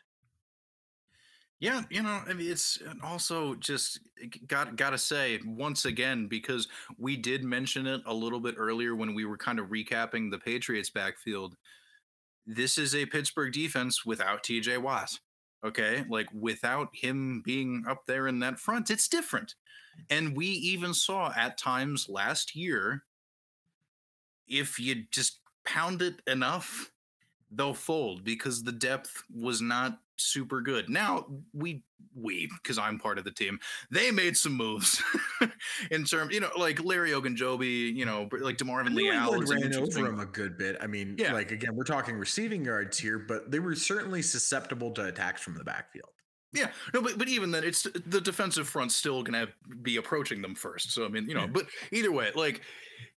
Yeah, 1.60 1.82
you 1.90 2.02
know, 2.02 2.22
I 2.28 2.34
mean, 2.34 2.50
it's 2.50 2.78
also 3.02 3.54
just 3.56 4.00
eh, 4.22 4.28
got 4.46 4.76
got 4.76 4.90
to 4.90 4.98
say 4.98 5.40
once 5.44 5.84
again 5.86 6.28
because 6.28 6.68
we 6.98 7.16
did 7.16 7.42
mention 7.42 7.86
it 7.86 8.00
a 8.06 8.14
little 8.14 8.38
bit 8.38 8.54
earlier 8.56 8.94
when 8.94 9.12
we 9.14 9.24
were 9.24 9.36
kind 9.36 9.58
of 9.58 9.66
recapping 9.66 10.30
the 10.30 10.38
Patriots 10.38 10.90
backfield. 10.90 11.56
This 12.46 12.78
is 12.78 12.94
a 12.94 13.06
Pittsburgh 13.06 13.52
defense 13.52 14.06
without 14.06 14.44
TJ 14.44 14.78
Watt. 14.80 15.18
Okay, 15.64 16.04
like 16.08 16.28
without 16.32 16.88
him 16.92 17.42
being 17.44 17.84
up 17.88 18.06
there 18.06 18.28
in 18.28 18.38
that 18.38 18.60
front, 18.60 18.90
it's 18.90 19.08
different. 19.08 19.56
And 20.10 20.36
we 20.36 20.46
even 20.46 20.94
saw 20.94 21.32
at 21.36 21.58
times 21.58 22.08
last 22.08 22.54
year 22.54 23.02
if 24.46 24.78
you 24.78 25.04
just 25.10 25.40
pound 25.64 26.02
it 26.02 26.22
enough, 26.26 26.90
they'll 27.50 27.74
fold 27.74 28.24
because 28.24 28.62
the 28.62 28.72
depth 28.72 29.22
was 29.34 29.60
not 29.60 29.98
super 30.16 30.60
good. 30.60 30.88
Now 30.88 31.26
we 31.52 31.84
we 32.14 32.48
because 32.62 32.78
I'm 32.78 32.98
part 32.98 33.18
of 33.18 33.24
the 33.24 33.30
team, 33.30 33.58
they 33.90 34.10
made 34.10 34.36
some 34.36 34.54
moves 34.54 35.02
in 35.90 36.04
terms, 36.04 36.34
you 36.34 36.40
know, 36.40 36.50
like 36.56 36.82
Larry 36.82 37.10
Ogunjobi, 37.10 37.94
you 37.94 38.04
know, 38.04 38.28
like 38.40 38.56
Demarvin 38.56 38.94
Leal. 38.94 39.12
Ran 39.12 39.74
over 39.74 40.06
him 40.06 40.20
a 40.20 40.26
good 40.26 40.58
bit. 40.58 40.76
I 40.80 40.86
mean, 40.86 41.16
Yeah. 41.18 41.32
like 41.32 41.52
again, 41.52 41.74
we're 41.76 41.84
talking 41.84 42.16
receiving 42.16 42.64
yards 42.64 42.98
here, 42.98 43.18
but 43.18 43.50
they 43.50 43.60
were 43.60 43.74
certainly 43.74 44.22
susceptible 44.22 44.90
to 44.92 45.04
attacks 45.06 45.42
from 45.42 45.54
the 45.54 45.64
backfield. 45.64 46.10
Yeah, 46.52 46.70
no, 46.94 47.02
but 47.02 47.18
but 47.18 47.28
even 47.28 47.50
then, 47.50 47.62
it's 47.62 47.82
the 47.82 48.20
defensive 48.20 48.66
front's 48.68 48.96
still 48.96 49.22
gonna 49.22 49.48
be 49.82 49.96
approaching 49.98 50.40
them 50.40 50.54
first. 50.54 50.92
So 50.92 51.04
I 51.04 51.08
mean, 51.08 51.28
you 51.28 51.34
know, 51.34 51.46
but 51.46 51.66
either 51.92 52.10
way, 52.10 52.30
like 52.34 52.62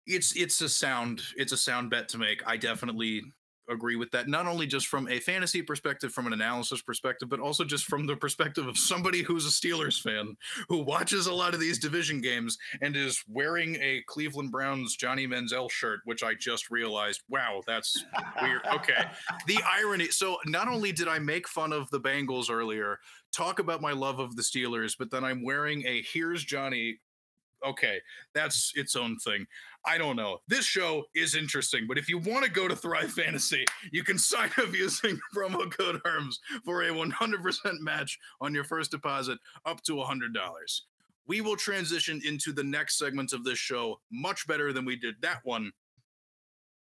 it's 0.04 0.34
it's 0.36 0.60
a 0.60 0.68
sound 0.68 1.22
it's 1.36 1.52
a 1.52 1.56
sound 1.56 1.90
bet 1.90 2.08
to 2.08 2.18
make. 2.18 2.42
I 2.44 2.56
definitely 2.56 3.22
agree 3.70 3.96
with 3.96 4.10
that. 4.10 4.28
Not 4.28 4.46
only 4.46 4.66
just 4.66 4.88
from 4.88 5.08
a 5.08 5.20
fantasy 5.20 5.62
perspective, 5.62 6.12
from 6.12 6.26
an 6.26 6.32
analysis 6.32 6.82
perspective, 6.82 7.28
but 7.28 7.40
also 7.40 7.64
just 7.64 7.86
from 7.86 8.06
the 8.06 8.16
perspective 8.16 8.66
of 8.66 8.76
somebody 8.76 9.22
who's 9.22 9.46
a 9.46 9.48
Steelers 9.48 10.00
fan 10.00 10.36
who 10.68 10.78
watches 10.78 11.26
a 11.26 11.32
lot 11.32 11.54
of 11.54 11.60
these 11.60 11.78
division 11.78 12.20
games 12.20 12.58
and 12.82 12.96
is 12.96 13.22
wearing 13.28 13.76
a 13.76 14.02
Cleveland 14.06 14.50
Browns 14.50 14.96
Johnny 14.96 15.26
Manziel 15.26 15.70
shirt, 15.70 16.00
which 16.04 16.22
I 16.22 16.34
just 16.34 16.70
realized, 16.70 17.22
wow, 17.28 17.62
that's 17.66 18.04
weird. 18.42 18.62
Okay. 18.74 19.04
The 19.46 19.58
irony. 19.64 20.08
So 20.08 20.36
not 20.46 20.68
only 20.68 20.92
did 20.92 21.08
I 21.08 21.18
make 21.18 21.48
fun 21.48 21.72
of 21.72 21.88
the 21.90 22.00
Bengals 22.00 22.50
earlier, 22.50 22.98
talk 23.32 23.58
about 23.58 23.80
my 23.80 23.92
love 23.92 24.18
of 24.18 24.36
the 24.36 24.42
Steelers, 24.42 24.94
but 24.98 25.10
then 25.10 25.24
I'm 25.24 25.42
wearing 25.42 25.84
a 25.86 26.02
here's 26.12 26.44
Johnny 26.44 26.98
okay, 27.64 28.00
that's 28.34 28.72
its 28.74 28.96
own 28.96 29.16
thing. 29.18 29.46
I 29.86 29.96
don't 29.96 30.16
know. 30.16 30.38
This 30.48 30.64
show 30.64 31.04
is 31.14 31.34
interesting, 31.34 31.86
but 31.88 31.98
if 31.98 32.08
you 32.08 32.18
want 32.18 32.44
to 32.44 32.50
go 32.50 32.68
to 32.68 32.76
Thrive 32.76 33.12
Fantasy, 33.12 33.64
you 33.92 34.04
can 34.04 34.18
sign 34.18 34.50
up 34.58 34.72
using 34.74 35.18
promo 35.34 35.70
code 35.70 36.00
HERMS 36.04 36.38
for 36.64 36.82
a 36.82 36.90
100% 36.90 37.80
match 37.80 38.18
on 38.40 38.54
your 38.54 38.64
first 38.64 38.90
deposit 38.90 39.38
up 39.64 39.82
to 39.84 39.92
$100. 39.92 40.20
We 41.26 41.40
will 41.40 41.56
transition 41.56 42.20
into 42.24 42.52
the 42.52 42.64
next 42.64 42.98
segment 42.98 43.32
of 43.32 43.44
this 43.44 43.58
show 43.58 44.00
much 44.10 44.46
better 44.46 44.72
than 44.72 44.84
we 44.84 44.96
did 44.96 45.14
that 45.22 45.38
one 45.44 45.72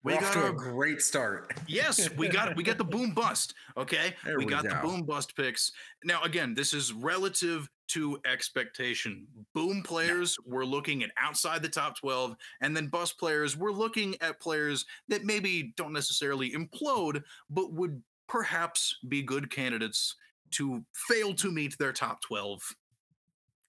we 0.03 0.17
got 0.17 0.35
a 0.35 0.51
great 0.51 1.01
start. 1.01 1.53
yes, 1.67 2.09
we 2.17 2.27
got 2.27 2.55
we 2.55 2.63
got 2.63 2.77
the 2.77 2.83
boom 2.83 3.11
bust. 3.15 3.53
Okay, 3.77 4.13
we, 4.25 4.37
we, 4.37 4.45
got 4.45 4.63
go. 4.63 4.69
the 4.69 4.75
boom 4.75 5.03
bust 5.03 5.35
picks. 5.35 5.71
Now, 6.03 6.21
again, 6.23 6.53
this 6.53 6.73
is 6.73 6.91
relative 6.91 7.69
to 7.89 8.19
expectation. 8.29 9.25
Boom 9.53 9.81
players 9.81 10.37
yeah. 10.45 10.53
were 10.53 10.65
looking 10.65 11.03
at 11.03 11.11
outside 11.17 11.61
the 11.61 11.69
top 11.69 11.97
twelve, 11.97 12.35
and 12.61 12.75
then 12.75 12.87
bust 12.87 13.17
players 13.17 13.55
were 13.55 13.71
looking 13.71 14.15
at 14.21 14.41
players 14.41 14.85
that 15.07 15.23
maybe 15.23 15.73
don't 15.77 15.93
necessarily 15.93 16.51
implode, 16.51 17.23
but 17.49 17.73
would 17.73 18.01
perhaps 18.27 18.97
be 19.07 19.21
good 19.21 19.49
candidates 19.49 20.15
to 20.51 20.83
fail 20.93 21.33
to 21.35 21.49
meet 21.49 21.77
their 21.77 21.93
top 21.93 22.21
twelve. 22.21 22.61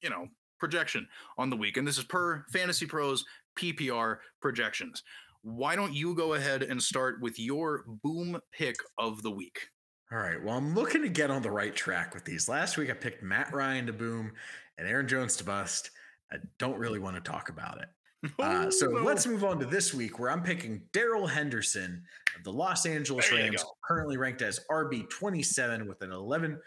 You 0.03 0.11
know, 0.11 0.27
projection 0.59 1.07
on 1.39 1.49
the 1.49 1.57
week, 1.57 1.77
and 1.77 1.87
this 1.87 1.99
is 1.99 2.05
per 2.05 2.45
Fantasy 2.51 2.87
Pros 2.87 3.25
PPR 3.57 4.19
projections 4.41 5.05
why 5.45 5.77
don't 5.77 5.93
you 5.93 6.15
go 6.15 6.33
ahead 6.33 6.63
and 6.63 6.83
start 6.83 7.21
with 7.21 7.39
your 7.39 7.85
boom 8.03 8.41
pick 8.51 8.77
of 8.97 9.23
the 9.23 9.31
week? 9.31 9.69
All 10.11 10.19
right. 10.19 10.43
Well, 10.43 10.57
I'm 10.57 10.75
looking 10.75 11.03
to 11.03 11.09
get 11.09 11.31
on 11.31 11.43
the 11.43 11.51
right 11.51 11.75
track 11.75 12.15
with 12.15 12.25
these. 12.25 12.49
Last 12.49 12.79
week 12.79 12.91
I 12.91 12.95
picked 12.95 13.23
Matt 13.23 13.53
Ryan 13.53 13.87
to 13.87 13.93
boom 13.93 14.33
and 14.79 14.89
Aaron 14.89 15.07
Jones 15.07 15.37
to 15.37 15.45
bust. 15.45 15.91
I 16.33 16.37
don't 16.59 16.79
really 16.79 16.99
want 16.99 17.17
to 17.17 17.21
talk 17.21 17.51
about 17.51 17.79
it. 17.79 17.89
Uh, 18.39 18.71
so 18.71 18.87
no. 18.87 19.03
let's 19.03 19.27
move 19.27 19.45
on 19.45 19.59
to 19.59 19.67
this 19.67 19.93
week 19.93 20.19
where 20.19 20.31
I'm 20.31 20.43
picking 20.43 20.81
Darrell 20.95 21.27
Henderson 21.27 22.03
of 22.35 22.43
the 22.43 22.51
Los 22.51 22.87
Angeles 22.87 23.31
Rams, 23.31 23.63
currently 23.87 24.17
ranked 24.17 24.41
as 24.41 24.61
RB 24.71 25.11
27 25.11 25.87
with 25.87 26.01
an 26.01 26.09
11.3 26.09 26.59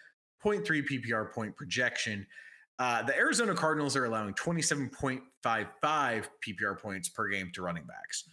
PPR 0.45 1.34
point 1.34 1.55
projection. 1.55 2.28
Uh, 2.78 3.01
the 3.01 3.17
Arizona 3.17 3.55
Cardinals 3.55 3.95
are 3.95 4.05
allowing 4.05 4.36
27.55 4.36 5.21
PPR 5.43 6.80
points 6.80 7.09
per 7.09 7.28
game 7.28 7.49
to 7.55 7.63
running 7.63 7.88
backs 7.88 8.25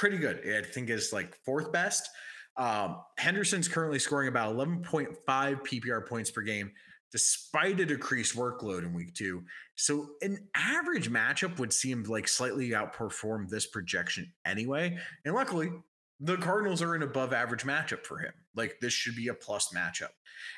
pretty 0.00 0.16
good. 0.16 0.40
I 0.48 0.62
think 0.62 0.88
is 0.88 1.12
like 1.12 1.36
fourth 1.44 1.70
best. 1.72 2.08
Um, 2.56 3.02
Henderson's 3.18 3.68
currently 3.68 3.98
scoring 3.98 4.28
about 4.28 4.56
11.5 4.56 5.16
PPR 5.26 6.08
points 6.08 6.30
per 6.30 6.40
game, 6.40 6.72
despite 7.12 7.78
a 7.80 7.84
decreased 7.84 8.34
workload 8.34 8.78
in 8.78 8.94
week 8.94 9.14
two. 9.14 9.44
So 9.74 10.08
an 10.22 10.48
average 10.56 11.10
matchup 11.10 11.58
would 11.58 11.72
seem 11.74 12.04
like 12.04 12.28
slightly 12.28 12.70
outperform 12.70 13.50
this 13.50 13.66
projection 13.66 14.32
anyway. 14.46 14.96
And 15.26 15.34
luckily, 15.34 15.70
the 16.18 16.38
Cardinals 16.38 16.80
are 16.80 16.94
an 16.94 17.02
above 17.02 17.34
average 17.34 17.64
matchup 17.64 18.06
for 18.06 18.18
him. 18.18 18.32
Like 18.56 18.76
this 18.80 18.94
should 18.94 19.16
be 19.16 19.28
a 19.28 19.34
plus 19.34 19.74
matchup. 19.74 20.12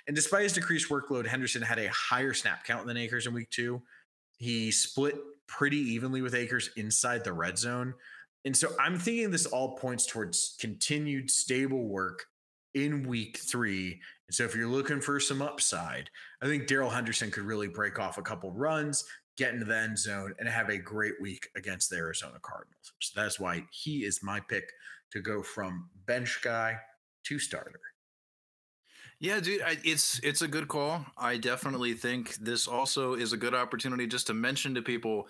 And 0.07 0.14
despite 0.14 0.45
his 0.45 0.53
decreased 0.53 0.88
workload, 0.88 1.26
Henderson 1.26 1.62
had 1.62 1.80
a 1.80 1.90
higher 1.90 2.32
snap 2.32 2.62
count 2.64 2.86
than 2.86 2.97
Akers 2.97 3.26
in 3.26 3.34
week 3.34 3.51
two. 3.51 3.82
He 4.38 4.70
split 4.70 5.16
pretty 5.49 5.78
evenly 5.78 6.22
with 6.22 6.36
Akers 6.36 6.70
inside 6.76 7.24
the 7.24 7.32
red 7.32 7.59
zone. 7.59 7.95
And 8.45 8.57
so 8.57 8.70
I'm 8.80 8.99
thinking 8.99 9.30
this 9.30 9.47
all 9.47 9.76
points 9.76 10.07
towards 10.07 10.57
continued 10.61 11.30
stable 11.30 11.84
work 11.84 12.26
in 12.74 13.07
week 13.07 13.36
three. 13.36 14.01
And 14.28 14.34
so 14.34 14.45
if 14.45 14.57
you're 14.57 14.66
looking 14.66 15.01
for 15.01 15.20
some 15.20 15.43
upside, 15.43 16.11
I 16.43 16.47
think 16.47 16.66
Darrell 16.66 16.90
Henderson 16.90 17.30
could 17.30 17.45
really 17.45 17.68
break 17.68 17.99
off 17.99 18.18
a 18.18 18.22
couple 18.22 18.51
runs, 18.51 19.05
get 19.36 19.53
into 19.53 19.66
the 19.66 19.76
end 19.76 19.99
zone, 19.99 20.34
and 20.38 20.49
have 20.49 20.70
a 20.70 20.78
great 20.78 21.14
week 21.20 21.49
against 21.57 21.90
the 21.90 21.97
Arizona 21.97 22.38
Cardinals. 22.43 22.93
So 23.01 23.20
that's 23.20 23.38
why 23.38 23.64
he 23.70 24.05
is 24.05 24.22
my 24.22 24.40
pick 24.40 24.70
to 25.12 25.20
go 25.20 25.43
from 25.43 25.90
bench 26.07 26.40
guy 26.43 26.78
to 27.24 27.38
starter. 27.38 27.80
Yeah, 29.20 29.38
dude, 29.38 29.62
I, 29.62 29.76
it's 29.84 30.18
it's 30.24 30.43
a 30.43 30.49
good 30.49 30.66
call. 30.66 31.07
I 31.16 31.36
definitely 31.36 31.95
think 31.95 32.34
this 32.36 32.66
also 32.66 33.14
is 33.14 33.32
a 33.32 33.36
good 33.36 33.55
opportunity 33.55 34.09
just 34.09 34.26
to 34.26 34.34
mention 34.34 34.74
to 34.74 34.82
people 34.82 35.28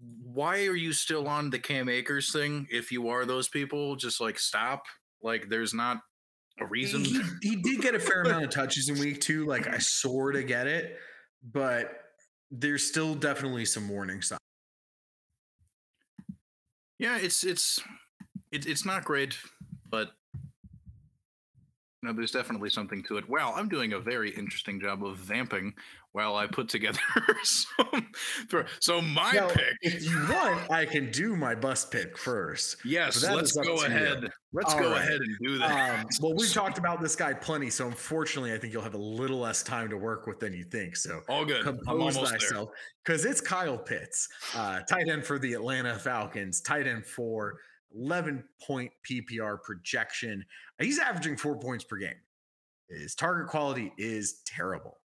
why 0.00 0.66
are 0.66 0.76
you 0.76 0.92
still 0.92 1.26
on 1.26 1.50
the 1.50 1.58
Cam 1.58 1.88
Akers 1.88 2.32
thing? 2.32 2.66
If 2.70 2.92
you 2.92 3.08
are 3.08 3.24
those 3.24 3.48
people, 3.48 3.96
just 3.96 4.20
like 4.20 4.38
stop. 4.38 4.84
Like, 5.22 5.48
there's 5.48 5.74
not 5.74 5.98
a 6.60 6.66
reason. 6.66 7.04
He, 7.04 7.20
he 7.42 7.56
did 7.56 7.80
get 7.80 7.94
a 7.94 8.00
fair 8.00 8.22
amount 8.22 8.44
of 8.44 8.50
touches 8.54 8.88
in 8.88 8.98
week 8.98 9.20
two. 9.20 9.46
Like, 9.46 9.66
I 9.66 9.78
sort 9.78 10.36
of 10.36 10.46
get 10.46 10.66
it, 10.66 10.96
but 11.42 11.92
there's 12.50 12.84
still 12.84 13.14
definitely 13.14 13.64
some 13.64 13.88
warning 13.88 14.22
signs. 14.22 14.38
Yeah, 16.98 17.18
it's 17.18 17.44
it's 17.44 17.80
it, 18.50 18.66
it's 18.66 18.84
not 18.84 19.04
great, 19.04 19.36
but 19.88 20.10
you 22.02 22.08
know, 22.08 22.12
there's 22.12 22.32
definitely 22.32 22.70
something 22.70 23.02
to 23.04 23.18
it. 23.18 23.28
Wow, 23.28 23.54
I'm 23.56 23.68
doing 23.68 23.92
a 23.92 24.00
very 24.00 24.30
interesting 24.30 24.80
job 24.80 25.04
of 25.04 25.16
vamping 25.16 25.74
while 26.18 26.34
I 26.34 26.48
put 26.48 26.68
together 26.68 26.98
some. 27.44 28.08
So 28.80 29.00
my 29.00 29.30
now, 29.32 29.48
pick. 29.48 29.76
If 29.82 30.02
you 30.02 30.18
want, 30.28 30.68
I 30.68 30.84
can 30.84 31.12
do 31.12 31.36
my 31.36 31.54
bust 31.54 31.92
pick 31.92 32.18
first. 32.18 32.78
Yes, 32.84 33.22
let's 33.22 33.52
go 33.52 33.84
ahead. 33.84 34.22
You. 34.22 34.28
Let's 34.52 34.74
All 34.74 34.80
go 34.80 34.90
right. 34.90 35.00
ahead 35.00 35.20
and 35.20 35.38
do 35.40 35.58
that. 35.58 36.00
Um, 36.00 36.06
well, 36.20 36.34
we've 36.34 36.52
talked 36.52 36.78
about 36.78 37.00
this 37.00 37.14
guy 37.14 37.34
plenty, 37.34 37.70
so 37.70 37.86
unfortunately, 37.86 38.52
I 38.52 38.58
think 38.58 38.72
you'll 38.72 38.82
have 38.82 38.94
a 38.94 38.98
little 38.98 39.38
less 39.38 39.62
time 39.62 39.88
to 39.90 39.96
work 39.96 40.26
with 40.26 40.40
than 40.40 40.52
you 40.52 40.64
think. 40.64 40.96
So 40.96 41.20
all 41.28 41.44
good. 41.44 41.62
Compose 41.62 42.16
thyself 42.16 42.70
because 43.04 43.24
it's 43.24 43.40
Kyle 43.40 43.78
Pitts, 43.78 44.28
uh, 44.56 44.80
tight 44.80 45.08
end 45.08 45.24
for 45.24 45.38
the 45.38 45.52
Atlanta 45.52 45.96
Falcons, 45.96 46.60
tight 46.60 46.88
end 46.88 47.06
for 47.06 47.60
11 47.94 48.42
point 48.66 48.90
PPR 49.08 49.62
projection. 49.62 50.44
He's 50.80 50.98
averaging 50.98 51.36
four 51.36 51.56
points 51.60 51.84
per 51.84 51.96
game. 51.96 52.16
His 52.88 53.14
target 53.14 53.48
quality 53.48 53.92
is 53.98 54.40
terrible. 54.46 54.97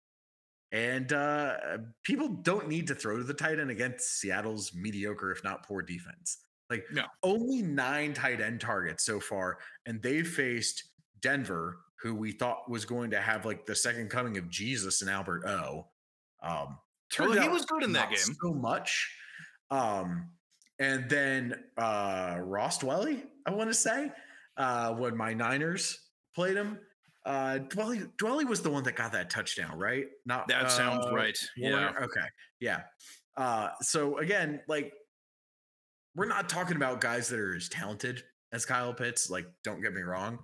And 0.73 1.13
uh, 1.13 1.57
people 2.03 2.29
don't 2.29 2.67
need 2.67 2.87
to 2.89 2.95
throw 2.95 3.19
to 3.19 3.25
the 3.25 3.35
tight 3.35 3.61
end 3.61 3.71
against 3.71 4.21
Seattle's 4.21 4.73
mediocre, 4.75 5.31
if 5.31 5.45
not 5.45 5.67
poor 5.67 5.83
defense. 5.83 6.39
Like 6.71 6.87
no. 6.91 7.05
only 7.23 7.61
nine 7.61 8.15
tight 8.15 8.41
end 8.41 8.61
targets 8.61 9.05
so 9.05 9.21
far, 9.21 9.59
and 9.85 10.03
they 10.03 10.23
faced 10.23 10.85
Denver, 11.21 11.77
who 12.01 12.15
we 12.15 12.33
thought 12.33 12.71
was 12.71 12.87
going 12.87 13.11
to 13.11 13.21
have 13.21 13.45
like 13.45 13.67
the 13.67 13.75
second 13.75 14.09
coming 14.09 14.39
of 14.39 14.49
Jesus 14.49 15.03
and 15.03 15.11
Albert 15.11 15.45
O. 15.47 15.87
Um, 16.43 16.79
well, 17.19 17.33
he 17.33 17.49
was 17.49 17.67
good 17.67 17.83
in 17.83 17.93
that 17.93 18.09
game 18.09 18.35
so 18.43 18.55
much. 18.55 19.15
Um, 19.71 20.31
and 20.79 21.09
then 21.09 21.55
uh, 21.77 22.39
Ross 22.41 22.79
Dwelley, 22.79 23.23
I 23.47 23.51
want 23.51 23.71
to 23.71 23.75
say, 23.75 24.11
uh, 24.57 24.95
when 24.95 25.17
my 25.17 25.35
Niners 25.35 26.01
played 26.35 26.57
him, 26.57 26.79
uh, 27.25 27.59
Dwelley, 27.69 28.11
Dwelley 28.17 28.47
was 28.47 28.63
the 28.63 28.71
one 28.71 28.83
that 28.85 28.97
got 28.97 29.13
that 29.13 29.31
touchdown, 29.31 29.79
right? 29.79 30.07
Not 30.27 30.49
that 30.49 30.67
uh, 30.67 30.69
sounds 30.69 31.07
right. 31.13 31.39
Yeah. 31.57 31.93
Okay. 32.01 32.27
Yeah. 32.61 32.83
Uh, 33.37 33.71
so 33.81 34.19
again, 34.19 34.61
like 34.69 34.93
we're 36.15 36.27
not 36.27 36.49
talking 36.49 36.77
about 36.77 37.01
guys 37.01 37.29
that 37.29 37.39
are 37.39 37.55
as 37.55 37.69
talented 37.69 38.23
as 38.53 38.67
Kyle 38.67 38.93
Pitts. 38.93 39.31
Like, 39.31 39.47
don't 39.65 39.81
get 39.81 39.95
me 39.95 40.03
wrong, 40.03 40.39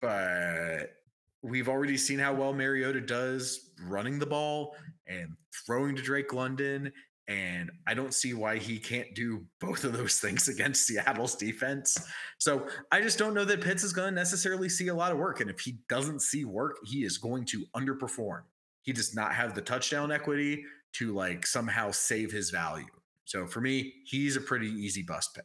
but 0.00 0.94
we've 1.42 1.68
already 1.68 1.96
seen 1.96 2.18
how 2.18 2.34
well 2.34 2.52
Mariota 2.52 3.00
does 3.00 3.70
running 3.82 4.18
the 4.18 4.26
ball 4.26 4.74
and 5.06 5.36
throwing 5.66 5.94
to 5.94 6.02
Drake 6.02 6.32
London 6.32 6.92
and 7.28 7.70
I 7.86 7.94
don't 7.94 8.14
see 8.14 8.34
why 8.34 8.58
he 8.58 8.78
can't 8.78 9.14
do 9.14 9.44
both 9.60 9.84
of 9.84 9.92
those 9.92 10.18
things 10.20 10.48
against 10.48 10.86
Seattle's 10.86 11.34
defense. 11.34 11.96
So 12.38 12.66
I 12.92 13.00
just 13.00 13.18
don't 13.18 13.34
know 13.34 13.44
that 13.44 13.60
Pitts 13.60 13.82
is 13.82 13.92
going 13.92 14.08
to 14.08 14.14
necessarily 14.14 14.68
see 14.68 14.88
a 14.88 14.94
lot 14.94 15.12
of 15.12 15.18
work. 15.18 15.40
And 15.40 15.50
if 15.50 15.60
he 15.60 15.78
doesn't 15.88 16.22
see 16.22 16.44
work, 16.44 16.76
he 16.84 17.04
is 17.04 17.18
going 17.18 17.44
to 17.46 17.64
underperform. 17.74 18.42
He 18.82 18.92
does 18.92 19.14
not 19.14 19.34
have 19.34 19.54
the 19.54 19.62
touchdown 19.62 20.12
equity 20.12 20.64
to 20.94 21.12
like 21.12 21.46
somehow 21.46 21.90
save 21.90 22.30
his 22.30 22.50
value. 22.50 22.86
So 23.24 23.46
for 23.46 23.60
me, 23.60 23.92
he's 24.04 24.36
a 24.36 24.40
pretty 24.40 24.68
easy 24.68 25.02
bust 25.02 25.34
pick. 25.34 25.44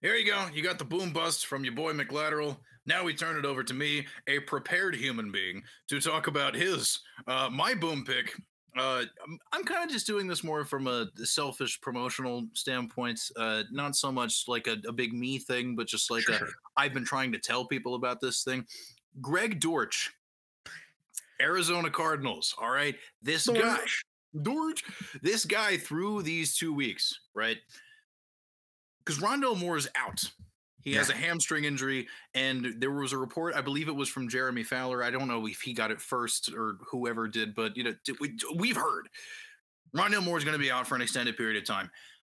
Here 0.00 0.14
you 0.14 0.26
go. 0.26 0.46
You 0.54 0.62
got 0.62 0.78
the 0.78 0.84
boom 0.84 1.12
bust 1.12 1.46
from 1.46 1.64
your 1.64 1.74
boy 1.74 1.92
McLateral. 1.92 2.56
Now 2.86 3.04
we 3.04 3.12
turn 3.12 3.36
it 3.36 3.44
over 3.44 3.62
to 3.62 3.74
me, 3.74 4.06
a 4.26 4.40
prepared 4.40 4.96
human 4.96 5.30
being, 5.30 5.62
to 5.88 6.00
talk 6.00 6.26
about 6.26 6.54
his 6.54 6.98
uh, 7.26 7.50
my 7.52 7.74
boom 7.74 8.04
pick 8.04 8.34
Uh, 8.76 9.04
I'm, 9.24 9.38
I'm 9.52 9.64
kind 9.64 9.84
of 9.84 9.90
just 9.90 10.06
doing 10.06 10.26
this 10.26 10.44
more 10.44 10.64
from 10.64 10.86
a 10.86 11.08
selfish 11.24 11.80
promotional 11.80 12.46
standpoint, 12.52 13.20
uh, 13.36 13.64
not 13.72 13.96
so 13.96 14.12
much 14.12 14.44
like 14.46 14.66
a, 14.66 14.76
a 14.86 14.92
big 14.92 15.12
me 15.12 15.38
thing, 15.38 15.74
but 15.74 15.86
just 15.86 16.10
like 16.10 16.22
Sure, 16.22 16.34
a. 16.34 16.48
I've 16.76 16.94
been 16.94 17.04
trying 17.04 17.32
to 17.32 17.38
tell 17.38 17.64
people 17.64 17.94
about 17.94 18.20
this 18.20 18.44
thing. 18.44 18.66
Greg 19.20 19.58
Dortch, 19.58 20.12
Arizona 21.40 21.90
Cardinals. 21.90 22.54
All 22.58 22.70
right, 22.70 22.94
this 23.22 23.48
guy, 23.48 23.60
Dortch. 23.60 24.04
Dortch, 24.42 24.84
this 25.22 25.44
guy 25.44 25.76
through 25.76 26.22
these 26.22 26.56
two 26.56 26.72
weeks, 26.72 27.18
right? 27.34 27.56
Because 29.04 29.20
Rondale 29.20 29.58
Moore 29.58 29.76
is 29.76 29.88
out. 29.96 30.30
He 30.88 30.94
has 30.96 31.10
a 31.10 31.14
hamstring 31.14 31.64
injury, 31.64 32.06
and 32.34 32.74
there 32.78 32.90
was 32.90 33.12
a 33.12 33.18
report. 33.18 33.54
I 33.54 33.60
believe 33.60 33.88
it 33.88 33.94
was 33.94 34.08
from 34.08 34.28
Jeremy 34.28 34.62
Fowler. 34.62 35.02
I 35.02 35.10
don't 35.10 35.28
know 35.28 35.46
if 35.46 35.60
he 35.60 35.72
got 35.72 35.90
it 35.90 36.00
first 36.00 36.52
or 36.52 36.78
whoever 36.90 37.28
did, 37.28 37.54
but 37.54 37.76
you 37.76 37.84
know, 37.84 37.94
we, 38.20 38.36
we've 38.56 38.76
heard 38.76 39.08
Rondale 39.96 40.24
Moore 40.24 40.38
is 40.38 40.44
going 40.44 40.56
to 40.56 40.62
be 40.62 40.70
out 40.70 40.86
for 40.86 40.94
an 40.94 41.02
extended 41.02 41.36
period 41.36 41.56
of 41.56 41.66
time. 41.66 41.90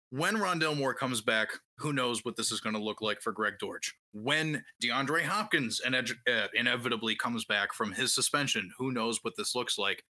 When 0.09 0.35
Rondale 0.35 0.77
Moore 0.77 0.93
comes 0.93 1.21
back, 1.21 1.49
who 1.77 1.91
knows 1.91 2.23
what 2.23 2.35
this 2.35 2.51
is 2.51 2.59
going 2.59 2.75
to 2.75 2.81
look 2.81 3.01
like 3.01 3.21
for 3.21 3.31
Greg 3.31 3.55
Dortch? 3.59 3.95
When 4.11 4.63
DeAndre 4.83 5.23
Hopkins 5.23 5.81
uh, 5.83 6.47
inevitably 6.53 7.15
comes 7.15 7.45
back 7.45 7.73
from 7.73 7.91
his 7.91 8.13
suspension, 8.13 8.69
who 8.77 8.91
knows 8.91 9.19
what 9.23 9.33
this 9.37 9.55
looks 9.55 9.79
like? 9.79 10.03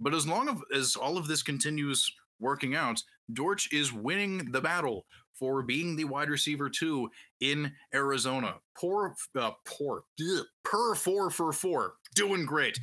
But 0.00 0.14
as 0.14 0.26
long 0.26 0.62
as 0.74 0.96
all 0.96 1.18
of 1.18 1.28
this 1.28 1.42
continues 1.42 2.10
working 2.40 2.74
out, 2.74 3.02
Dortch 3.32 3.70
is 3.72 3.92
winning 3.92 4.50
the 4.50 4.62
battle 4.62 5.04
for 5.38 5.62
being 5.62 5.96
the 5.96 6.04
wide 6.04 6.30
receiver 6.30 6.68
two 6.70 7.10
in 7.40 7.72
Arizona. 7.94 8.56
Poor, 8.78 9.14
uh, 9.38 9.52
poor, 9.66 10.04
ugh, 10.20 10.44
per 10.64 10.94
four 10.94 11.30
for 11.30 11.52
four, 11.52 11.94
doing 12.14 12.46
great. 12.46 12.78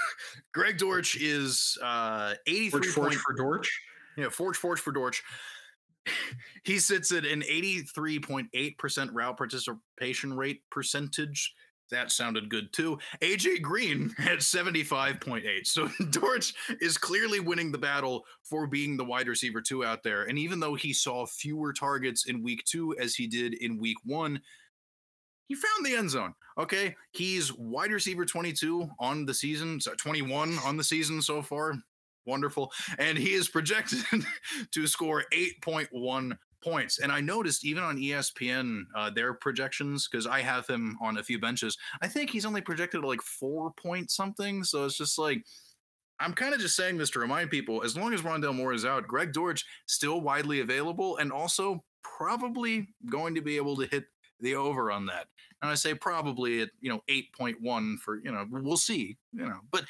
Greg 0.54 0.78
Dortch 0.78 1.16
is 1.16 1.78
uh, 1.82 2.34
83 2.46 2.70
Forge, 2.70 2.86
Forge 2.88 3.16
for 3.16 3.34
Dortch. 3.34 3.80
yeah, 4.16 4.28
Forge 4.28 4.56
Forge 4.56 4.80
for 4.80 4.92
Dortch. 4.92 5.22
He 6.64 6.78
sits 6.78 7.12
at 7.12 7.24
an 7.24 7.42
83.8% 7.42 9.10
route 9.12 9.36
participation 9.36 10.34
rate 10.36 10.62
percentage. 10.70 11.54
That 11.90 12.12
sounded 12.12 12.48
good 12.48 12.72
too. 12.72 12.98
AJ 13.20 13.62
Green 13.62 14.14
at 14.18 14.38
75.8. 14.38 15.66
So 15.66 15.88
Dortch 16.10 16.54
is 16.80 16.98
clearly 16.98 17.40
winning 17.40 17.72
the 17.72 17.78
battle 17.78 18.24
for 18.42 18.66
being 18.66 18.96
the 18.96 19.04
wide 19.04 19.28
receiver 19.28 19.60
two 19.60 19.84
out 19.84 20.02
there. 20.02 20.24
And 20.24 20.38
even 20.38 20.60
though 20.60 20.74
he 20.74 20.92
saw 20.92 21.26
fewer 21.26 21.72
targets 21.72 22.26
in 22.26 22.42
week 22.42 22.64
two 22.64 22.94
as 22.98 23.14
he 23.14 23.26
did 23.26 23.54
in 23.54 23.78
week 23.78 23.98
one, 24.04 24.40
he 25.48 25.56
found 25.56 25.84
the 25.84 25.96
end 25.96 26.10
zone. 26.10 26.34
Okay. 26.56 26.94
He's 27.10 27.52
wide 27.52 27.90
receiver 27.90 28.24
22 28.24 28.88
on 29.00 29.26
the 29.26 29.34
season, 29.34 29.80
so 29.80 29.94
21 29.94 30.58
on 30.64 30.76
the 30.76 30.84
season 30.84 31.20
so 31.22 31.42
far. 31.42 31.74
Wonderful. 32.26 32.70
And 32.98 33.18
he 33.18 33.32
is 33.32 33.48
projected 33.48 34.04
to 34.72 34.86
score 34.86 35.24
8.1 35.32 36.36
points. 36.62 36.98
And 36.98 37.10
I 37.10 37.20
noticed 37.20 37.64
even 37.64 37.82
on 37.82 37.98
ESPN, 37.98 38.82
uh, 38.94 39.10
their 39.10 39.34
projections, 39.34 40.08
because 40.08 40.26
I 40.26 40.40
have 40.40 40.66
him 40.66 40.96
on 41.00 41.18
a 41.18 41.22
few 41.22 41.38
benches, 41.38 41.76
I 42.02 42.08
think 42.08 42.30
he's 42.30 42.46
only 42.46 42.60
projected 42.60 43.02
like 43.04 43.22
four 43.22 43.72
point 43.72 44.10
something. 44.10 44.64
So 44.64 44.84
it's 44.84 44.96
just 44.96 45.18
like, 45.18 45.44
I'm 46.18 46.34
kind 46.34 46.54
of 46.54 46.60
just 46.60 46.76
saying 46.76 46.98
this 46.98 47.10
to 47.10 47.18
remind 47.18 47.50
people 47.50 47.82
as 47.82 47.96
long 47.96 48.12
as 48.12 48.22
Rondale 48.22 48.54
Moore 48.54 48.74
is 48.74 48.84
out, 48.84 49.08
Greg 49.08 49.32
Dortch 49.32 49.64
still 49.86 50.20
widely 50.20 50.60
available 50.60 51.16
and 51.16 51.32
also 51.32 51.82
probably 52.02 52.88
going 53.10 53.34
to 53.34 53.40
be 53.40 53.56
able 53.56 53.76
to 53.76 53.86
hit 53.86 54.04
the 54.40 54.54
over 54.54 54.90
on 54.90 55.06
that. 55.06 55.26
And 55.62 55.70
I 55.70 55.74
say 55.74 55.94
probably 55.94 56.62
at, 56.62 56.70
you 56.80 56.90
know, 56.90 57.02
8.1 57.08 57.98
for, 57.98 58.20
you 58.22 58.32
know, 58.32 58.46
we'll 58.50 58.76
see, 58.76 59.16
you 59.32 59.46
know, 59.46 59.60
but 59.70 59.84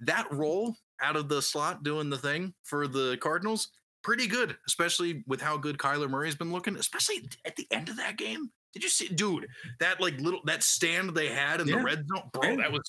that 0.00 0.30
role 0.32 0.76
out 1.02 1.16
of 1.16 1.28
the 1.28 1.40
slot 1.42 1.82
doing 1.82 2.10
the 2.10 2.18
thing 2.18 2.54
for 2.62 2.86
the 2.86 3.16
Cardinals, 3.20 3.70
pretty 4.04 4.28
good, 4.28 4.56
especially 4.68 5.24
with 5.26 5.40
how 5.40 5.56
good 5.56 5.78
Kyler 5.78 6.08
Murray's 6.08 6.36
been 6.36 6.52
looking, 6.52 6.76
especially 6.76 7.28
at 7.44 7.56
the 7.56 7.66
end 7.72 7.88
of 7.88 7.96
that 7.96 8.16
game. 8.16 8.50
Did 8.72 8.82
you 8.84 8.88
see, 8.88 9.08
dude, 9.08 9.48
that 9.80 10.00
like 10.00 10.20
little 10.20 10.40
that 10.44 10.62
stand 10.62 11.14
they 11.14 11.28
had 11.28 11.60
in 11.60 11.66
Yeah. 11.66 11.78
the 11.78 11.82
red 11.82 12.04
zone, 12.06 12.30
bro? 12.32 12.50
Yeah. 12.50 12.56
That 12.56 12.72
was 12.72 12.82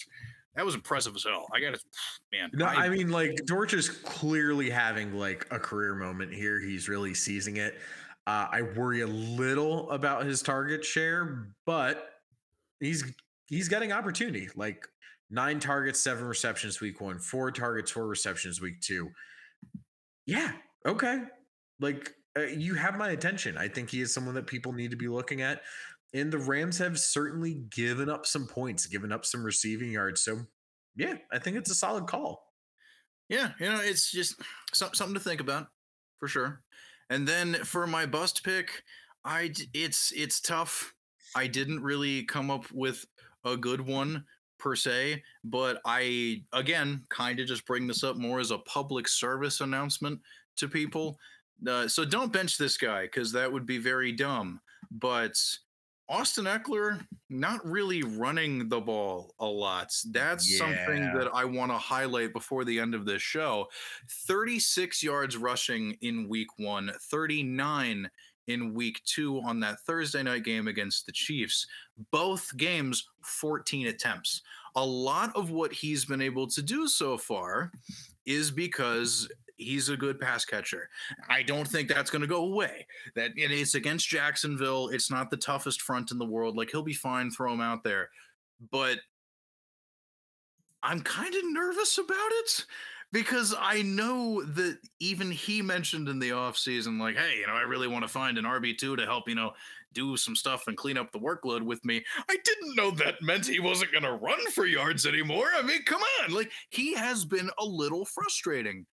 that 0.56 0.66
was 0.66 0.76
impressive 0.76 1.16
as 1.16 1.24
hell. 1.24 1.48
I 1.54 1.60
got 1.60 1.74
to, 1.74 1.80
man. 2.32 2.50
No, 2.54 2.66
I 2.66 2.90
mean, 2.90 3.10
like 3.10 3.36
Dortch 3.46 3.74
is 3.74 3.90
clearly 3.90 4.70
having 4.70 5.14
like 5.14 5.48
a 5.52 5.60
career 5.60 5.96
moment 5.96 6.34
here. 6.34 6.60
He's 6.60 6.88
really 6.88 7.14
seizing 7.14 7.58
it. 7.58 7.76
Uh, 8.28 8.48
I 8.52 8.62
worry 8.64 9.02
a 9.02 9.08
little 9.08 9.92
about 9.92 10.26
his 10.26 10.42
target 10.42 10.84
share, 10.84 11.50
but 11.66 12.10
he's 12.80 13.04
he's 13.48 13.68
getting 13.70 13.92
opportunity. 13.92 14.50
Like 14.56 14.88
nine 15.30 15.60
targets, 15.60 16.00
seven 16.00 16.26
receptions 16.26 16.82
week 16.82 17.00
one, 17.02 17.20
four 17.20 17.52
targets, 17.52 17.92
four 17.92 18.08
receptions 18.08 18.60
week 18.62 18.82
two. 18.82 19.10
Yeah, 20.26 20.52
okay. 20.86 21.22
Like 21.80 22.12
uh, 22.38 22.44
you 22.44 22.76
have 22.76 22.98
my 22.98 23.10
attention. 23.10 23.58
I 23.58 23.68
think 23.68 23.90
he 23.90 24.02
is 24.02 24.14
someone 24.14 24.36
that 24.36 24.48
people 24.48 24.74
need 24.74 24.92
to 24.92 24.98
be 24.98 25.08
looking 25.08 25.42
at. 25.42 25.62
And 26.14 26.32
the 26.32 26.38
Rams 26.38 26.78
have 26.78 27.00
certainly 27.00 27.66
given 27.70 28.10
up 28.10 28.26
some 28.26 28.48
points, 28.48 28.86
given 28.86 29.12
up 29.12 29.26
some 29.26 29.44
receiving 29.44 29.92
yards. 29.92 30.22
So 30.22 30.42
yeah, 30.96 31.16
I 31.32 31.40
think 31.40 31.58
it's 31.58 31.72
a 31.72 31.76
solid 31.76 32.08
call. 32.08 32.44
Yeah, 33.28 33.52
you 33.60 33.68
know, 33.68 33.80
it's 33.82 34.12
just 34.12 34.36
some, 34.74 34.94
something 34.94 35.16
to 35.16 35.20
think 35.20 35.42
about 35.42 35.68
for 36.20 36.28
sure. 36.28 36.62
And 37.10 37.28
then 37.28 37.56
for 37.56 37.86
my 37.86 38.06
bust 38.06 38.44
pick, 38.44 38.84
I 39.24 39.52
it's 39.74 40.12
it's 40.16 40.40
tough. 40.40 40.94
I 41.36 41.48
didn't 41.48 41.84
really 41.84 42.24
come 42.24 42.50
up 42.50 42.72
with 42.72 43.06
a 43.44 43.58
good 43.58 43.82
one 43.82 44.26
per 44.60 44.76
se, 44.76 45.24
but 45.44 45.82
I 45.86 46.44
again 46.54 47.04
kind 47.10 47.40
of 47.40 47.48
just 47.48 47.66
bring 47.66 47.88
this 47.88 48.04
up 48.04 48.18
more 48.18 48.40
as 48.40 48.52
a 48.52 48.58
public 48.60 49.08
service 49.08 49.62
announcement 49.62 50.22
to 50.58 50.68
people. 50.68 51.18
Uh, 51.68 51.88
so 51.88 52.04
don't 52.04 52.34
bench 52.34 52.58
this 52.58 52.78
guy 52.78 53.04
because 53.04 53.32
that 53.32 53.52
would 53.52 53.66
be 53.66 53.78
very 53.78 54.12
dumb. 54.12 54.60
But 54.92 55.38
Austin 56.08 56.46
Ekeler 56.46 57.06
not 57.30 57.66
really 57.66 58.04
running 58.04 58.70
the 58.70 58.80
ball 58.80 59.34
a 59.40 59.46
lot. 59.46 59.92
That's 60.12 60.58
something 60.58 61.02
that 61.16 61.30
I 61.34 61.46
want 61.46 61.72
to 61.72 61.78
highlight 61.78 62.34
before 62.34 62.64
the 62.64 62.80
end 62.80 62.94
of 62.94 63.06
this 63.06 63.22
show. 63.22 63.68
36 64.28 65.02
yards 65.02 65.38
rushing 65.38 65.98
in 66.02 66.30
week 66.30 66.48
one, 66.58 66.92
39 67.10 68.10
in 68.48 68.74
week 68.76 69.02
two 69.06 69.42
on 69.42 69.60
that 69.62 69.80
Thursday 69.82 70.22
night 70.22 70.44
game 70.44 70.68
against 70.68 71.08
the 71.08 71.12
Chiefs. 71.12 71.66
Both 72.12 72.56
games, 72.58 73.08
14 73.24 73.88
attempts. 73.88 74.44
A 74.76 74.86
lot 74.86 75.36
of 75.36 75.50
what 75.50 75.74
he's 75.74 76.06
been 76.06 76.22
able 76.22 76.46
to 76.48 76.62
do 76.62 76.88
so 76.88 77.18
far 77.18 77.72
is 78.28 78.52
because 78.52 79.28
he's 79.58 79.90
a 79.90 79.98
good 79.98 80.20
pass 80.20 80.46
catcher. 80.46 80.90
I 81.30 81.44
don't 81.44 81.68
think 81.68 81.90
that's 81.90 82.12
going 82.12 82.22
to 82.22 82.28
go 82.28 82.46
away. 82.46 82.88
That 83.16 83.32
and 83.32 83.52
it's 83.52 83.76
against 83.76 84.10
Jacksonville. 84.10 84.90
It's 84.90 85.12
not 85.12 85.30
the 85.30 85.38
toughest 85.38 85.82
front 85.82 86.12
in 86.12 86.18
the 86.18 86.26
world. 86.26 86.56
Like 86.56 86.72
he'll 86.72 86.84
be 86.84 86.94
fine. 86.94 87.32
Throw 87.32 87.54
him 87.54 87.62
out 87.62 87.84
there, 87.84 88.10
but 88.72 88.98
I'm 90.84 91.02
kind 91.02 91.34
of 91.34 91.42
nervous 91.46 91.98
about 91.98 92.32
it 92.32 92.66
because 93.12 93.56
I 93.60 93.82
know 93.82 94.44
that 94.44 94.78
even 95.00 95.32
he 95.32 95.62
mentioned 95.62 96.10
in 96.10 96.20
the 96.20 96.32
offseason, 96.32 97.00
like, 97.00 97.16
hey, 97.16 97.38
you 97.40 97.48
know, 97.48 97.54
I 97.54 97.62
really 97.62 97.88
want 97.88 98.04
to 98.04 98.10
find 98.10 98.38
an 98.38 98.46
RB2 98.46 98.98
to 98.98 99.06
help, 99.06 99.28
you 99.28 99.36
know, 99.36 99.52
do 99.94 100.18
some 100.18 100.36
stuff 100.36 100.66
and 100.68 100.78
clean 100.78 100.98
up 100.98 101.12
the 101.12 101.20
workload 101.20 101.64
with 101.64 101.84
me. 101.86 102.04
I 102.30 102.36
didn't 102.44 102.76
know 102.76 102.92
that 102.92 103.22
meant 103.22 103.48
he 103.48 103.60
wasn't 103.60 103.94
going 103.94 104.04
to 104.04 104.14
run 104.14 104.40
for 104.52 104.66
yards 104.66 105.06
anymore. 105.06 105.48
I 105.56 105.62
mean, 105.62 105.84
come 105.86 106.02
on. 106.22 106.34
Like, 106.34 106.52
he 106.70 106.94
has 106.94 107.26
been 107.26 107.50
a 107.58 107.66
little 107.66 108.06
frustrating. 108.06 108.86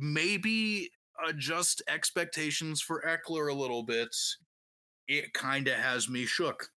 Maybe 0.00 0.90
adjust 1.26 1.82
expectations 1.88 2.80
for 2.80 3.02
Ekeler 3.06 3.50
a 3.50 3.54
little 3.54 3.82
bit. 3.82 4.14
It 5.08 5.32
kind 5.34 5.68
of 5.68 5.74
has 5.74 6.08
me 6.08 6.24
shook. 6.24 6.68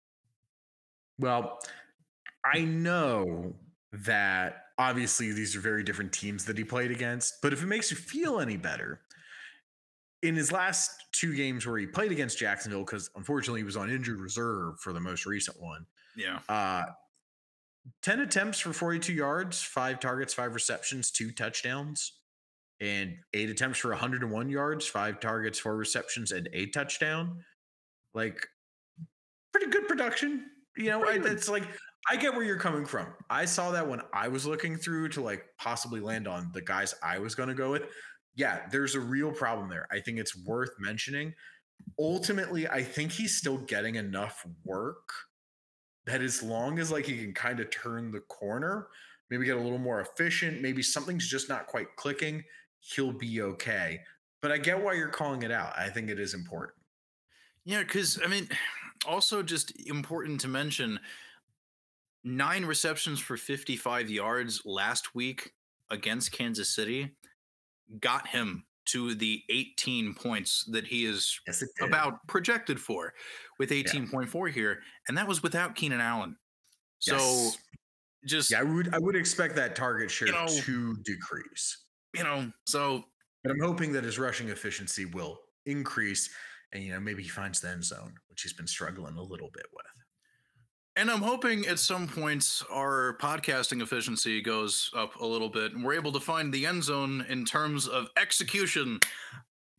Well, 1.18 1.60
I 2.44 2.60
know 2.62 3.54
that 3.92 4.64
obviously 4.78 5.32
these 5.32 5.54
are 5.54 5.60
very 5.60 5.84
different 5.84 6.12
teams 6.12 6.44
that 6.46 6.58
he 6.58 6.64
played 6.64 6.90
against, 6.90 7.40
but 7.42 7.52
if 7.52 7.62
it 7.62 7.66
makes 7.66 7.90
you 7.90 7.96
feel 7.96 8.40
any 8.40 8.56
better, 8.56 9.00
in 10.22 10.34
his 10.34 10.50
last 10.50 10.90
two 11.12 11.34
games 11.34 11.66
where 11.66 11.78
he 11.78 11.86
played 11.86 12.10
against 12.12 12.38
Jacksonville, 12.38 12.84
because 12.84 13.10
unfortunately 13.16 13.60
he 13.60 13.64
was 13.64 13.76
on 13.76 13.90
injured 13.90 14.18
reserve 14.20 14.80
for 14.80 14.92
the 14.92 15.00
most 15.00 15.26
recent 15.26 15.60
one, 15.60 15.84
Yeah. 16.16 16.40
uh, 16.48 16.84
10 18.02 18.20
attempts 18.20 18.60
for 18.60 18.72
42 18.72 19.12
yards, 19.12 19.60
five 19.62 20.00
targets, 20.00 20.32
five 20.32 20.54
receptions, 20.54 21.10
two 21.10 21.32
touchdowns, 21.32 22.12
and 22.82 23.14
eight 23.32 23.48
attempts 23.48 23.78
for 23.78 23.90
101 23.90 24.48
yards, 24.48 24.86
five 24.88 25.20
targets, 25.20 25.60
four 25.60 25.76
receptions, 25.76 26.32
and 26.32 26.48
a 26.52 26.66
touchdown. 26.66 27.44
Like, 28.12 28.44
pretty 29.52 29.70
good 29.70 29.86
production. 29.86 30.46
You 30.76 30.86
know, 30.86 31.04
I, 31.04 31.20
it's 31.22 31.48
like, 31.48 31.62
I 32.10 32.16
get 32.16 32.34
where 32.34 32.42
you're 32.42 32.58
coming 32.58 32.84
from. 32.84 33.06
I 33.30 33.44
saw 33.44 33.70
that 33.70 33.88
when 33.88 34.00
I 34.12 34.26
was 34.26 34.46
looking 34.46 34.76
through 34.76 35.10
to 35.10 35.20
like 35.20 35.44
possibly 35.58 36.00
land 36.00 36.26
on 36.26 36.50
the 36.52 36.60
guys 36.60 36.94
I 37.04 37.20
was 37.20 37.36
going 37.36 37.50
to 37.50 37.54
go 37.54 37.70
with. 37.70 37.82
Yeah, 38.34 38.62
there's 38.72 38.96
a 38.96 39.00
real 39.00 39.30
problem 39.30 39.68
there. 39.68 39.86
I 39.92 40.00
think 40.00 40.18
it's 40.18 40.36
worth 40.44 40.72
mentioning. 40.80 41.34
Ultimately, 42.00 42.66
I 42.66 42.82
think 42.82 43.12
he's 43.12 43.36
still 43.36 43.58
getting 43.58 43.94
enough 43.94 44.44
work 44.64 45.08
that 46.06 46.20
as 46.20 46.42
long 46.42 46.80
as 46.80 46.90
like 46.90 47.04
he 47.04 47.16
can 47.18 47.32
kind 47.32 47.60
of 47.60 47.70
turn 47.70 48.10
the 48.10 48.20
corner, 48.20 48.88
maybe 49.30 49.44
get 49.44 49.56
a 49.56 49.60
little 49.60 49.78
more 49.78 50.00
efficient. 50.00 50.60
Maybe 50.60 50.82
something's 50.82 51.28
just 51.28 51.48
not 51.48 51.68
quite 51.68 51.94
clicking. 51.96 52.42
He'll 52.82 53.12
be 53.12 53.40
okay. 53.42 54.00
But 54.40 54.50
I 54.52 54.58
get 54.58 54.82
why 54.82 54.94
you're 54.94 55.08
calling 55.08 55.42
it 55.42 55.50
out. 55.52 55.72
I 55.78 55.88
think 55.88 56.10
it 56.10 56.18
is 56.18 56.34
important. 56.34 56.76
Yeah, 57.64 57.82
because 57.82 58.20
I 58.22 58.26
mean, 58.26 58.48
also 59.06 59.42
just 59.42 59.72
important 59.86 60.40
to 60.42 60.48
mention 60.48 60.98
nine 62.24 62.64
receptions 62.64 63.20
for 63.20 63.36
55 63.36 64.10
yards 64.10 64.62
last 64.64 65.14
week 65.14 65.52
against 65.90 66.32
Kansas 66.32 66.70
City 66.74 67.10
got 68.00 68.26
him 68.26 68.64
to 68.84 69.14
the 69.14 69.42
18 69.48 70.14
points 70.14 70.64
that 70.70 70.84
he 70.86 71.04
is 71.04 71.38
Yes, 71.46 71.62
about 71.80 72.26
projected 72.26 72.80
for 72.80 73.12
with 73.58 73.70
18.4 73.70 74.50
here. 74.50 74.80
And 75.06 75.16
that 75.16 75.28
was 75.28 75.42
without 75.42 75.76
Keenan 75.76 76.00
Allen. 76.00 76.36
So 76.98 77.14
Yes. 77.16 77.58
just, 78.26 78.50
Yeah, 78.50 78.60
I 78.60 78.62
would 78.64 78.92
I 78.92 78.98
would 78.98 79.14
expect 79.14 79.54
that 79.56 79.76
target 79.76 80.10
share 80.10 80.28
know- 80.32 80.46
to 80.48 80.96
decrease. 81.04 81.78
You 82.14 82.24
know, 82.24 82.50
so 82.66 83.04
But 83.42 83.52
I'm 83.52 83.60
hoping 83.60 83.92
that 83.92 84.04
his 84.04 84.18
rushing 84.18 84.48
efficiency 84.48 85.04
will 85.04 85.38
increase 85.66 86.30
and 86.72 86.82
you 86.82 86.92
know 86.92 87.00
maybe 87.00 87.22
he 87.22 87.28
finds 87.28 87.60
the 87.60 87.68
end 87.68 87.84
zone, 87.84 88.14
which 88.28 88.42
he's 88.42 88.52
been 88.52 88.66
struggling 88.66 89.16
a 89.16 89.22
little 89.22 89.50
bit 89.52 89.66
with. 89.72 89.86
And 90.96 91.10
I'm 91.10 91.22
hoping 91.22 91.66
at 91.66 91.78
some 91.78 92.06
points 92.06 92.62
our 92.70 93.16
podcasting 93.18 93.80
efficiency 93.82 94.42
goes 94.42 94.90
up 94.94 95.18
a 95.20 95.26
little 95.26 95.48
bit 95.48 95.72
and 95.72 95.82
we're 95.82 95.94
able 95.94 96.12
to 96.12 96.20
find 96.20 96.52
the 96.52 96.66
end 96.66 96.84
zone 96.84 97.24
in 97.30 97.46
terms 97.46 97.88
of 97.88 98.08
execution 98.18 99.00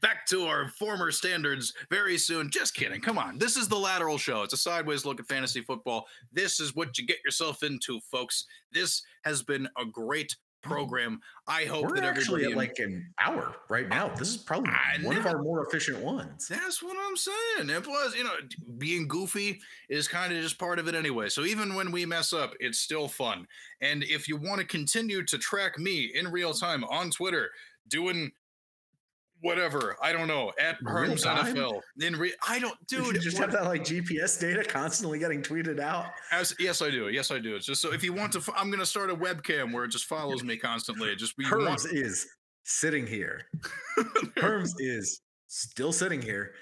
back 0.01 0.25
to 0.25 0.45
our 0.45 0.69
former 0.69 1.11
standards 1.11 1.73
very 1.89 2.17
soon. 2.17 2.49
Just 2.49 2.73
kidding. 2.73 2.99
Come 2.99 3.17
on. 3.19 3.37
This 3.37 3.55
is 3.55 3.67
the 3.67 3.77
lateral 3.77 4.17
show. 4.17 4.41
It's 4.41 4.53
a 4.53 4.57
sideways 4.57 5.05
look 5.05 5.19
at 5.19 5.27
fantasy 5.27 5.61
football. 5.61 6.07
This 6.31 6.59
is 6.59 6.75
what 6.75 6.97
you 6.97 7.05
get 7.05 7.23
yourself 7.23 7.63
into, 7.63 7.99
folks. 8.11 8.45
This 8.71 9.03
has 9.23 9.43
been 9.43 9.67
a 9.77 9.85
great 9.85 10.35
program. 10.63 11.19
I 11.47 11.65
hope 11.65 11.85
We're 11.85 11.95
that 11.95 12.05
actually 12.05 12.45
at 12.45 12.55
like 12.55 12.79
an 12.79 13.13
hour 13.19 13.55
right 13.69 13.87
now. 13.87 14.09
This 14.15 14.29
is 14.29 14.37
probably 14.37 14.71
I 14.71 14.97
one 15.03 15.17
of 15.17 15.25
our 15.25 15.41
more 15.43 15.65
efficient 15.65 15.99
ones. 15.99 16.47
That's 16.47 16.81
what 16.81 16.97
I'm 16.99 17.15
saying. 17.15 17.69
And 17.69 17.83
plus, 17.83 18.15
you 18.15 18.23
know, 18.23 18.33
being 18.77 19.07
goofy 19.07 19.59
is 19.89 20.07
kind 20.07 20.33
of 20.33 20.41
just 20.41 20.57
part 20.57 20.79
of 20.79 20.87
it 20.87 20.95
anyway. 20.95 21.29
So 21.29 21.43
even 21.43 21.75
when 21.75 21.91
we 21.91 22.05
mess 22.05 22.33
up, 22.33 22.53
it's 22.59 22.79
still 22.79 23.07
fun. 23.07 23.47
And 23.81 24.03
if 24.03 24.27
you 24.27 24.37
want 24.37 24.61
to 24.61 24.65
continue 24.65 25.23
to 25.25 25.37
track 25.37 25.77
me 25.77 26.11
in 26.15 26.31
real 26.31 26.53
time 26.53 26.83
on 26.85 27.11
Twitter, 27.11 27.49
doing 27.87 28.31
whatever, 29.43 29.95
I 30.01 30.11
don't 30.13 30.27
know, 30.27 30.51
at 30.59 30.79
Herms? 30.83 31.23
NFL. 31.25 31.81
In 32.01 32.15
re- 32.15 32.33
I 32.47 32.57
don't, 32.59 32.75
Dude, 32.87 33.15
you 33.15 33.19
just 33.21 33.37
have 33.37 33.51
that 33.51 33.65
like 33.65 33.83
GPS 33.83 34.39
data 34.39 34.63
constantly 34.63 35.19
getting 35.19 35.41
tweeted 35.43 35.79
out. 35.79 36.07
as, 36.31 36.55
yes, 36.59 36.81
I 36.81 36.89
do. 36.89 37.09
Yes, 37.09 37.29
I 37.29 37.37
do. 37.39 37.55
It's 37.55 37.65
just 37.67 37.81
so 37.81 37.93
if 37.93 38.03
you 38.03 38.13
want 38.13 38.31
to, 38.33 38.39
f- 38.39 38.49
I'm 38.55 38.67
going 38.69 38.79
to 38.79 38.85
start 38.85 39.11
a 39.11 39.15
webcam 39.15 39.71
where 39.71 39.83
it 39.83 39.89
just 39.89 40.05
follows 40.05 40.43
me 40.43 40.57
constantly. 40.57 41.09
It 41.11 41.17
just 41.19 41.35
you 41.37 41.45
want- 41.51 41.79
Herms 41.79 41.93
is 41.93 42.25
sitting 42.63 43.05
here. 43.05 43.41
Herms 44.37 44.71
is 44.79 45.21
still 45.47 45.91
sitting 45.93 46.21
here. 46.21 46.53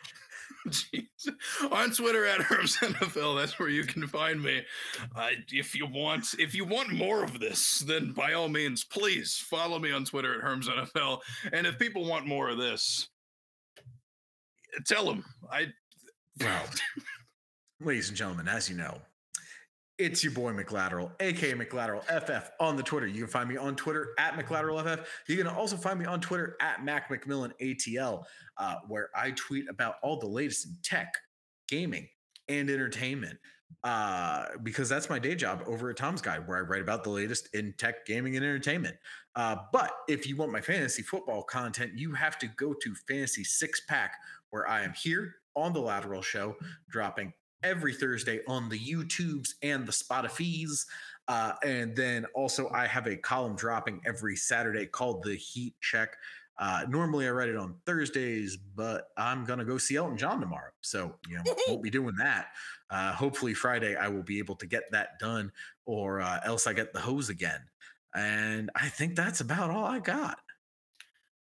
On 1.71 1.91
Twitter 1.91 2.25
at 2.25 2.39
Herms 2.39 2.77
NFL. 2.77 3.39
That's 3.39 3.57
where 3.59 3.69
you 3.69 3.83
can 3.83 4.07
find 4.07 4.41
me. 4.41 4.61
Uh, 5.15 5.29
if 5.49 5.75
you 5.75 5.85
want, 5.85 6.27
if 6.39 6.53
you 6.53 6.65
want 6.65 6.91
more 6.91 7.23
of 7.23 7.39
this, 7.39 7.79
then 7.79 8.11
by 8.11 8.33
all 8.33 8.49
means, 8.49 8.83
please 8.83 9.35
follow 9.37 9.79
me 9.79 9.91
on 9.91 10.05
Twitter 10.05 10.35
at 10.35 10.45
Herms 10.45 10.67
NFL. 10.67 11.19
And 11.51 11.65
if 11.65 11.79
people 11.79 12.05
want 12.05 12.27
more 12.27 12.49
of 12.49 12.57
this, 12.57 13.09
tell 14.85 15.05
them. 15.05 15.25
I 15.51 15.67
Well, 16.39 16.63
ladies 17.79 18.09
and 18.09 18.17
gentlemen, 18.17 18.47
as 18.47 18.69
you 18.69 18.75
know, 18.75 19.01
it's 20.01 20.23
your 20.23 20.33
boy 20.33 20.51
McLateral, 20.51 21.11
aka 21.19 21.53
McLateral 21.53 22.03
FF 22.05 22.49
on 22.59 22.75
the 22.75 22.81
Twitter. 22.81 23.05
You 23.05 23.21
can 23.21 23.27
find 23.27 23.47
me 23.47 23.55
on 23.55 23.75
Twitter 23.75 24.13
at 24.17 24.33
McLateral 24.33 24.83
FF. 24.83 25.07
You 25.27 25.37
can 25.37 25.45
also 25.45 25.77
find 25.77 25.99
me 25.99 26.05
on 26.05 26.19
Twitter 26.19 26.57
at 26.59 26.83
Mac 26.83 27.09
McMillan 27.09 27.51
ATL, 27.61 28.23
uh, 28.57 28.75
where 28.87 29.09
I 29.15 29.31
tweet 29.31 29.69
about 29.69 29.95
all 30.01 30.17
the 30.17 30.25
latest 30.25 30.65
in 30.65 30.75
tech, 30.83 31.13
gaming, 31.67 32.07
and 32.47 32.69
entertainment. 32.69 33.37
Uh, 33.83 34.47
because 34.63 34.89
that's 34.89 35.09
my 35.09 35.17
day 35.17 35.33
job 35.33 35.63
over 35.65 35.91
at 35.91 35.97
Tom's 35.97 36.21
Guide, 36.21 36.47
where 36.47 36.57
I 36.57 36.61
write 36.61 36.81
about 36.81 37.03
the 37.03 37.09
latest 37.09 37.47
in 37.53 37.73
tech, 37.77 38.05
gaming, 38.05 38.35
and 38.35 38.43
entertainment. 38.43 38.97
Uh, 39.35 39.55
but 39.71 39.91
if 40.09 40.27
you 40.27 40.35
want 40.35 40.51
my 40.51 40.61
fantasy 40.61 41.03
football 41.03 41.43
content, 41.43 41.91
you 41.95 42.11
have 42.13 42.37
to 42.39 42.47
go 42.47 42.73
to 42.73 42.95
Fantasy 43.07 43.43
Six 43.43 43.81
Pack, 43.87 44.15
where 44.49 44.67
I 44.67 44.81
am 44.81 44.93
here 44.93 45.35
on 45.55 45.73
the 45.73 45.79
Lateral 45.79 46.21
Show, 46.21 46.55
dropping 46.89 47.33
every 47.63 47.93
Thursday 47.93 48.41
on 48.47 48.69
the 48.69 48.79
YouTubes 48.79 49.53
and 49.61 49.85
the 49.85 49.91
Spotify's. 49.91 50.85
Uh, 51.27 51.53
and 51.63 51.95
then 51.95 52.25
also, 52.35 52.69
I 52.69 52.87
have 52.87 53.07
a 53.07 53.15
column 53.15 53.55
dropping 53.55 54.01
every 54.05 54.35
Saturday 54.35 54.85
called 54.85 55.23
The 55.23 55.35
Heat 55.35 55.75
Check. 55.79 56.15
Uh, 56.57 56.85
normally, 56.89 57.27
I 57.27 57.31
write 57.31 57.49
it 57.49 57.55
on 57.55 57.75
Thursdays, 57.85 58.57
but 58.57 59.07
I'm 59.17 59.45
going 59.45 59.59
to 59.59 59.65
go 59.65 59.77
see 59.77 59.95
Elton 59.95 60.17
John 60.17 60.39
tomorrow. 60.39 60.71
So, 60.81 61.15
you 61.27 61.37
know, 61.37 61.43
won't 61.67 61.81
be 61.81 61.89
doing 61.89 62.15
that. 62.17 62.47
Uh, 62.89 63.13
hopefully, 63.13 63.53
Friday, 63.53 63.95
I 63.95 64.09
will 64.09 64.23
be 64.23 64.39
able 64.39 64.55
to 64.57 64.67
get 64.67 64.83
that 64.91 65.17
done, 65.19 65.51
or 65.85 66.21
uh, 66.21 66.39
else 66.43 66.67
I 66.67 66.73
get 66.73 66.93
the 66.93 66.99
hose 66.99 67.29
again. 67.29 67.61
And 68.13 68.69
I 68.75 68.89
think 68.89 69.15
that's 69.15 69.41
about 69.41 69.71
all 69.71 69.85
I 69.85 69.99
got. 69.99 70.39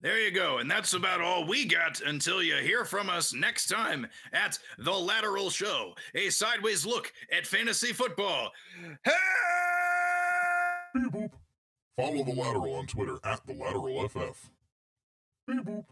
There 0.01 0.19
you 0.19 0.31
go. 0.31 0.59
And 0.59 0.69
that's 0.69 0.93
about 0.93 1.21
all 1.21 1.47
we 1.47 1.65
got 1.65 2.01
until 2.01 2.43
you 2.43 2.57
hear 2.57 2.85
from 2.85 3.09
us 3.09 3.33
next 3.33 3.67
time 3.67 4.07
at 4.33 4.59
The 4.77 4.91
Lateral 4.91 5.49
Show, 5.49 5.95
a 6.13 6.29
sideways 6.29 6.85
look 6.85 7.11
at 7.31 7.47
fantasy 7.47 7.93
football. 7.93 8.51
Hey! 9.03 9.11
Beep 10.93 11.11
boop. 11.11 11.31
Follow 11.97 12.23
the 12.23 12.33
lateral 12.33 12.75
on 12.75 12.87
Twitter 12.87 13.17
at 13.23 13.45
the 13.47 13.53
lateral 13.53 14.07
FF. 14.07 14.49
Beep 15.47 15.63
boop. 15.65 15.85